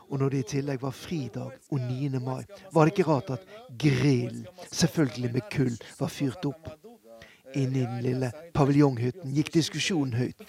Og 0.10 0.20
når 0.20 0.30
det 0.30 0.40
i 0.40 0.50
tillegg 0.60 0.82
var 0.82 0.92
fridag 0.92 1.52
og 1.72 1.80
9. 1.80 2.20
mai, 2.20 2.44
var 2.72 2.86
det 2.86 2.94
ikke 2.94 3.10
rart 3.10 3.30
at 3.30 3.46
grillen, 3.78 4.46
selvfølgelig 4.72 5.32
med 5.34 5.42
kull, 5.52 5.78
var 6.00 6.08
fyrt 6.08 6.46
opp. 6.46 6.70
I 7.55 7.65
den 7.67 8.03
lille 8.05 8.31
paviljonghytten 8.55 9.33
gikk 9.35 9.51
diskusjonen 9.55 10.15
høyt. 10.15 10.45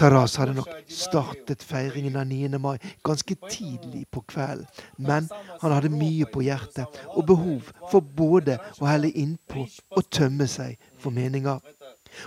Taras 0.00 0.36
hadde 0.40 0.54
nok 0.56 0.70
startet 0.88 1.64
feiringen 1.66 2.16
av 2.16 2.28
9. 2.30 2.60
mai 2.62 2.78
ganske 3.04 3.36
tidlig 3.50 4.06
på 4.12 4.22
kvelden, 4.30 4.66
men 4.96 5.28
han 5.60 5.74
hadde 5.74 5.92
mye 5.92 6.28
på 6.32 6.44
hjertet 6.46 7.00
og 7.14 7.26
behov 7.28 7.68
for 7.90 8.00
både 8.00 8.56
å 8.80 8.88
helle 8.88 9.12
innpå 9.12 9.66
og 9.66 10.08
tømme 10.08 10.48
seg 10.48 10.80
for 11.00 11.12
meninger. 11.12 11.60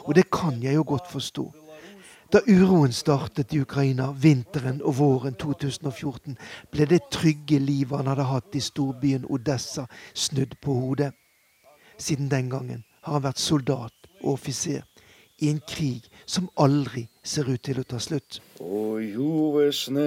Og 0.05 0.13
det 0.15 0.29
kan 0.31 0.61
jeg 0.63 0.77
jo 0.77 0.85
godt 0.87 1.09
forstå. 1.11 1.49
Da 2.33 2.39
uroen 2.49 2.93
startet 2.93 3.53
i 3.53 3.59
Ukraina 3.61 4.07
vinteren 4.17 4.79
og 4.81 4.97
våren 4.97 5.35
2014, 5.37 6.37
ble 6.73 6.87
det 6.89 7.03
trygge 7.13 7.59
livet 7.61 7.99
han 7.99 8.09
hadde 8.09 8.25
hatt 8.25 8.55
i 8.57 8.61
storbyen 8.63 9.27
Odessa, 9.29 9.85
snudd 10.13 10.55
på 10.61 10.73
hodet. 10.79 11.11
Siden 11.97 12.31
den 12.31 12.49
gangen 12.49 12.81
har 13.03 13.19
han 13.19 13.27
vært 13.27 13.41
soldat 13.41 14.02
offiser 14.22 14.82
i 15.38 15.50
en 15.50 15.60
krig 15.68 16.02
som 16.26 16.48
aldri 16.56 17.08
ser 17.22 17.48
ut 17.48 17.62
til 17.62 17.78
å 17.80 17.84
ta 17.86 17.98
slutt. 18.02 18.40
Ой, 18.60 19.16
у 19.16 19.52
вишневому 19.56 19.98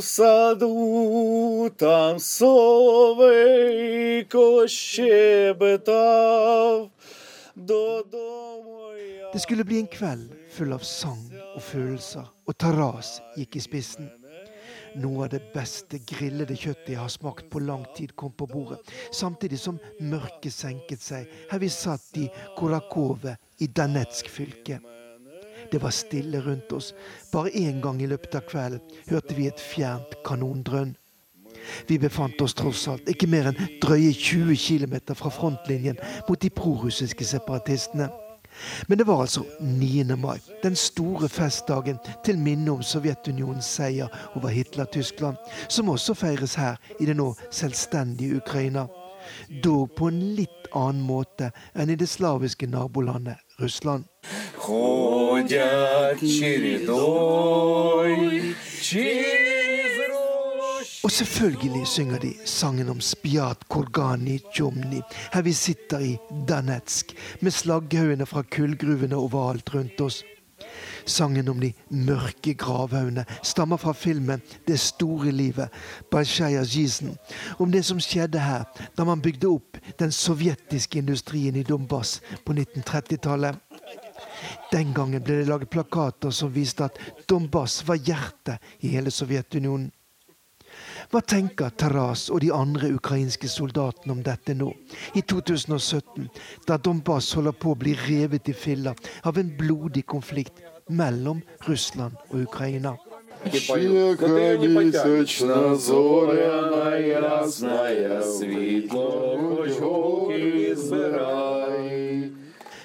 саду 0.00 1.70
там 1.78 2.18
соловейко 2.18 3.26
щебетав. 4.68 6.12
Додому 7.54 8.72
Det 9.32 9.40
skulle 9.40 9.64
bli 9.64 9.78
en 9.78 9.86
kveld 9.86 10.32
full 10.52 10.72
av 10.72 10.82
sang 10.84 11.32
og 11.54 11.62
følelser, 11.62 12.24
og 12.46 12.56
Taras 12.58 13.20
gikk 13.36 13.56
i 13.56 13.60
spissen. 13.64 14.10
Noe 14.97 15.27
av 15.27 15.31
det 15.33 15.43
beste 15.53 15.99
grillede 16.09 16.55
kjøttet 16.57 16.95
jeg 16.95 17.01
har 17.01 17.11
smakt 17.13 17.49
på 17.53 17.61
lang 17.61 17.83
tid, 17.97 18.15
kom 18.17 18.31
på 18.33 18.47
bordet, 18.49 18.79
samtidig 19.13 19.59
som 19.61 19.77
mørket 20.01 20.53
senket 20.53 21.03
seg 21.03 21.27
her 21.51 21.61
vi 21.61 21.69
satt 21.69 22.17
i 22.17 22.27
Korakove 22.57 23.35
i 23.61 23.67
Danetsk 23.69 24.29
fylke. 24.33 24.79
Det 25.71 25.81
var 25.83 25.91
stille 25.91 26.41
rundt 26.41 26.71
oss. 26.73 26.93
Bare 27.31 27.51
én 27.51 27.81
gang 27.81 28.01
i 28.01 28.07
løpet 28.07 28.39
av 28.39 28.45
kvelden 28.47 28.81
hørte 29.09 29.35
vi 29.35 29.49
et 29.49 29.61
fjernt 29.61 30.15
kanondrønn. 30.25 30.95
Vi 31.87 31.97
befant 31.99 32.41
oss 32.41 32.55
tross 32.55 32.85
alt 32.87 33.09
ikke 33.11 33.27
mer 33.29 33.49
enn 33.51 33.59
drøye 33.83 34.13
20 34.13 34.55
km 34.55 34.95
fra 35.17 35.31
frontlinjen 35.33 35.99
mot 36.29 36.39
de 36.39 36.49
prorussiske 36.53 37.27
separatistene. 37.27 38.09
Men 38.86 38.98
det 38.98 39.06
var 39.06 39.20
altså 39.24 39.44
9. 39.60 40.04
mai, 40.16 40.38
den 40.62 40.76
store 40.76 41.28
festdagen 41.28 41.98
til 42.24 42.38
minne 42.38 42.70
om 42.72 42.82
Sovjetunionens 42.82 43.66
seier 43.66 44.08
over 44.36 44.48
Hitler-Tyskland, 44.48 45.36
som 45.68 45.88
også 45.88 46.14
feires 46.14 46.54
her 46.54 46.76
i 47.00 47.06
det 47.08 47.16
nå 47.16 47.34
selvstendige 47.50 48.36
Ukraina. 48.42 48.86
Dog 49.64 49.90
på 49.96 50.08
en 50.10 50.20
litt 50.36 50.68
annen 50.74 51.02
måte 51.06 51.52
enn 51.78 51.90
i 51.92 51.96
det 51.98 52.08
slaviske 52.10 52.66
nabolandet 52.66 53.36
Russland. 53.60 54.04
Ходять 54.56 56.20
чередой 56.20 58.16
через 58.80 59.55
Og 61.03 61.11
selvfølgelig 61.11 61.87
synger 61.87 62.19
de 62.19 62.33
sangen 62.45 62.89
om 62.89 63.01
Spjat 63.01 63.67
Korgani 63.69 64.39
Tjomni, 64.53 65.01
her 65.33 65.41
vi 65.45 65.53
sitter 65.53 65.99
i 65.99 66.15
Danetsk, 66.49 67.13
med 67.41 67.53
slagghaugene 67.53 68.25
fra 68.25 68.41
kullgruvene 68.41 69.15
overalt 69.15 69.73
rundt 69.75 70.01
oss. 70.01 70.23
Sangen 71.05 71.47
om 71.47 71.59
de 71.61 71.69
mørke 71.89 72.53
gravhaugene 72.57 73.25
stammer 73.43 73.77
fra 73.77 73.93
filmen 73.93 74.41
'Det 74.67 74.79
store 74.79 75.31
livet' 75.31 75.69
Balshaja 76.11 76.63
Jisen, 76.63 77.17
om 77.59 77.71
det 77.71 77.85
som 77.85 77.99
skjedde 77.99 78.39
her 78.39 78.63
da 78.97 79.03
man 79.03 79.21
bygde 79.21 79.47
opp 79.47 79.77
den 79.99 80.11
sovjetiske 80.11 80.97
industrien 80.97 81.55
i 81.55 81.63
Donbass 81.63 82.21
på 82.45 82.53
1930-tallet. 82.53 83.55
Den 84.71 84.93
gangen 84.93 85.23
ble 85.23 85.35
det 85.35 85.47
laget 85.47 85.69
plakater 85.69 86.29
som 86.29 86.53
viste 86.53 86.83
at 86.83 86.99
Donbass 87.29 87.87
var 87.87 87.95
hjertet 87.95 88.57
i 88.81 88.87
hele 88.87 89.11
Sovjetunionen. 89.11 89.91
Hva 91.07 91.21
tenker 91.23 91.71
Taras 91.79 92.25
og 92.27 92.41
de 92.43 92.49
andre 92.51 92.89
ukrainske 92.91 93.47
soldatene 93.47 94.11
om 94.11 94.23
dette 94.25 94.51
nå, 94.57 94.73
i 95.15 95.21
2017, 95.23 96.27
da 96.67 96.75
Donbas 96.75 97.29
holder 97.37 97.55
på 97.55 97.71
å 97.71 97.79
bli 97.79 97.93
revet 98.01 98.49
i 98.51 98.55
filler 98.55 98.97
av 99.23 99.39
en 99.39 99.53
blodig 99.55 100.03
konflikt 100.05 100.59
mellom 100.91 101.39
Russland 101.67 102.19
og 102.27 102.43
Ukraina? 102.49 102.97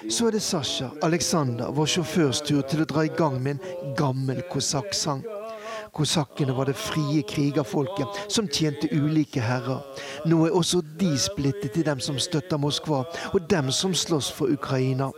Så 0.07 0.27
er 0.27 0.31
det 0.31 0.41
Sasha 0.41 0.89
Alexander, 1.01 1.71
vår 1.75 1.95
sjåførs 1.97 2.43
tur 2.47 2.63
til 2.71 2.83
å 2.83 2.87
dra 2.87 3.03
i 3.03 3.15
gang 3.17 3.41
med 3.43 3.59
en 3.59 3.95
gammel 3.99 4.43
kosakksang. 4.47 5.25
Kosakkene 5.93 6.53
var 6.57 6.65
det 6.65 6.73
frie 6.73 7.21
krigerfolket 7.21 8.07
som 8.27 8.47
tjente 8.49 8.89
ulike 8.91 9.41
herrer. 9.41 9.83
Nå 10.25 10.39
er 10.47 10.55
også 10.57 10.81
de 10.99 11.11
splittet 11.21 11.77
i 11.77 11.85
dem 11.85 12.01
som 12.01 12.17
støtter 12.17 12.57
Moskva, 12.57 13.03
og 13.33 13.45
dem 13.49 13.69
som 13.71 13.93
slåss 13.93 14.31
for 14.33 14.49
Ukraina. 14.49 15.11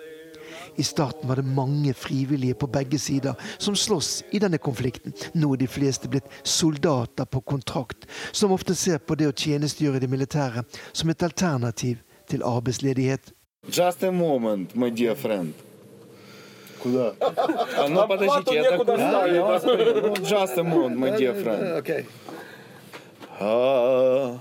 I 0.76 0.84
starten 0.84 1.30
var 1.30 1.39
det 1.39 1.47
mange 1.47 1.93
frivillige 1.93 2.57
på 2.59 2.67
begge 2.67 2.99
sider 2.99 3.34
som 3.57 3.76
slåss 3.76 4.23
i 4.32 4.41
denne 4.43 4.59
konflikten. 4.59 5.15
Nå 5.34 5.53
er 5.53 5.63
de 5.63 5.69
fleste 5.71 6.11
blitt 6.11 6.28
soldater 6.43 7.26
på 7.26 7.39
kontrakt, 7.41 8.03
som 8.32 8.51
ofte 8.51 8.76
ser 8.76 8.99
på 8.99 9.15
det 9.15 9.30
å 9.32 9.36
tjenestegjøre 9.36 10.01
i 10.01 10.03
det 10.03 10.11
militære 10.11 10.65
som 10.91 11.09
et 11.09 11.23
alternativ 11.23 12.03
til 12.28 12.43
arbeidsledighet. 12.43 13.32
Just 13.71 14.03
a 14.03 14.11
moment, 14.11 14.76
my 14.76 14.91
dear 14.91 15.15
friend. 15.15 15.53
Куда? 16.84 17.12
А 17.20 17.86
ну 17.88 18.09
подождите, 18.09 18.55
я 18.57 18.70
такой... 18.70 18.98
Я 18.98 19.44
вас 19.44 19.62
понял. 19.62 20.01
Ну, 20.01 20.14
just 20.24 20.59
a 20.59 20.62
moment, 20.62 20.98
my 20.98 21.11
dear 21.11 21.34
friend. 21.34 21.78
Окей. 21.78 22.07
Hava, 23.38 24.40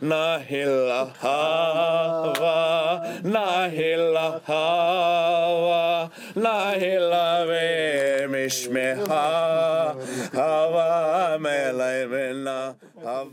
nahilla 0.00 1.12
hava, 1.20 3.02
nahilla 3.22 4.40
hava, 4.46 6.10
nahilla 6.34 7.46
ve 7.46 8.26
mishmeha, 8.28 9.94
hava 10.32 11.38
melaimena. 11.38 12.74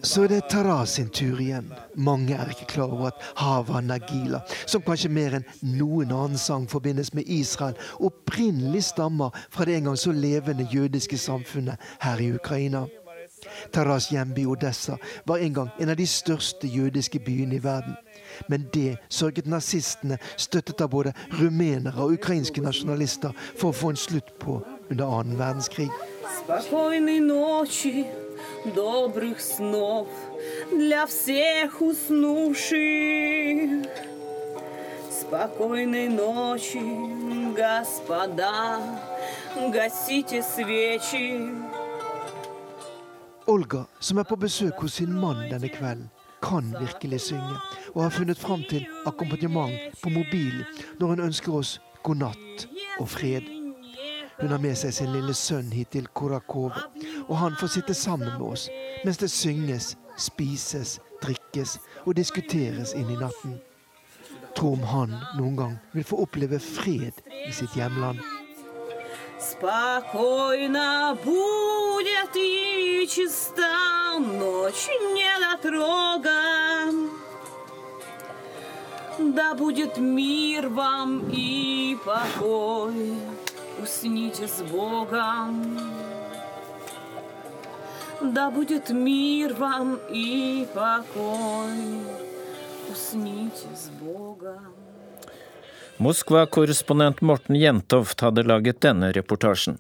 Så 0.03 0.27
det 0.27 0.37
er 0.37 0.49
Taraz 0.51 0.97
sin 0.97 1.09
tur 1.11 1.41
igjen. 1.41 1.73
Mange 1.95 2.35
er 2.35 2.51
ikke 2.53 2.69
klar 2.71 2.93
over 2.93 3.11
at 3.11 3.23
Hava 3.37 3.81
Nagila, 3.81 4.41
som 4.67 4.85
kanskje 4.87 5.11
mer 5.11 5.39
enn 5.39 5.49
noen 5.63 6.13
annen 6.15 6.39
sang 6.41 6.69
forbindes 6.71 7.13
med 7.17 7.27
Israel, 7.27 7.79
opprinnelig 7.99 8.85
stammer 8.93 9.35
fra 9.51 9.67
det 9.67 9.79
en 9.79 9.91
gang 9.91 9.99
så 9.99 10.15
levende 10.15 10.69
jødiske 10.71 11.19
samfunnet 11.19 11.83
her 12.05 12.23
i 12.23 12.33
Ukraina. 12.35 12.87
Taras 13.73 14.09
hjemby 14.11 14.43
i 14.43 14.47
Odessa 14.47 14.97
var 15.27 15.39
en 15.39 15.55
gang 15.55 15.71
en 15.79 15.91
av 15.93 15.97
de 15.97 16.07
største 16.07 16.67
jødiske 16.67 17.19
byene 17.27 17.59
i 17.59 17.63
verden. 17.63 17.97
Men 18.49 18.69
det 18.75 18.97
sørget 19.09 19.47
nazistene, 19.47 20.19
støttet 20.37 20.81
av 20.81 20.91
både 20.91 21.13
rumenere 21.41 22.03
og 22.03 22.17
ukrainske 22.19 22.63
nasjonalister, 22.63 23.35
for 23.57 23.71
å 23.71 23.77
få 23.77 23.93
en 23.93 24.01
slutt 24.01 24.35
på 24.43 24.61
under 24.91 25.19
annen 25.21 25.39
verdenskrig. 25.39 25.91
Spokojnej 26.45 27.21
nochi 27.21 28.26
добрых 28.66 29.40
снов 29.42 30.08
для 30.72 31.06
всех 31.06 31.82
уснувших. 31.82 32.78
Спокойной 35.10 36.10
ночи, 36.10 36.82
господа, 37.56 38.82
гасите 39.72 40.44
свечи. 40.44 41.52
Olga, 43.48 43.86
som 44.00 44.18
er 44.18 44.24
på 44.24 44.36
besøk 44.36 44.80
hos 44.82 44.94
sin 44.94 45.14
mann 45.14 45.50
denne 45.50 45.70
kvelden, 45.70 46.10
kan 46.42 46.76
virkelig 46.80 47.22
synge, 47.22 47.58
og 47.94 48.04
har 48.04 48.10
funnet 48.10 48.38
fram 48.38 48.64
til 48.70 48.86
akkompagnement 49.06 49.74
på 50.04 50.10
mobilen 50.10 50.66
når 51.00 51.08
hun 51.08 51.20
ønsker 51.20 51.54
oss 51.54 51.82
god 52.04 52.16
natt 52.16 52.68
og 53.00 53.10
fred. 53.10 53.55
Hun 54.42 54.50
har 54.50 54.62
med 54.62 54.78
seg 54.78 54.94
sin 54.96 55.12
lille 55.14 55.34
sønn 55.38 55.72
hit 55.74 55.92
til 55.94 56.08
Korakove, 56.18 56.86
og 57.28 57.36
han 57.38 57.58
får 57.60 57.76
sitte 57.76 57.94
sammen 57.94 58.32
med 58.38 58.48
oss 58.48 58.70
mens 59.06 59.20
det 59.22 59.30
synges, 59.32 59.96
spises, 60.18 61.00
drikkes 61.22 61.78
og 62.06 62.16
diskuteres 62.18 62.96
inn 62.98 63.10
i 63.14 63.20
natten. 63.20 63.60
Tro 64.58 64.74
om 64.76 64.84
han 64.84 65.14
noen 65.38 65.58
gang 65.58 65.76
vil 65.94 66.06
få 66.08 66.24
oppleve 66.26 66.60
fred 66.60 67.22
i 67.46 67.52
sitt 67.56 67.76
hjemland. 67.78 68.20
Спокойно 69.42 71.18
будет 71.24 72.36
и 72.36 73.08
чиста 73.10 74.20
ночь 74.20 74.88
недотрога. 75.16 76.42
Да 79.18 79.56
будет 79.56 79.98
мир 79.98 80.70
вам 80.70 81.30
и 81.32 81.98
покой, 82.06 83.16
усните 83.84 84.48
с 84.48 84.62
Богом. 84.64 85.78
Да 88.22 88.52
будет 88.52 88.90
мир 88.90 89.54
вам 89.54 90.00
и 90.12 90.68
покой, 90.74 92.06
усните 92.92 93.68
с 93.76 93.90
Богом. 93.90 94.74
Moskva-korrespondent 95.98 97.22
Morten 97.22 97.56
Jentoft 97.56 98.22
hadde 98.22 98.42
laget 98.44 98.82
denne 98.82 99.12
reportasjen. 99.12 99.78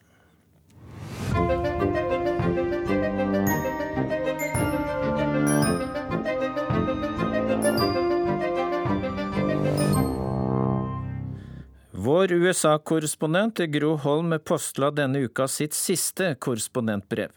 Vår 12.06 12.32
USA-korrespondent 12.32 13.58
Gro 13.58 13.96
Holm 13.96 14.38
postla 14.44 14.92
denne 14.94 15.18
uka 15.18 15.48
sitt 15.48 15.74
siste 15.74 16.34
korrespondentbrev. 16.38 17.32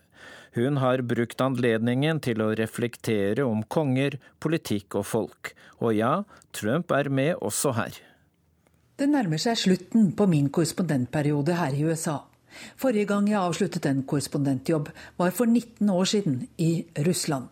Hun 0.54 0.78
har 0.78 1.02
brukt 1.02 1.42
anledningen 1.42 2.20
til 2.22 2.44
å 2.46 2.52
reflektere 2.54 3.48
om 3.50 3.64
konger, 3.66 4.20
politikk 4.38 5.00
og 5.00 5.08
folk. 5.10 5.50
Og 5.82 5.96
ja, 5.98 6.12
Trump 6.54 6.94
er 6.94 7.10
med 7.10 7.42
også 7.42 7.72
her. 7.80 7.98
Det 8.94 9.08
nærmer 9.10 9.42
seg 9.42 9.58
slutten 9.58 10.12
på 10.14 10.30
min 10.30 10.52
korrespondentperiode 10.54 11.58
her 11.58 11.74
i 11.74 11.90
USA. 11.90 12.20
Forrige 12.78 13.10
gang 13.10 13.32
jeg 13.32 13.42
avsluttet 13.42 13.90
en 13.90 14.06
korrespondentjobb, 14.06 14.94
var 15.18 15.34
for 15.34 15.50
19 15.50 15.90
år 15.96 16.14
siden, 16.14 16.38
i 16.62 16.86
Russland. 17.10 17.50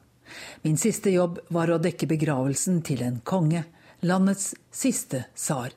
Min 0.61 0.78
siste 0.78 1.18
jobb 1.18 1.41
var 1.49 1.74
å 1.74 1.82
dekke 1.82 2.13
begravelsen 2.13 2.84
til 2.86 3.01
en 3.09 3.24
konge, 3.26 3.65
landets 4.05 4.53
siste 4.70 5.26
tsar. 5.34 5.74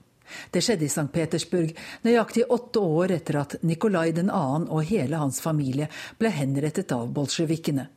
Det 0.50 0.62
skjedde 0.64 0.86
i 0.86 0.92
St. 0.92 1.08
Petersburg, 1.12 1.72
nøyaktig 2.06 2.48
åtte 2.48 2.82
år 2.82 3.16
etter 3.18 3.40
at 3.42 3.56
Nikolai 3.62 4.10
2. 4.16 4.26
og 4.68 4.84
hele 4.90 5.20
hans 5.20 5.40
familie 5.40 5.90
ble 6.18 6.32
henrettet 6.34 6.92
av 6.96 7.08
bolsjevikene. 7.14 7.88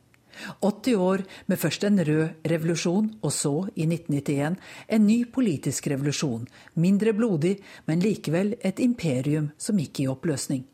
80 0.60 0.96
år 0.96 1.22
med 1.46 1.58
først 1.58 1.84
en 1.86 2.04
rød 2.04 2.46
revolusjon, 2.50 3.08
og 3.22 3.32
så, 3.32 3.54
i 3.74 3.86
1991, 3.86 4.56
en 4.88 5.06
ny 5.06 5.18
politisk 5.30 5.86
revolusjon. 5.92 6.46
Mindre 6.74 7.14
blodig, 7.14 7.56
men 7.86 8.02
likevel 8.02 8.54
et 8.60 8.82
imperium 8.82 9.50
som 9.58 9.78
gikk 9.78 10.02
i 10.04 10.08
oppløsning. 10.10 10.64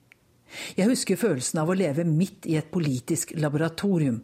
Jeg 0.76 0.90
husker 0.90 1.20
følelsen 1.20 1.60
av 1.62 1.70
å 1.70 1.78
leve 1.78 2.04
midt 2.08 2.48
i 2.50 2.56
et 2.58 2.70
politisk 2.72 3.36
laboratorium. 3.38 4.22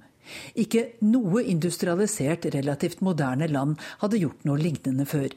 Ikke 0.59 0.97
noe 1.07 1.45
industrialisert, 1.47 2.49
relativt 2.55 3.03
moderne 3.07 3.47
land 3.47 3.77
hadde 4.01 4.23
gjort 4.25 4.47
noe 4.49 4.59
lignende 4.59 5.07
før. 5.07 5.29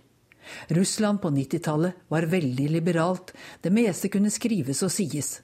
Russland 0.67 1.21
på 1.21 1.29
90-tallet 1.29 2.07
var 2.07 2.29
veldig 2.31 2.69
liberalt, 2.69 3.33
det 3.61 3.73
meste 3.73 4.09
kunne 4.09 4.31
skrives 4.33 4.83
og 4.85 4.91
sies. 4.93 5.39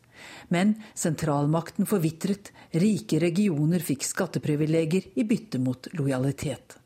Men 0.47 0.75
sentralmakten 0.93 1.87
forvitret, 1.89 2.51
rike 2.71 3.19
regioner 3.19 3.83
fikk 3.83 4.05
skatteprivilegier 4.07 5.11
i 5.15 5.25
bytte 5.27 5.61
mot 5.61 5.87
lojalitet. 5.93 6.77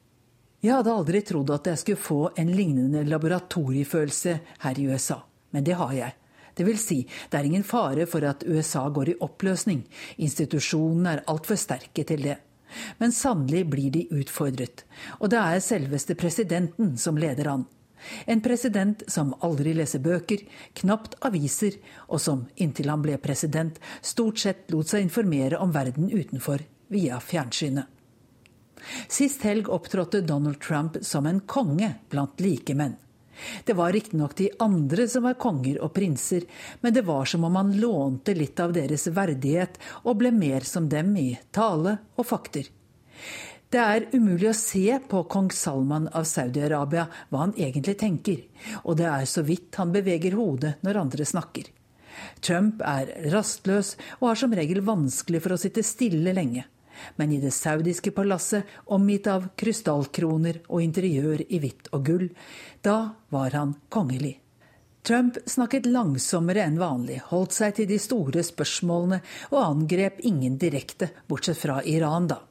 Jeg 0.59 0.75
hadde 0.75 0.91
aldri 0.91 1.21
trodd 1.23 1.53
at 1.55 1.69
jeg 1.71 1.79
skulle 1.79 2.03
få 2.03 2.21
en 2.41 2.49
lignende 2.51 3.05
laboratoriefølelse 3.07 4.33
her 4.65 4.79
i 4.79 4.89
USA, 4.91 5.21
men 5.55 5.63
det 5.63 5.77
har 5.79 5.93
jeg. 5.95 6.15
Det 6.59 6.65
vil 6.67 6.79
si, 6.81 6.97
det 7.31 7.39
er 7.39 7.47
ingen 7.47 7.63
fare 7.63 8.03
for 8.09 8.25
at 8.27 8.43
USA 8.43 8.81
går 8.91 9.13
i 9.13 9.17
oppløsning, 9.23 9.85
institusjonene 10.19 11.13
er 11.13 11.25
altfor 11.31 11.55
sterke 11.55 12.03
til 12.03 12.25
det. 12.27 12.35
Men 12.99 13.15
sannelig 13.15 13.63
blir 13.71 13.93
de 13.95 14.03
utfordret, 14.19 14.83
og 15.23 15.31
det 15.31 15.39
er 15.39 15.63
selveste 15.63 16.17
presidenten 16.19 16.97
som 16.99 17.17
leder 17.17 17.53
an. 17.53 17.63
En 18.25 18.41
president 18.41 19.03
som 19.07 19.33
aldri 19.45 19.73
leser 19.77 20.03
bøker, 20.03 20.45
knapt 20.81 21.17
aviser, 21.25 21.77
og 22.07 22.21
som, 22.23 22.45
inntil 22.55 22.89
han 22.91 23.03
ble 23.03 23.17
president, 23.21 23.79
stort 24.01 24.39
sett 24.39 24.71
lot 24.73 24.91
seg 24.91 25.05
informere 25.05 25.59
om 25.59 25.73
verden 25.75 26.11
utenfor 26.11 26.63
via 26.89 27.19
fjernsynet. 27.19 27.85
Sist 29.11 29.43
helg 29.43 29.69
opptrådte 29.69 30.21
Donald 30.21 30.61
Trump 30.63 30.97
som 31.03 31.27
en 31.27 31.41
konge 31.43 31.93
blant 32.09 32.39
likemenn. 32.39 32.95
Det 33.63 33.73
var 33.73 33.91
riktignok 33.91 34.35
de 34.35 34.49
andre 34.59 35.07
som 35.07 35.23
var 35.23 35.37
konger 35.39 35.79
og 35.83 35.93
prinser, 35.95 36.43
men 36.81 36.93
det 36.93 37.05
var 37.07 37.25
som 37.25 37.43
om 37.47 37.55
han 37.55 37.71
lånte 37.79 38.35
litt 38.35 38.59
av 38.59 38.73
deres 38.75 39.07
verdighet 39.15 39.79
og 40.03 40.19
ble 40.19 40.31
mer 40.35 40.67
som 40.67 40.89
dem 40.91 41.15
i 41.17 41.29
tale 41.55 41.97
og 42.15 42.27
fakter. 42.27 42.67
Det 43.69 43.77
er 43.77 44.07
umulig 44.17 44.47
å 44.49 44.57
se 44.57 44.95
på 45.11 45.19
kong 45.29 45.51
Salman 45.53 46.07
av 46.17 46.23
Saudi-Arabia 46.25 47.03
hva 47.29 47.43
han 47.43 47.51
egentlig 47.53 47.99
tenker, 48.01 48.39
og 48.81 48.97
det 48.97 49.05
er 49.05 49.27
så 49.29 49.43
vidt 49.45 49.77
han 49.77 49.91
beveger 49.93 50.33
hodet 50.39 50.79
når 50.81 50.97
andre 51.03 51.27
snakker. 51.29 51.67
Trump 52.41 52.81
er 52.81 53.11
rastløs 53.29 53.93
og 54.17 54.31
har 54.31 54.41
som 54.41 54.55
regel 54.57 54.81
vanskelig 54.87 55.43
for 55.45 55.53
å 55.53 55.59
sitte 55.61 55.85
stille 55.85 56.33
lenge. 56.33 56.65
Men 57.21 57.31
i 57.31 57.37
det 57.39 57.53
saudiske 57.55 58.11
palasset, 58.11 58.65
omgitt 58.89 59.29
av 59.29 59.51
krystallkroner 59.59 60.63
og 60.65 60.81
interiør 60.83 61.45
i 61.45 61.61
hvitt 61.61 61.93
og 61.93 62.09
gull, 62.09 62.27
da 62.81 62.97
var 63.29 63.53
han 63.53 63.77
kongelig. 63.93 64.39
Trump 65.05 65.37
snakket 65.45 65.85
langsommere 65.85 66.65
enn 66.65 66.81
vanlig, 66.81 67.21
holdt 67.29 67.55
seg 67.55 67.77
til 67.77 67.87
de 67.93 68.01
store 68.01 68.41
spørsmålene 68.43 69.21
og 69.53 69.61
angrep 69.61 70.25
ingen 70.25 70.57
direkte, 70.57 71.13
bortsett 71.29 71.61
fra 71.61 71.79
Iran, 71.85 72.33
da. 72.33 72.41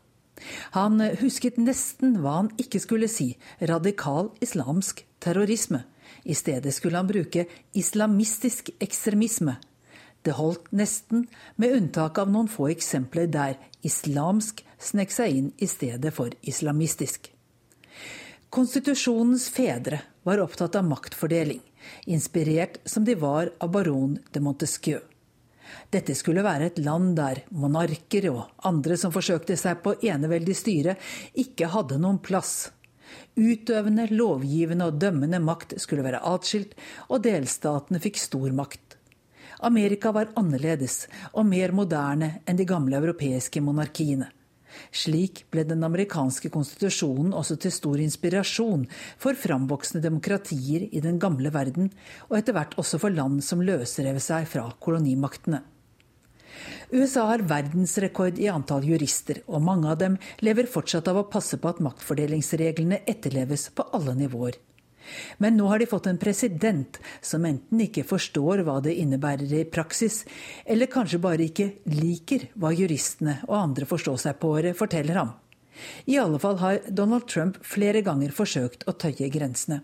Han 0.76 1.00
husket 1.20 1.58
nesten 1.60 2.18
hva 2.22 2.38
han 2.42 2.50
ikke 2.60 2.80
skulle 2.82 3.08
si, 3.10 3.32
radikal 3.60 4.32
islamsk 4.44 5.04
terrorisme. 5.22 5.84
I 6.24 6.34
stedet 6.34 6.74
skulle 6.74 6.98
han 7.00 7.08
bruke 7.08 7.46
islamistisk 7.76 8.70
ekstremisme. 8.80 9.56
Det 10.22 10.34
holdt 10.36 10.72
nesten, 10.74 11.26
med 11.56 11.74
unntak 11.76 12.18
av 12.18 12.30
noen 12.30 12.50
få 12.50 12.70
eksempler 12.72 13.28
der 13.32 13.58
islamsk 13.86 14.64
snek 14.78 15.12
seg 15.14 15.36
inn 15.36 15.50
i 15.58 15.68
stedet 15.70 16.12
for 16.14 16.34
islamistisk. 16.42 17.30
Konstitusjonens 18.48 19.48
fedre 19.52 20.00
var 20.24 20.40
opptatt 20.42 20.76
av 20.78 20.86
maktfordeling, 20.88 21.60
inspirert 22.08 22.80
som 22.88 23.04
de 23.04 23.14
var 23.20 23.52
av 23.60 23.72
baron 23.72 24.16
de 24.32 24.42
Montesquieu. 24.42 25.00
Dette 25.92 26.14
skulle 26.18 26.44
være 26.44 26.70
et 26.70 26.80
land 26.82 27.14
der 27.18 27.42
monarker 27.50 28.28
og 28.32 28.66
andre 28.68 28.96
som 29.00 29.14
forsøkte 29.14 29.56
seg 29.56 29.82
på 29.84 29.96
eneveldig 30.04 30.56
styre, 30.56 30.96
ikke 31.34 31.70
hadde 31.72 32.00
noen 32.02 32.20
plass. 32.24 32.70
Utøvende, 33.38 34.08
lovgivende 34.12 34.88
og 34.90 34.98
dømmende 35.00 35.40
makt 35.40 35.76
skulle 35.80 36.04
være 36.04 36.22
atskilt, 36.28 36.74
og 37.08 37.22
delstatene 37.24 38.00
fikk 38.02 38.20
stor 38.20 38.52
makt. 38.52 38.98
Amerika 39.64 40.12
var 40.14 40.30
annerledes 40.38 41.06
og 41.32 41.48
mer 41.48 41.72
moderne 41.74 42.38
enn 42.46 42.58
de 42.58 42.66
gamle 42.68 42.98
europeiske 43.00 43.62
monarkiene. 43.64 44.28
Slik 44.92 45.44
ble 45.52 45.64
den 45.68 45.84
amerikanske 45.86 46.50
konstitusjonen 46.54 47.34
også 47.36 47.58
til 47.62 47.74
stor 47.74 48.02
inspirasjon 48.02 48.86
for 49.20 49.38
framvoksende 49.38 50.04
demokratier 50.04 50.88
i 50.90 51.02
den 51.04 51.18
gamle 51.22 51.52
verden, 51.54 51.90
og 52.28 52.38
etter 52.40 52.56
hvert 52.56 52.76
også 52.80 53.00
for 53.02 53.14
land 53.14 53.42
som 53.44 53.64
løsrev 53.64 54.20
seg 54.22 54.48
fra 54.50 54.68
kolonimaktene. 54.80 55.62
USA 56.88 57.26
har 57.28 57.44
verdensrekord 57.44 58.38
i 58.40 58.48
antall 58.50 58.86
jurister, 58.88 59.42
og 59.46 59.62
mange 59.64 59.90
av 59.92 59.98
dem 60.00 60.16
lever 60.40 60.70
fortsatt 60.70 61.08
av 61.10 61.20
å 61.20 61.28
passe 61.28 61.58
på 61.60 61.70
at 61.70 61.82
maktfordelingsreglene 61.84 63.02
etterleves 63.04 63.68
på 63.76 63.84
alle 63.92 64.16
nivåer. 64.16 64.56
Men 65.38 65.56
nå 65.58 65.66
har 65.70 65.78
de 65.80 65.88
fått 65.90 66.06
en 66.10 66.20
president 66.20 66.98
som 67.20 67.44
enten 67.48 67.82
ikke 67.84 68.06
forstår 68.08 68.64
hva 68.66 68.78
det 68.84 68.96
innebærer 69.00 69.52
i 69.60 69.66
praksis, 69.70 70.24
eller 70.64 70.90
kanskje 70.92 71.22
bare 71.22 71.48
ikke 71.48 71.70
liker 71.92 72.48
hva 72.58 72.72
juristene 72.76 73.40
og 73.48 73.58
andre 73.60 73.88
forstå-seg-på-ere 73.88 74.74
forteller 74.78 75.20
ham. 75.22 75.36
I 76.10 76.18
alle 76.18 76.40
fall 76.42 76.58
har 76.58 76.80
Donald 76.90 77.28
Trump 77.30 77.60
flere 77.62 78.02
ganger 78.02 78.34
forsøkt 78.34 78.88
å 78.90 78.96
tøye 78.98 79.30
grensene. 79.30 79.82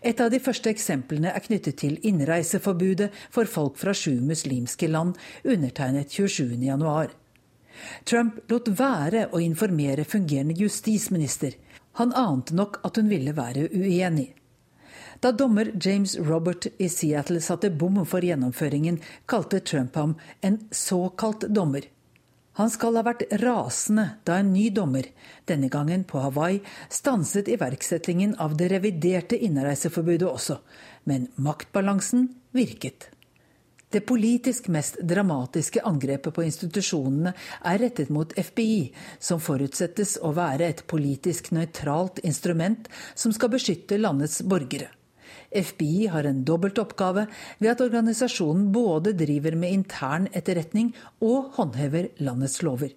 Et 0.00 0.20
av 0.20 0.30
de 0.32 0.40
første 0.40 0.70
eksemplene 0.72 1.32
er 1.32 1.44
knyttet 1.44 1.78
til 1.82 1.98
innreiseforbudet 2.08 3.10
for 3.34 3.48
folk 3.50 3.76
fra 3.80 3.92
sju 3.96 4.22
muslimske 4.24 4.88
land, 4.88 5.16
undertegnet 5.44 6.12
27.1. 6.12 7.12
Trump 8.08 8.38
lot 8.48 8.70
være 8.78 9.26
å 9.36 9.42
informere 9.44 10.06
fungerende 10.08 10.56
justisminister. 10.56 11.58
Han 11.96 12.12
ante 12.12 12.54
nok 12.54 12.80
at 12.84 13.00
hun 13.00 13.08
ville 13.08 13.32
være 13.36 13.68
uenig. 13.72 14.34
Da 15.20 15.32
dommer 15.32 15.70
James 15.80 16.18
Robert 16.18 16.66
i 16.76 16.88
Seattle 16.92 17.40
satte 17.40 17.70
bom 17.72 18.02
for 18.04 18.24
gjennomføringen, 18.24 19.00
kalte 19.24 19.62
Trump 19.64 19.96
ham 19.96 20.14
en 20.44 20.58
såkalt 20.70 21.48
dommer. 21.48 21.88
Han 22.56 22.70
skal 22.72 22.96
ha 22.96 23.04
vært 23.04 23.26
rasende 23.42 24.06
da 24.28 24.38
en 24.40 24.52
ny 24.52 24.68
dommer, 24.72 25.08
denne 25.48 25.68
gangen 25.72 26.04
på 26.08 26.20
Hawaii, 26.24 26.62
stanset 26.88 27.48
iverksettingen 27.52 28.32
av 28.40 28.56
det 28.56 28.70
reviderte 28.72 29.36
innreiseforbudet 29.36 30.28
også, 30.28 30.60
men 31.04 31.28
maktbalansen 31.36 32.30
virket. 32.56 33.10
Det 33.90 34.02
politisk 34.02 34.66
mest 34.68 34.98
dramatiske 34.98 35.80
angrepet 35.86 36.34
på 36.34 36.42
institusjonene 36.42 37.32
er 37.70 37.78
rettet 37.78 38.10
mot 38.10 38.32
FBI, 38.34 38.90
som 39.22 39.38
forutsettes 39.40 40.16
å 40.26 40.32
være 40.34 40.66
et 40.66 40.82
politisk 40.90 41.52
nøytralt 41.54 42.18
instrument 42.26 42.90
som 43.14 43.34
skal 43.36 43.52
beskytte 43.54 44.00
landets 44.00 44.42
borgere. 44.42 44.90
FBI 45.54 46.08
har 46.10 46.26
en 46.26 46.42
dobbelt 46.44 46.78
oppgave 46.82 47.28
ved 47.60 47.70
at 47.70 47.82
organisasjonen 47.84 48.72
både 48.74 49.14
driver 49.16 49.54
med 49.54 49.78
intern 49.78 50.26
etterretning 50.34 50.90
og 51.22 51.54
håndhever 51.56 52.10
landets 52.18 52.60
lover. 52.66 52.90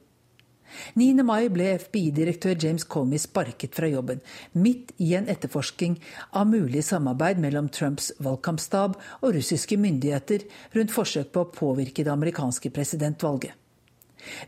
9. 1.00 1.24
mai 1.26 1.50
ble 1.54 1.72
FBI-direktør 1.80 2.58
James 2.64 2.86
Comey 2.86 3.22
sparket 3.22 3.76
fra 3.78 3.90
jobben, 3.90 4.22
midt 4.54 4.94
i 4.98 5.14
en 5.18 5.30
etterforsking 5.32 5.98
av 6.32 6.50
mulig 6.52 6.84
samarbeid 6.88 7.42
mellom 7.42 7.70
Trumps 7.74 8.12
valgkampstab 8.20 8.98
og 9.22 9.34
russiske 9.36 9.78
myndigheter 9.80 10.46
rundt 10.76 10.94
forsøk 10.96 11.34
på 11.34 11.46
å 11.46 11.52
påvirke 11.56 12.06
det 12.06 12.14
amerikanske 12.14 12.72
presidentvalget. 12.76 13.56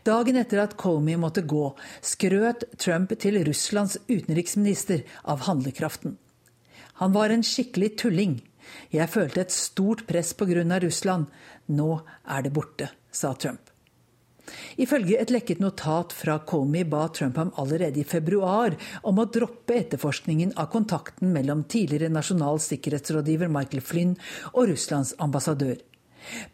Dagen 0.04 0.36
etter 0.36 0.60
at 0.60 0.76
Comey 0.80 1.16
måtte 1.16 1.44
gå, 1.48 1.72
skrøt 2.04 2.66
Trump 2.76 3.14
til 3.18 3.40
Russlands 3.46 3.96
utenriksminister 4.10 5.06
av 5.24 5.46
handlekraften. 5.48 6.18
Han 7.00 7.14
var 7.16 7.32
en 7.32 7.44
skikkelig 7.46 7.94
tulling. 8.04 8.36
Jeg 8.92 9.10
følte 9.10 9.42
et 9.42 9.54
stort 9.54 10.04
press 10.06 10.34
pga. 10.36 10.62
Russland. 10.84 11.26
Nå 11.72 12.02
er 12.28 12.42
det 12.44 12.52
borte, 12.52 12.92
sa 13.10 13.32
Trump. 13.34 13.71
Ifølge 14.82 15.18
et 15.20 15.30
lekket 15.30 15.60
notat 15.62 16.12
fra 16.16 16.38
Comey 16.48 16.84
ba 16.88 17.06
Trump 17.14 17.38
ham 17.38 17.52
allerede 17.60 18.00
i 18.02 18.08
februar 18.08 18.74
om 19.06 19.20
å 19.20 19.28
droppe 19.30 19.76
etterforskningen 19.78 20.56
av 20.58 20.70
kontakten 20.72 21.32
mellom 21.34 21.64
tidligere 21.64 22.12
nasjonal 22.12 22.60
sikkerhetsrådgiver 22.62 23.52
Michael 23.52 23.84
Flynn 23.84 24.14
og 24.52 24.72
Russlands 24.72 25.14
ambassadør. 25.22 25.76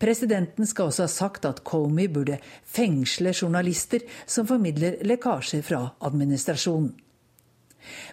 Presidenten 0.01 0.67
skal 0.67 0.89
også 0.89 1.05
ha 1.05 1.13
sagt 1.13 1.45
at 1.49 1.63
Comey 1.65 2.09
burde 2.13 2.39
fengsle 2.65 3.35
journalister 3.35 4.05
som 4.27 4.49
formidler 4.49 5.01
lekkasjer 5.05 5.65
fra 5.65 5.83
administrasjonen. 6.09 6.95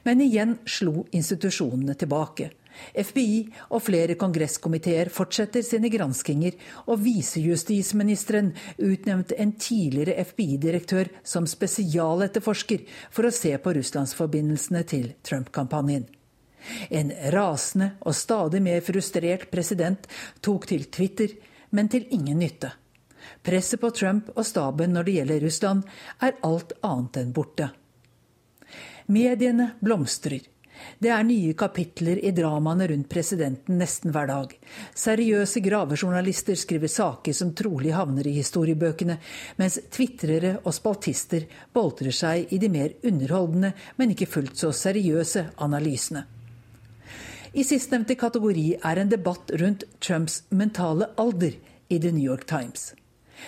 Men 0.05 0.21
igjen 0.23 0.59
slo 0.69 1.03
institusjonene 1.15 1.95
tilbake. 1.99 2.51
FBI 2.95 3.39
og 3.69 3.83
flere 3.85 4.17
kongresskomiteer 4.19 5.11
fortsetter 5.13 5.63
sine 5.65 5.91
granskinger, 5.93 6.55
og 6.89 7.01
visejustisministeren 7.03 8.51
utnevnte 8.77 9.37
en 9.41 9.55
tidligere 9.59 10.25
FBI-direktør 10.25 11.11
som 11.23 11.47
spesialetterforsker 11.49 12.85
for 13.09 13.27
å 13.27 13.33
se 13.33 13.55
på 13.57 13.75
russlandsforbindelsene 13.79 14.83
til 14.89 15.11
Trump-kampanjen. 15.25 16.07
En 16.89 17.11
rasende 17.33 17.91
og 18.01 18.15
stadig 18.17 18.61
mer 18.65 18.81
frustrert 18.85 19.49
president 19.51 20.07
tok 20.41 20.65
til 20.71 20.87
Twitter, 20.89 21.35
men 21.69 21.89
til 21.91 22.07
ingen 22.15 22.39
nytte. 22.41 22.71
Presset 23.45 23.81
på 23.81 23.91
Trump 23.93 24.31
og 24.35 24.45
staben 24.45 24.93
når 24.93 25.07
det 25.07 25.15
gjelder 25.19 25.45
Russland, 25.45 25.83
er 26.21 26.37
alt 26.45 26.73
annet 26.85 27.21
enn 27.21 27.33
borte. 27.35 27.69
Mediene 29.05 29.75
blomstrer. 29.81 30.41
Det 30.99 31.11
er 31.11 31.23
nye 31.27 31.53
kapitler 31.57 32.19
i 32.23 32.31
dramaene 32.35 32.87
rundt 32.91 33.09
presidenten 33.11 33.79
nesten 33.79 34.13
hver 34.15 34.29
dag. 34.31 34.53
Seriøse 34.95 35.61
gravejournalister 35.65 36.57
skriver 36.59 36.91
saker 36.91 37.35
som 37.35 37.53
trolig 37.57 37.93
havner 37.95 38.27
i 38.27 38.35
historiebøkene, 38.39 39.17
mens 39.59 39.79
tvitrere 39.91 40.57
og 40.63 40.73
spaltister 40.75 41.47
boltrer 41.73 42.15
seg 42.15 42.53
i 42.53 42.61
de 42.61 42.71
mer 42.71 42.95
underholdende, 43.03 43.73
men 43.97 44.15
ikke 44.15 44.29
fullt 44.31 44.57
så 44.59 44.73
seriøse 44.75 45.49
analysene. 45.61 46.25
I 47.55 47.63
sistnevnte 47.63 48.17
kategori 48.19 48.67
er 48.83 48.99
en 48.99 49.11
debatt 49.11 49.53
rundt 49.61 49.85
Trumps 50.03 50.41
mentale 50.51 51.13
alder 51.15 51.55
i 51.87 51.99
The 51.99 52.11
New 52.11 52.25
York 52.25 52.43
Times. 52.49 52.91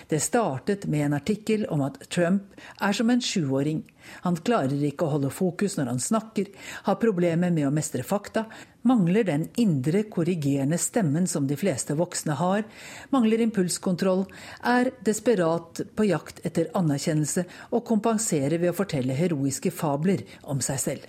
Det 0.07 0.19
startet 0.23 0.85
med 0.85 1.05
en 1.05 1.15
artikkel 1.17 1.65
om 1.73 1.83
at 1.85 1.99
Trump 2.13 2.55
er 2.81 2.95
som 2.95 3.09
en 3.09 3.21
sjuåring. 3.23 3.83
Han 4.23 4.37
klarer 4.39 4.83
ikke 4.87 5.05
å 5.05 5.13
holde 5.15 5.31
fokus 5.33 5.77
når 5.77 5.91
han 5.91 6.01
snakker, 6.01 6.49
har 6.87 6.99
problemer 7.01 7.51
med 7.51 7.67
å 7.67 7.73
mestre 7.75 8.05
fakta, 8.07 8.45
mangler 8.87 9.27
den 9.27 9.47
indre 9.59 10.03
korrigerende 10.07 10.79
stemmen 10.79 11.27
som 11.27 11.47
de 11.47 11.57
fleste 11.59 11.97
voksne 11.99 12.37
har, 12.39 12.63
mangler 13.11 13.43
impulskontroll, 13.43 14.25
er 14.63 14.93
desperat 15.05 15.83
på 15.95 16.07
jakt 16.07 16.43
etter 16.47 16.71
anerkjennelse 16.77 17.45
og 17.71 17.85
kompenserer 17.87 18.61
ved 18.61 18.71
å 18.71 18.77
fortelle 18.77 19.17
heroiske 19.17 19.73
fabler 19.75 20.23
om 20.43 20.63
seg 20.63 20.83
selv. 20.83 21.07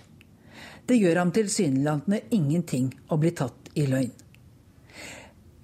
Det 0.89 0.97
gjør 0.97 1.21
ham 1.21 1.31
tilsynelatende 1.31 2.23
ingenting 2.33 2.89
å 3.13 3.19
bli 3.21 3.31
tatt 3.37 3.69
i 3.77 3.85
løgn. 3.87 4.28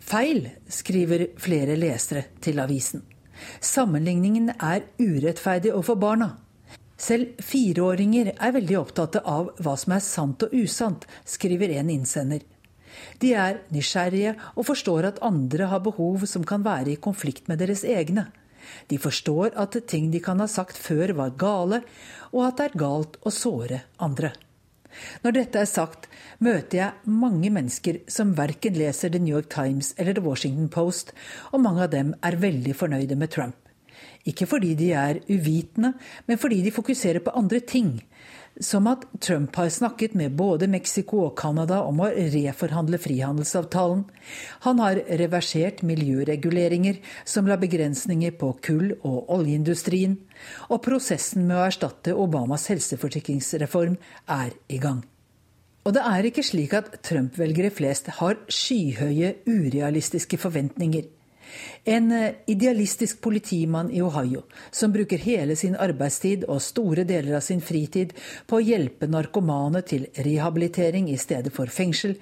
Feil, 0.06 0.44
skriver 0.70 1.32
flere 1.42 1.74
lesere 1.80 2.28
til 2.44 2.60
avisen. 2.62 3.02
Sammenligningen 3.58 4.52
er 4.54 4.84
urettferdig 5.02 5.72
overfor 5.74 5.98
barna. 5.98 6.28
Selv 6.96 7.42
fireåringer 7.42 8.30
er 8.36 8.54
veldig 8.54 8.78
opptatt 8.80 9.18
av 9.24 9.50
hva 9.58 9.74
som 9.82 9.96
er 9.98 10.06
sant 10.06 10.46
og 10.46 10.54
usant, 10.54 11.08
skriver 11.26 11.74
en 11.80 11.90
innsender. 11.90 12.46
De 13.20 13.34
er 13.34 13.64
nysgjerrige 13.74 14.36
og 14.54 14.70
forstår 14.70 15.10
at 15.10 15.22
andre 15.26 15.72
har 15.74 15.84
behov 15.84 16.28
som 16.30 16.46
kan 16.48 16.64
være 16.64 16.94
i 16.94 17.02
konflikt 17.02 17.50
med 17.50 17.64
deres 17.66 17.84
egne. 17.84 18.30
De 18.88 19.02
forstår 19.02 19.58
at 19.58 19.82
ting 19.90 20.12
de 20.14 20.22
kan 20.22 20.40
ha 20.40 20.48
sagt 20.48 20.78
før 20.78 21.18
var 21.18 21.34
gale, 21.34 21.82
og 22.30 22.46
at 22.46 22.62
det 22.62 22.70
er 22.70 22.82
galt 22.86 23.18
å 23.26 23.34
såre 23.34 23.88
andre. 23.98 24.36
Når 25.24 25.36
dette 25.38 25.62
er 25.62 25.70
sagt, 25.70 26.08
møter 26.40 26.80
jeg 26.80 27.12
mange 27.12 27.52
mennesker 27.54 28.02
som 28.12 28.36
verken 28.38 28.78
leser 28.80 29.14
The 29.14 29.22
New 29.22 29.36
York 29.36 29.50
Times 29.54 29.94
eller 29.98 30.18
The 30.18 30.26
Washington 30.26 30.70
Post, 30.74 31.14
og 31.52 31.64
mange 31.64 31.86
av 31.86 31.94
dem 31.94 32.14
er 32.24 32.40
veldig 32.42 32.76
fornøyde 32.78 33.18
med 33.20 33.34
Trump. 33.36 33.58
Ikke 34.26 34.48
fordi 34.50 34.74
de 34.78 34.90
er 34.98 35.22
uvitende, 35.30 35.94
men 36.26 36.40
fordi 36.42 36.64
de 36.66 36.74
fokuserer 36.74 37.22
på 37.24 37.34
andre 37.38 37.60
ting. 37.62 38.00
Som 38.64 38.88
at 38.88 39.02
Trump 39.20 39.56
har 39.60 39.70
snakket 39.70 40.14
med 40.16 40.36
både 40.40 40.70
Mexico 40.72 41.26
og 41.26 41.34
Canada 41.40 41.82
om 41.84 42.00
å 42.00 42.08
reforhandle 42.08 43.00
frihandelsavtalen. 43.04 44.06
Han 44.64 44.80
har 44.80 45.02
reversert 45.20 45.82
miljøreguleringer 45.84 47.02
som 47.28 47.50
la 47.52 47.58
begrensninger 47.60 48.38
på 48.40 48.54
kull- 48.64 48.96
og 49.02 49.28
oljeindustrien. 49.36 50.16
Og 50.70 50.80
prosessen 50.88 51.50
med 51.50 51.58
å 51.58 51.66
erstatte 51.68 52.16
Obamas 52.16 52.70
helseforsikringsreform 52.72 54.00
er 54.32 54.56
i 54.72 54.80
gang. 54.80 55.04
Og 55.86 55.94
det 55.94 56.02
er 56.02 56.26
ikke 56.26 56.46
slik 56.46 56.72
at 56.74 56.96
Trump-velgere 57.06 57.70
flest 57.76 58.08
har 58.22 58.40
skyhøye, 58.50 59.36
urealistiske 59.46 60.40
forventninger. 60.42 61.12
En 61.84 62.12
eh, 62.12 62.36
idealistisk 62.52 63.22
politimann 63.22 63.92
i 63.92 64.02
Ohio 64.02 64.46
som 64.72 64.94
bruker 64.94 65.22
hele 65.26 65.56
sin 65.56 65.76
arbeidstid 65.76 66.46
og 66.50 66.64
store 66.64 67.06
deler 67.08 67.38
av 67.40 67.46
sin 67.46 67.62
fritid 67.62 68.16
på 68.48 68.60
å 68.60 68.66
hjelpe 68.66 69.10
narkomane 69.12 69.84
til 69.88 70.08
rehabilitering 70.16 71.12
i 71.12 71.20
stedet 71.22 71.54
for 71.54 71.72
fengsel, 71.72 72.16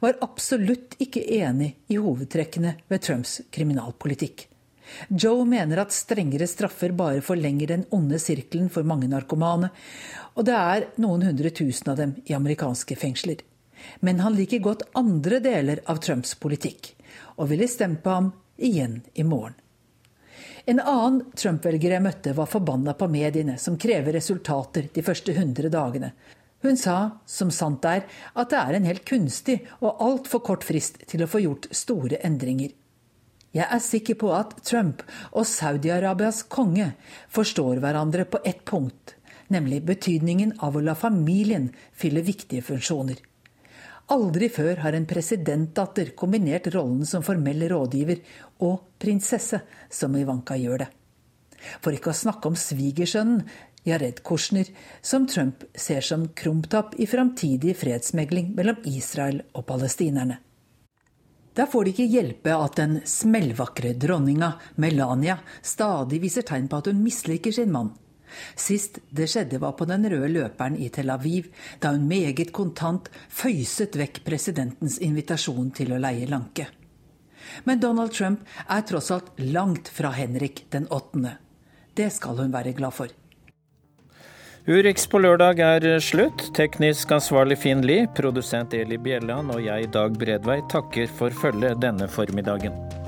var 0.00 0.18
absolutt 0.24 0.98
ikke 1.02 1.24
enig 1.38 1.74
i 1.88 2.00
hovedtrekkene 2.00 2.76
ved 2.88 3.02
Trumps 3.06 3.40
kriminalpolitikk. 3.50 4.46
Joe 5.08 5.44
mener 5.44 5.82
at 5.82 5.94
strengere 5.94 6.46
straffer 6.46 6.94
bare 6.96 7.22
forlenger 7.24 7.72
den 7.72 7.84
onde 7.94 8.20
sirkelen 8.22 8.70
for 8.72 8.86
mange 8.86 9.08
narkomane, 9.10 9.72
og 10.36 10.46
det 10.46 10.56
er 10.56 10.88
noen 11.02 11.26
hundre 11.26 11.50
tusen 11.50 11.90
av 11.92 12.00
dem 12.00 12.14
i 12.26 12.36
amerikanske 12.36 12.96
fengsler. 12.98 13.42
Men 14.00 14.22
han 14.22 14.36
liker 14.36 14.62
godt 14.64 14.86
andre 14.96 15.40
deler 15.42 15.82
av 15.90 16.00
Trumps 16.04 16.34
politikk, 16.40 16.94
og 17.36 17.50
ville 17.52 17.68
stemt 17.70 18.02
på 18.04 18.14
ham 18.14 18.32
igjen 18.56 19.00
i 19.14 19.24
morgen. 19.24 19.54
En 20.66 20.80
annen 20.80 21.20
Trump-velger 21.38 21.92
jeg 21.94 22.02
møtte, 22.02 22.32
var 22.34 22.48
forbanna 22.50 22.96
på 22.98 23.06
mediene, 23.08 23.54
som 23.58 23.78
krever 23.78 24.16
resultater 24.18 24.88
de 24.92 25.04
første 25.06 25.30
100 25.32 25.70
dagene. 25.70 26.10
Hun 26.64 26.78
sa, 26.80 27.20
som 27.26 27.52
sant 27.54 27.84
er, 27.86 28.02
at 28.34 28.50
det 28.50 28.58
er 28.58 28.78
en 28.78 28.88
helt 28.88 29.04
kunstig 29.06 29.60
og 29.78 30.02
altfor 30.02 30.42
kort 30.48 30.66
frist 30.66 30.98
til 31.06 31.22
å 31.22 31.30
få 31.30 31.44
gjort 31.44 31.68
store 31.70 32.18
endringer. 32.26 32.72
Jeg 33.56 33.68
er 33.72 33.80
sikker 33.80 34.18
på 34.20 34.32
at 34.36 34.56
Trump 34.66 35.04
og 35.30 35.46
Saudi-Arabias 35.48 36.42
konge 36.52 36.90
forstår 37.32 37.78
hverandre 37.84 38.26
på 38.28 38.42
ett 38.44 38.64
punkt, 38.68 39.14
nemlig 39.48 39.84
betydningen 39.86 40.56
av 40.66 40.76
å 40.76 40.82
la 40.82 40.96
familien 40.98 41.70
fylle 41.94 42.24
viktige 42.26 42.66
funksjoner. 42.66 43.22
Aldri 44.12 44.46
før 44.52 44.82
har 44.84 44.94
en 44.94 45.06
presidentdatter 45.08 46.12
kombinert 46.18 46.68
rollen 46.74 47.06
som 47.08 47.24
formell 47.26 47.64
rådgiver 47.72 48.20
og 48.64 48.98
prinsesse, 49.02 49.60
som 49.90 50.16
Ivanka 50.16 50.56
gjør 50.56 50.84
det. 50.84 50.90
For 51.82 51.96
ikke 51.96 52.12
å 52.12 52.16
snakke 52.16 52.50
om 52.50 52.58
svigersønnen, 52.58 53.44
Jared 53.86 54.22
Kushner, 54.26 54.66
som 55.00 55.28
Trump 55.30 55.62
ser 55.74 56.02
som 56.02 56.26
krumtapp 56.34 56.96
i 56.98 57.06
framtidig 57.06 57.76
fredsmegling 57.78 58.50
mellom 58.56 58.82
Israel 58.90 59.44
og 59.54 59.66
palestinerne. 59.68 60.40
Da 61.56 61.64
får 61.70 61.84
det 61.84 61.92
ikke 61.94 62.12
hjelpe 62.12 62.52
at 62.52 62.74
den 62.76 62.98
smellvakre 63.08 63.94
dronninga 63.96 64.50
Melania 64.82 65.38
stadig 65.62 66.18
viser 66.20 66.44
tegn 66.44 66.66
på 66.68 66.82
at 66.82 66.90
hun 66.90 66.98
misliker 67.04 67.54
sin 67.54 67.72
mann. 67.72 67.94
Sist 68.58 68.98
det 69.08 69.28
skjedde, 69.30 69.60
var 69.62 69.76
på 69.78 69.86
den 69.88 70.04
røde 70.10 70.28
løperen 70.34 70.76
i 70.76 70.90
Tel 70.92 71.14
Aviv, 71.14 71.46
da 71.80 71.94
hun 71.94 72.08
meget 72.10 72.50
kontant 72.52 73.08
føyset 73.32 73.96
vekk 73.96 74.20
presidentens 74.26 74.98
invitasjon 74.98 75.70
til 75.78 75.94
å 75.94 76.02
leie 76.02 76.28
lanke. 76.28 76.66
Men 77.64 77.80
Donald 77.80 78.12
Trump 78.16 78.42
er 78.68 78.82
tross 78.88 79.10
alt 79.14 79.30
langt 79.40 79.88
fra 79.92 80.10
Henrik 80.16 80.66
den 80.74 80.88
åttende. 80.88 81.36
Det 81.96 82.10
skal 82.12 82.42
hun 82.42 82.52
være 82.52 82.74
glad 82.76 82.94
for. 82.96 83.14
Urix 84.66 85.06
på 85.06 85.20
lørdag 85.22 85.60
er 85.62 85.84
slutt. 86.02 86.48
Teknisk 86.58 87.14
ansvarlig 87.14 87.60
Finn 87.62 87.86
Lie, 87.86 88.08
produsent 88.18 88.74
Eli 88.74 88.98
Bjelland 88.98 89.54
og 89.54 89.62
jeg, 89.62 89.92
Dag 89.94 90.18
Bredvei, 90.18 90.58
takker 90.72 91.06
for 91.06 91.30
følget 91.30 91.78
denne 91.86 92.10
formiddagen. 92.10 93.05